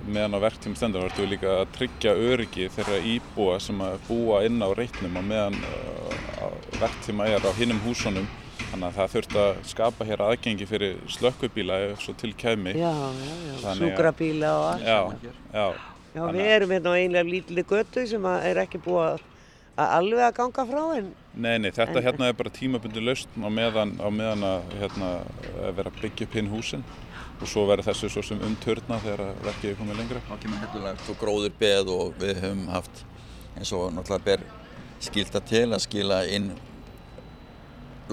meðan 0.07 0.37
á 0.37 0.39
verktíma 0.43 0.79
stendur 0.79 1.05
þurftum 1.05 1.25
við 1.25 1.33
líka 1.35 1.55
að 1.61 1.73
tryggja 1.77 2.13
öryggi 2.29 2.69
þeirra 2.75 2.99
íbúa 3.13 3.57
sem 3.63 3.83
að 3.85 3.97
búa 4.07 4.43
inn 4.47 4.61
á 4.63 4.69
reitnum 4.77 5.19
og 5.19 5.27
meðan 5.29 5.59
verktíma 6.79 7.27
er 7.31 7.45
á 7.45 7.51
hinnum 7.57 7.81
húsunum. 7.85 8.27
Þannig 8.69 8.87
að 8.87 8.95
það 8.97 9.11
þurft 9.13 9.35
að 9.41 9.49
skapa 9.69 10.05
hér 10.07 10.21
aðgengi 10.23 10.65
fyrir 10.69 10.95
slökkubíla 11.11 11.75
ef 11.89 12.03
svo 12.03 12.13
til 12.17 12.31
kemi 12.37 12.73
Já, 12.77 12.89
já, 12.89 13.33
já, 13.49 13.73
sjúkrabíla 13.77 14.53
og 14.57 14.65
allt 14.71 14.87
Já, 14.87 15.29
já. 15.53 15.65
Já, 16.13 16.23
við 16.29 16.49
erum 16.55 16.73
hérna 16.73 16.93
á 16.93 16.97
einlega 16.97 17.29
lítili 17.29 17.63
götu 17.65 18.05
sem 18.09 18.25
er 18.33 18.61
ekki 18.63 18.81
búið 18.81 19.21
að 19.81 19.93
alveg 19.97 20.25
að 20.27 20.35
ganga 20.37 20.65
frá 20.69 20.81
en 20.99 21.11
Nei, 21.33 21.55
nei, 21.57 21.71
þetta 21.73 21.97
en, 21.97 22.03
hérna 22.05 22.29
er 22.29 22.35
bara 22.37 22.53
tímabundi 22.53 23.01
laust 23.01 23.29
á 23.33 23.49
meðan, 23.49 23.95
á 23.97 24.07
meðan 24.13 24.45
að 24.45 24.75
hérna, 24.81 25.09
vera 25.73 25.89
að 25.89 26.01
byggja 26.01 26.27
upp 26.27 26.37
hinn 26.37 26.51
húsin 26.51 26.85
og 27.41 27.47
svo 27.49 27.65
verður 27.67 27.89
þessu 27.89 28.09
svo 28.11 28.23
sem 28.25 28.41
umturna 28.45 28.99
þegar 29.03 29.33
verkið 29.43 29.71
er 29.71 29.79
komið 29.79 29.99
lengra. 29.99 30.21
Þá 30.27 30.35
kemur 30.43 30.61
hættulegt 30.63 31.09
og 31.11 31.19
gróður 31.21 31.55
beð 31.59 31.91
og 31.93 32.13
við 32.21 32.43
höfum 32.43 32.67
haft 32.71 33.03
eins 33.57 33.73
og 33.75 33.89
náttúrulega 33.95 34.27
ber 34.27 34.45
skilta 35.03 35.41
til 35.43 35.67
að 35.71 35.83
skila 35.83 36.23
inn 36.31 36.53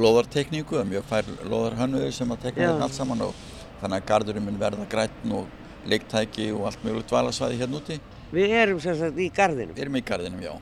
loðartekníku, 0.01 0.79
mjög 0.87 1.07
fær 1.11 1.29
loðarhönnuður 1.51 2.15
sem 2.15 2.31
að 2.33 2.45
tekna 2.47 2.67
hérna 2.67 2.87
allt 2.87 2.97
saman 2.97 3.25
og 3.27 3.35
þannig 3.81 3.97
að 3.99 4.07
gardurinn 4.11 4.47
mun 4.47 4.61
verða 4.61 4.87
grætn 4.91 5.35
og 5.35 5.91
leiktæki 5.91 6.51
og 6.55 6.69
allt 6.71 6.85
mjög 6.85 7.05
dvalasvæði 7.11 7.61
hérna 7.61 7.81
úti. 7.81 7.99
Við 8.31 8.55
erum 8.55 8.81
sem 8.83 8.97
sagt 8.99 9.19
í 9.19 9.29
gardinum? 9.35 9.75
Við 9.75 9.85
erum 9.87 9.99
í 9.99 10.03
gardinum, 10.07 10.43
já. 10.45 10.53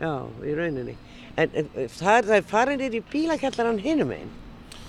Já, 0.00 0.12
í 0.46 0.54
rauninni. 0.56 0.94
En, 1.36 1.50
en 1.52 1.68
það 1.92 2.14
er, 2.14 2.28
það 2.28 2.36
er 2.38 2.46
farin 2.48 2.84
í 2.86 3.02
bílakjallaran 3.12 3.80
hinum 3.82 4.14
einn, 4.16 4.30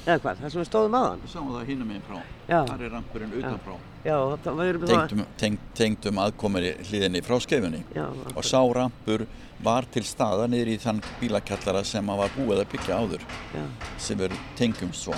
eða 0.05 0.19
hvað, 0.23 0.39
það 0.41 0.53
sem 0.53 0.61
við 0.61 0.67
stóðum 0.69 0.97
aðan? 0.99 1.23
Við 1.23 1.33
sáum 1.33 1.49
það 1.53 1.69
hinum 1.69 1.91
einn 1.95 2.05
frá, 2.07 2.17
já. 2.47 2.59
það 2.69 2.83
er 2.85 2.93
rampurinn 2.95 3.35
utanfrá. 3.39 3.75
Já, 3.99 4.15
það 4.45 4.59
var 4.59 4.79
tengdum, 4.89 5.23
teng, 5.41 5.59
tengdum 5.75 6.21
aðkomari 6.23 6.71
hlýðinni 6.87 7.21
frá 7.25 7.35
skeifunni 7.43 7.81
já, 7.95 8.05
og 8.07 8.47
sá 8.47 8.59
rampur 8.77 9.25
var 9.63 9.87
til 9.91 10.05
staða 10.07 10.47
niður 10.47 10.71
í 10.71 10.77
þann 10.79 11.01
bílakjallara 11.19 11.83
sem 11.87 12.11
að 12.13 12.21
var 12.23 12.35
búið 12.37 12.63
að 12.63 12.71
byggja 12.73 12.99
áður 13.01 13.25
já. 13.51 13.65
sem 13.99 14.21
við 14.21 14.37
tengjum 14.59 14.93
svo. 14.95 15.17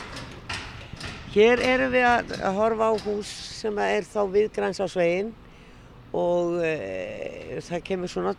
Hér 1.32 1.62
erum 1.64 1.94
við 1.94 2.08
að, 2.10 2.34
að 2.42 2.58
horfa 2.58 2.90
á 2.92 2.94
hús 3.06 3.30
sem 3.62 3.78
er 3.86 4.08
þá 4.10 4.22
viðgræns 4.34 4.82
á 4.84 4.88
sveginn 4.92 5.30
og 6.12 6.58
e, 6.66 7.62
það 7.64 7.86
kemur 7.88 8.12
svona 8.12 8.34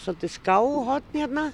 svolítið 0.00 0.32
skáhotn 0.38 1.18
hérna 1.18 1.50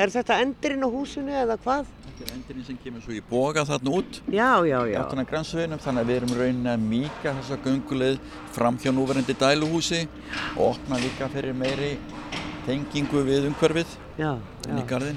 er 0.00 0.12
þetta 0.12 0.38
endurinn 0.42 0.86
á 0.86 0.88
húsinu 0.90 1.34
eða 1.42 1.58
hvað? 1.60 1.90
Þetta 2.20 2.34
er 2.34 2.36
endurinn 2.36 2.64
sem 2.66 2.76
kemur 2.76 3.00
svo 3.00 3.14
í 3.16 3.20
boga 3.24 3.62
þarna 3.64 3.92
út 3.96 4.18
já, 4.28 4.48
já, 4.68 4.76
já. 4.90 4.98
þannig 5.08 6.02
að 6.02 6.10
við 6.10 6.18
erum 6.18 6.34
raunin 6.36 6.68
að 6.68 6.82
mýka 6.90 7.32
þessa 7.38 7.56
gunguleið 7.64 8.18
fram 8.52 8.76
hjá 8.82 8.90
núverandi 8.92 9.36
dæluhúsi 9.40 10.02
og 10.58 10.74
opna 10.74 10.98
líka 11.00 11.30
fyrir 11.32 11.56
meiri 11.56 11.94
tengingu 12.66 13.24
við 13.24 13.48
umhverfið 13.48 13.96
inn 14.20 14.82
í 14.82 14.84
gardin 14.90 15.16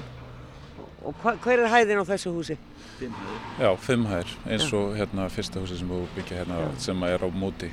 Og 1.04 1.12
hva, 1.20 1.36
hver 1.44 1.60
er 1.60 1.68
hæðin 1.68 2.00
á 2.00 2.08
þessu 2.08 2.32
húsi? 2.32 2.54
Fimm 2.96 3.12
hæðir. 3.20 3.40
Já, 3.60 3.70
fimm 3.84 4.06
hæðir 4.08 4.34
eins 4.48 4.70
og 4.72 4.94
hérna 4.96 5.28
fyrsta 5.28 5.60
húsi 5.60 5.76
sem 5.76 5.92
við 5.92 6.06
byggja 6.16 6.38
hérna 6.40 6.64
já. 6.64 6.68
sem 6.88 7.08
er 7.12 7.20
á 7.20 7.28
móti 7.28 7.68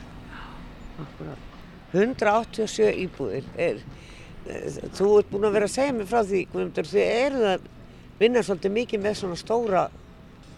Akkurat. 0.99 1.51
187 1.95 2.91
íbúðir 3.05 3.47
er, 3.55 3.79
þú 4.91 5.13
ert 5.21 5.31
búin 5.31 5.47
að 5.47 5.55
vera 5.55 5.71
að 5.71 5.77
segja 5.79 5.95
mig 5.95 6.11
frá 6.11 6.19
því 6.27 6.49
þið 6.51 7.05
eru 7.07 7.47
að 7.55 7.71
vinna 8.21 8.43
svolítið 8.45 8.75
mikið 8.75 9.03
með 9.05 9.17
svona 9.21 9.39
stóra 9.39 9.87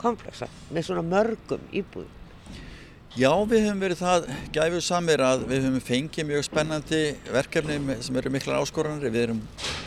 komplexa, 0.01 0.49
með 0.73 0.89
svona 0.89 1.05
mörgum 1.07 1.63
íbúðum. 1.71 2.19
Já, 3.13 3.29
við 3.45 3.67
höfum 3.67 3.81
verið 3.83 3.99
það 3.99 4.23
gæfið 4.55 4.79
samir 4.81 5.21
að 5.21 5.43
við 5.45 5.67
höfum 5.67 5.81
fengið 5.85 6.25
mjög 6.31 6.45
spennandi 6.47 7.01
verkefni 7.29 7.97
sem 8.01 8.15
eru 8.17 8.31
miklar 8.33 8.57
áskoranir. 8.57 9.13
Við 9.13 9.25
erum, 9.27 9.41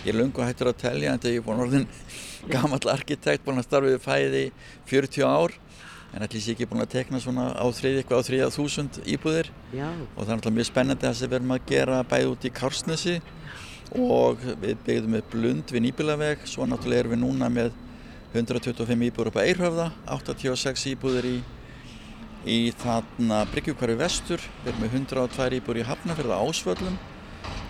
er 0.07 0.15
lungu 0.15 0.45
hættur 0.47 0.71
að 0.71 0.79
telja 0.85 1.11
en 1.11 1.19
þetta 1.19 1.33
er 1.33 1.43
búin 1.43 1.63
orðin 1.65 1.89
gammal 2.53 2.79
arkitekt 2.93 3.43
búin 3.43 3.59
að 3.59 3.67
starfið 3.67 3.99
fæði 4.05 4.45
40 4.93 5.27
ár 5.27 5.57
en 6.15 6.23
allir 6.23 6.45
sé 6.45 6.55
ekki 6.55 6.69
búin 6.71 6.85
að 6.85 6.93
tekna 6.95 7.19
svona 7.21 7.49
á 7.59 7.67
þriði 7.67 8.05
eitthvað 8.05 8.23
á 8.23 8.27
þriða 8.29 8.53
þúsund 8.55 9.01
íbúðir. 9.03 9.51
Já. 9.75 9.89
og 9.91 10.23
það 10.23 10.31
er 10.31 10.39
náttúrulega 10.39 10.59
mjög 10.61 10.71
spennandi 10.71 11.09
það 11.09 11.19
sem 11.19 11.33
við 11.33 11.39
erum 11.41 11.57
að 11.57 11.67
gera 11.73 11.99
bæði 12.07 12.31
út 12.31 12.47
í 12.47 12.53
Kársnesi 12.61 13.17
og 13.95 14.41
við 14.63 14.79
byggðum 14.87 15.17
með 15.17 15.27
blund 15.33 15.75
við 15.75 15.85
Nýbilaveg, 15.87 16.47
svo 16.49 16.67
náttúrulega 16.67 17.05
erum 17.05 17.15
við 17.15 17.21
núna 17.23 17.51
með 17.53 17.75
125 18.37 19.05
íbúður 19.09 19.31
upp 19.31 19.39
á 19.41 19.47
Eirhöfða, 19.47 19.91
86 20.17 20.87
íbúður 20.93 21.29
í, 21.31 21.37
í 22.45 22.59
þarna 22.83 23.45
Bryggjúkvarfi 23.53 23.99
vestur, 24.01 24.49
við 24.65 24.73
erum 24.73 24.85
með 24.85 24.99
102 25.03 25.61
íbúður 25.61 25.83
í 25.83 25.87
Hafnarferða 25.91 26.41
ásvöllum 26.43 26.99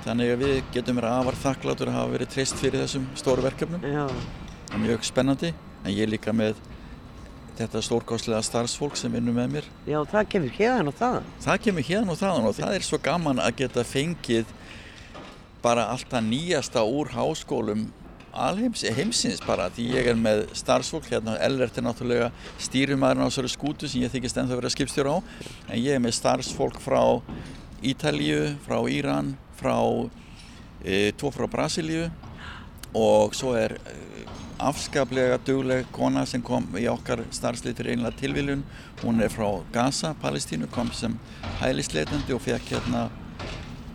þannig 0.07 0.33
að 0.33 0.43
við 0.45 0.57
getum 0.75 1.01
verið 1.01 1.19
afar 1.19 1.39
þakklátur 1.43 1.91
að 1.91 1.99
hafa 1.99 2.15
verið 2.15 2.33
treyst 2.33 2.61
fyrir 2.61 2.85
þessum 2.85 3.07
stóru 3.19 3.45
verkefnum 3.45 3.83
Já. 3.83 4.07
það 4.07 4.77
er 4.79 4.83
mjög 4.85 5.07
spennandi 5.09 5.53
en 5.83 5.95
ég 5.95 6.11
líka 6.11 6.35
með 6.35 6.61
þetta 7.57 7.83
stórkáslega 7.85 8.43
starfsfólk 8.45 8.99
sem 9.01 9.13
vinnur 9.13 9.35
með 9.37 9.53
mér. 9.57 9.69
Já, 9.89 9.99
það 10.11 10.29
kemur 10.35 10.55
hérna 10.59 10.93
og 10.93 10.99
þaðan. 10.99 11.29
Það 11.45 11.61
kemur 11.67 11.87
hérna 11.89 12.13
og 12.13 12.21
þaðan 12.21 12.49
og 12.51 12.57
það 12.59 12.77
er 12.77 12.87
svo 12.87 12.99
gaman 13.07 13.43
að 13.43 13.55
geta 13.63 13.85
fengið 13.87 14.53
bara 15.63 15.89
alltaf 15.93 16.25
nýjasta 16.25 16.83
úr 16.85 17.11
háskólum 17.15 17.89
alheims, 18.37 18.85
heimsins 18.97 19.41
bara 19.45 19.71
því 19.73 19.87
ég 19.97 20.11
er 20.13 20.19
með 20.19 20.43
starfsfólk, 20.57 21.09
hérna 21.11 21.37
Ellert 21.43 21.79
er 21.79 21.87
náttúrulega 21.87 22.31
stýrumæðurinn 22.63 23.25
á 23.25 23.29
þessari 23.31 23.53
skútu 23.53 23.89
sem 23.89 24.05
ég 24.05 24.13
þykist 24.13 24.37
ennþá 24.41 24.59
að 24.61 24.75
skipstjóra 24.75 25.17
á 25.17 25.19
en 25.73 25.81
ég 25.81 25.97
er 25.97 26.03
með 26.05 26.19
starfsfólk 26.21 26.81
frá 26.85 27.03
Ítalíu, 27.87 28.57
frá 28.65 28.79
Íran, 28.89 29.35
frá 29.57 29.77
e, 30.85 31.13
tvo 31.17 31.33
frá 31.33 31.49
Brasilíu 31.49 32.09
og 32.97 33.37
svo 33.37 33.53
er 33.57 33.77
e, 33.77 33.97
afskaplega 34.57 35.37
dugleg 35.45 35.89
kona 35.93 36.25
sem 36.29 36.43
kom 36.45 36.69
í 36.81 36.87
okkar 36.89 37.27
starfslið 37.35 37.77
fyrir 37.77 37.97
einlega 37.97 38.17
tilviljun. 38.23 38.65
Hún 39.03 39.21
er 39.21 39.33
frá 39.33 39.61
Gaza, 39.75 40.15
Palestínu 40.23 40.71
kom 40.73 40.89
sem 40.97 41.19
hælisleitandi 41.61 42.33
og 42.33 42.41
fekk 42.47 42.73
hérna 42.73 43.07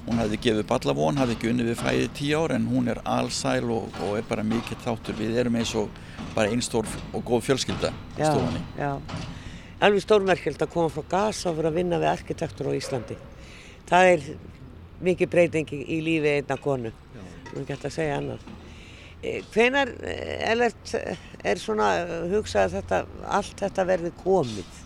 hún 0.08 0.18
hafði 0.22 0.40
gefið 0.42 0.66
ballavón, 0.70 1.20
hafði 1.22 1.36
ekki 1.38 1.50
unni 1.52 1.66
við 1.68 1.78
fæðið 1.82 2.14
tíu 2.18 2.40
ár 2.42 2.54
en 2.56 2.66
hún 2.72 2.88
er 2.92 3.02
allsæl 3.06 3.68
og, 3.72 4.00
og 4.06 4.16
er 4.18 4.26
bara 4.30 4.44
mikill 4.44 4.80
þáttur 4.84 5.18
við 5.20 5.38
erum 5.44 5.56
eins 5.62 5.74
og 5.78 5.90
bara 6.36 6.50
einstór 6.54 6.88
og 7.14 7.24
góð 7.28 7.44
fjölskylda 7.50 7.92
í 8.18 8.24
Já, 8.24 8.32
stofunni. 8.32 8.64
já. 8.80 8.92
Alveg 9.82 10.04
stórmerkjöld 10.06 10.62
að 10.62 10.74
koma 10.74 10.90
frá 10.94 11.04
gas 11.10 11.44
og 11.50 11.56
fyrir 11.58 11.72
að 11.72 11.78
vinna 11.80 11.98
við 12.02 12.12
arkitektur 12.12 12.70
á 12.70 12.78
Íslandi. 12.78 13.16
Það 13.90 14.10
er 14.12 14.26
mikið 15.02 15.32
breyting 15.34 15.72
í, 15.74 15.98
lífi 16.06 16.36
einna 16.38 16.58
konu. 16.62 16.92
Er 17.52 17.62
ekki 17.64 17.74
hægt 17.74 17.88
að 17.90 17.96
segja 17.96 18.20
annað. 18.22 18.44
Eh, 19.22 19.42
Hvenær, 19.54 19.90
eh, 20.06 20.52
Ellert, 20.52 20.94
eh, 20.98 21.18
er 21.44 21.58
svona 21.62 21.90
hugsað 22.30 22.68
að 22.70 22.76
þetta, 22.78 23.02
allt 23.40 23.58
þetta 23.66 23.86
verði 23.90 24.12
komið? 24.24 24.81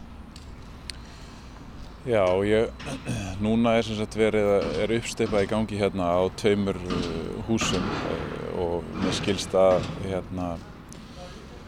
Já, 2.05 2.21
ég, 2.45 2.69
núna 3.45 3.79
er 3.79 3.85
sem 3.87 3.97
sagt 3.97 4.13
verið 4.19 4.45
að 4.59 4.65
er 4.83 4.91
uppsteipað 4.99 5.47
í 5.47 5.49
gangi 5.49 5.79
hérna 5.79 6.11
á 6.13 6.21
tveimur 6.37 6.77
uh, 6.77 7.07
húsum 7.47 7.81
uh, 7.81 8.35
og 8.61 8.85
mér 9.01 9.15
skilst 9.17 9.55
að 9.57 9.87
hérna 10.03 10.51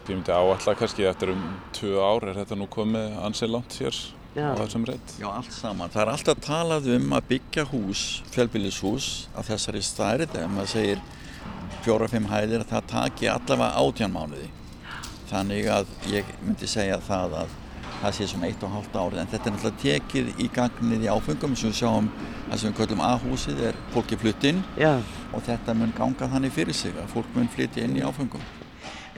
ég 0.06 0.12
myndi 0.12 0.30
áalla 0.30 0.76
kannski 0.78 1.08
eftir 1.10 1.34
um 1.34 1.42
tvö 1.74 1.98
ár 1.98 2.28
er 2.30 2.38
þetta 2.38 2.56
nú 2.56 2.70
komið 2.70 3.18
ansið 3.26 3.52
langt 3.56 3.80
hér 3.82 3.98
Já. 4.38 4.54
á 4.54 4.62
þessum 4.62 4.86
reitt. 4.86 5.18
Já, 5.18 5.26
allt 5.26 5.52
saman. 5.52 5.90
Það 5.90 6.04
er 6.04 6.14
alltaf 6.14 6.42
talað 6.46 6.90
um 6.94 7.12
að 7.18 7.28
byggja 7.34 7.66
hús, 7.72 8.06
fjölbýlishús, 8.30 9.12
að 9.34 9.50
þessari 9.50 9.82
stærð, 9.82 10.36
ef 10.38 10.50
maður 10.54 10.74
segir 10.76 11.02
fjóra-fimm 11.82 12.30
hæðir, 12.30 12.62
að 12.62 12.76
það 12.76 12.90
taki 12.94 13.32
allavega 13.34 13.82
átján 13.82 14.14
mánuði. 14.14 14.52
Þannig 15.32 15.72
að 15.74 15.96
ég 16.14 16.36
myndi 16.44 16.70
segja 16.70 17.02
það 17.04 17.40
að 17.42 17.56
það 18.02 18.14
sé 18.14 18.26
svona 18.30 18.48
eitt 18.48 18.62
og 18.62 18.74
hálft 18.74 18.96
árið, 18.96 19.20
en 19.22 19.30
þetta 19.32 19.48
er 19.48 19.54
náttúrulega 19.54 19.82
tekið 19.82 20.42
í 20.44 20.48
gagnið 20.54 21.04
í 21.06 21.10
áfengum 21.10 21.56
sem 21.58 21.72
við 21.72 21.78
sjáum, 21.80 22.10
það 22.48 22.60
sem 22.60 22.70
við 22.70 22.76
köllum 22.78 23.02
A-húsið 23.08 23.62
er 23.70 23.78
fólki 23.94 24.18
fluttinn 24.20 24.60
Já. 24.78 24.92
og 25.34 25.42
þetta 25.46 25.74
mun 25.78 25.94
ganga 25.96 26.28
þannig 26.34 26.54
fyrir 26.54 26.78
sig 26.78 26.94
að 26.94 27.10
fólk 27.14 27.32
mun 27.34 27.50
flytja 27.54 27.86
inn 27.86 27.96
í 27.98 28.04
áfengum. 28.06 28.44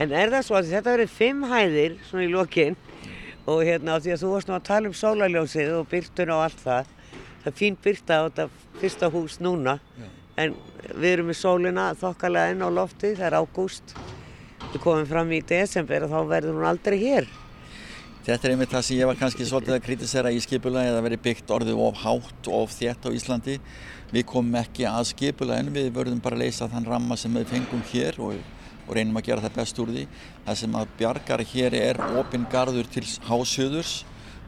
En 0.00 0.14
er 0.16 0.32
það 0.32 0.46
svo 0.46 0.56
að 0.56 0.70
þetta 0.70 0.94
verið 0.94 1.12
fimm 1.12 1.44
hæðir 1.50 1.98
svona 2.08 2.24
í 2.24 2.30
lokinn 2.32 2.78
og 3.50 3.60
hérna 3.66 3.98
því 4.00 4.14
að 4.14 4.22
þú 4.22 4.32
varst 4.32 4.48
nú 4.48 4.56
að 4.56 4.66
tala 4.70 4.88
um 4.88 4.96
sólarljósið 4.96 5.74
og 5.76 5.90
byrtun 5.90 6.32
og 6.32 6.46
allt 6.46 6.64
það. 6.64 6.94
Það 7.42 7.50
er 7.50 7.58
fín 7.58 7.76
byrta 7.84 8.16
á 8.16 8.22
þetta 8.28 8.48
fyrsta 8.80 9.12
hús 9.12 9.36
núna 9.44 9.76
en 10.40 10.56
við 10.94 11.10
erum 11.10 11.30
með 11.30 11.40
sólina 11.40 11.90
þokkalega 12.00 12.54
inn 12.54 12.64
á 12.64 12.68
lofti, 12.72 13.12
það 13.18 13.28
er 13.28 13.38
ágúst. 13.40 13.94
Við 14.70 14.82
komum 14.84 15.08
fram 15.08 15.32
í 15.34 15.40
desember 15.44 16.06
og 16.06 16.12
þá 16.12 16.20
verður 16.30 16.58
hún 16.60 16.68
aldrei 16.70 16.96
hér. 17.00 17.28
Þetta 18.20 18.46
er 18.46 18.52
einmitt 18.52 18.68
það 18.68 18.82
sem 18.84 18.98
ég 18.98 19.08
var 19.08 19.16
kannski 19.16 19.44
svolítið 19.48 19.74
að 19.78 19.84
kritisera 19.86 20.30
í 20.34 20.40
skipulagi 20.44 20.90
að 20.90 20.96
það 20.98 21.04
veri 21.06 21.18
byggt 21.24 21.52
orðið 21.56 21.78
of 21.80 22.00
hátt 22.02 22.48
og 22.50 22.56
of 22.66 22.74
þétt 22.76 23.06
á 23.08 23.16
Íslandi. 23.16 23.54
Við 24.12 24.26
komum 24.28 24.58
ekki 24.60 24.84
að 24.84 25.06
skipulaginu, 25.14 25.72
við 25.72 25.88
verðum 25.96 26.20
bara 26.20 26.36
að 26.36 26.42
leysa 26.42 26.68
þann 26.68 26.88
ramma 26.90 27.16
sem 27.16 27.32
við 27.38 27.48
fengum 27.54 27.80
hér 27.88 28.18
og, 28.20 28.42
og 28.84 28.92
reynum 28.98 29.16
að 29.16 29.30
gera 29.30 29.44
það 29.46 29.56
best 29.56 29.80
úr 29.80 29.92
því. 29.94 30.04
Það 30.50 30.58
sem 30.60 30.76
að 30.82 30.92
bjargar 30.98 31.44
hér 31.54 31.76
er 31.78 32.02
opinn 32.20 32.44
garður 32.52 32.92
til 32.92 33.06
hásjöðurs, 33.30 33.94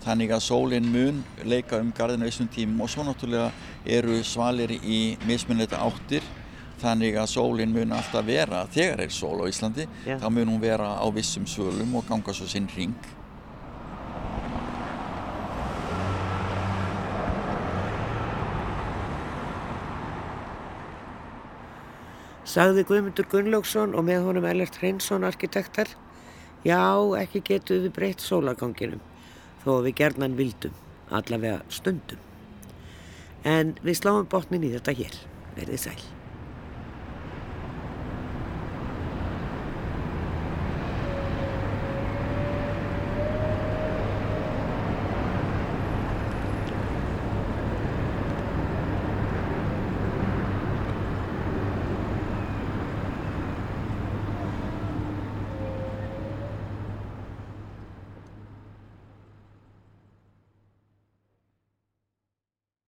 þannig 0.05 0.37
að 0.37 0.45
sólinn 0.51 0.93
mun 0.93 1.25
leika 1.49 1.81
um 1.81 1.95
garðinu 1.97 2.29
þessum 2.29 2.53
tímum 2.53 2.85
og 2.85 2.93
svo 2.93 3.09
náttúrulega 3.09 3.49
eru 3.97 4.20
svalir 4.27 4.77
í 4.77 5.01
mismunleita 5.25 5.81
áttir 5.81 6.29
þannig 6.83 7.16
að 7.23 7.31
sólinn 7.31 7.73
mun 7.73 7.97
alltaf 7.97 8.27
vera, 8.27 8.66
þegar 8.75 9.07
er 9.07 9.12
sól 9.14 9.37
á 9.41 9.47
Íslandi, 9.47 9.89
Já. 10.05 10.18
þá 10.18 10.29
mun 10.29 10.51
hún 10.57 10.62
vera 10.62 10.93
á 10.99 11.07
vissum 11.14 11.47
svölum 11.49 11.95
og 11.97 12.09
ganga 12.11 12.35
svo 12.37 12.51
sinn 12.51 12.68
ring. 12.77 12.97
Sagði 22.53 22.82
Guðmundur 22.84 23.24
Gunnlaugsson 23.32 23.94
og 23.96 24.05
með 24.05 24.26
honum 24.26 24.44
Ellert 24.44 24.74
Hreinsson 24.82 25.24
arkitektar. 25.24 25.88
Já, 26.66 26.84
ekki 27.16 27.40
getum 27.48 27.80
við 27.86 27.94
breytt 27.96 28.20
sólarganginum 28.20 29.00
þó 29.62 29.78
við 29.86 29.94
gerðnan 30.03 30.36
vildum, 30.36 30.74
allavega 31.09 31.62
stundum. 31.72 32.20
En 33.48 33.72
við 33.80 34.03
sláum 34.03 34.28
botnin 34.28 34.66
í 34.68 34.74
þetta 34.74 35.00
hér. 35.00 35.16
Verðið 35.57 35.86
sæl. 35.86 36.03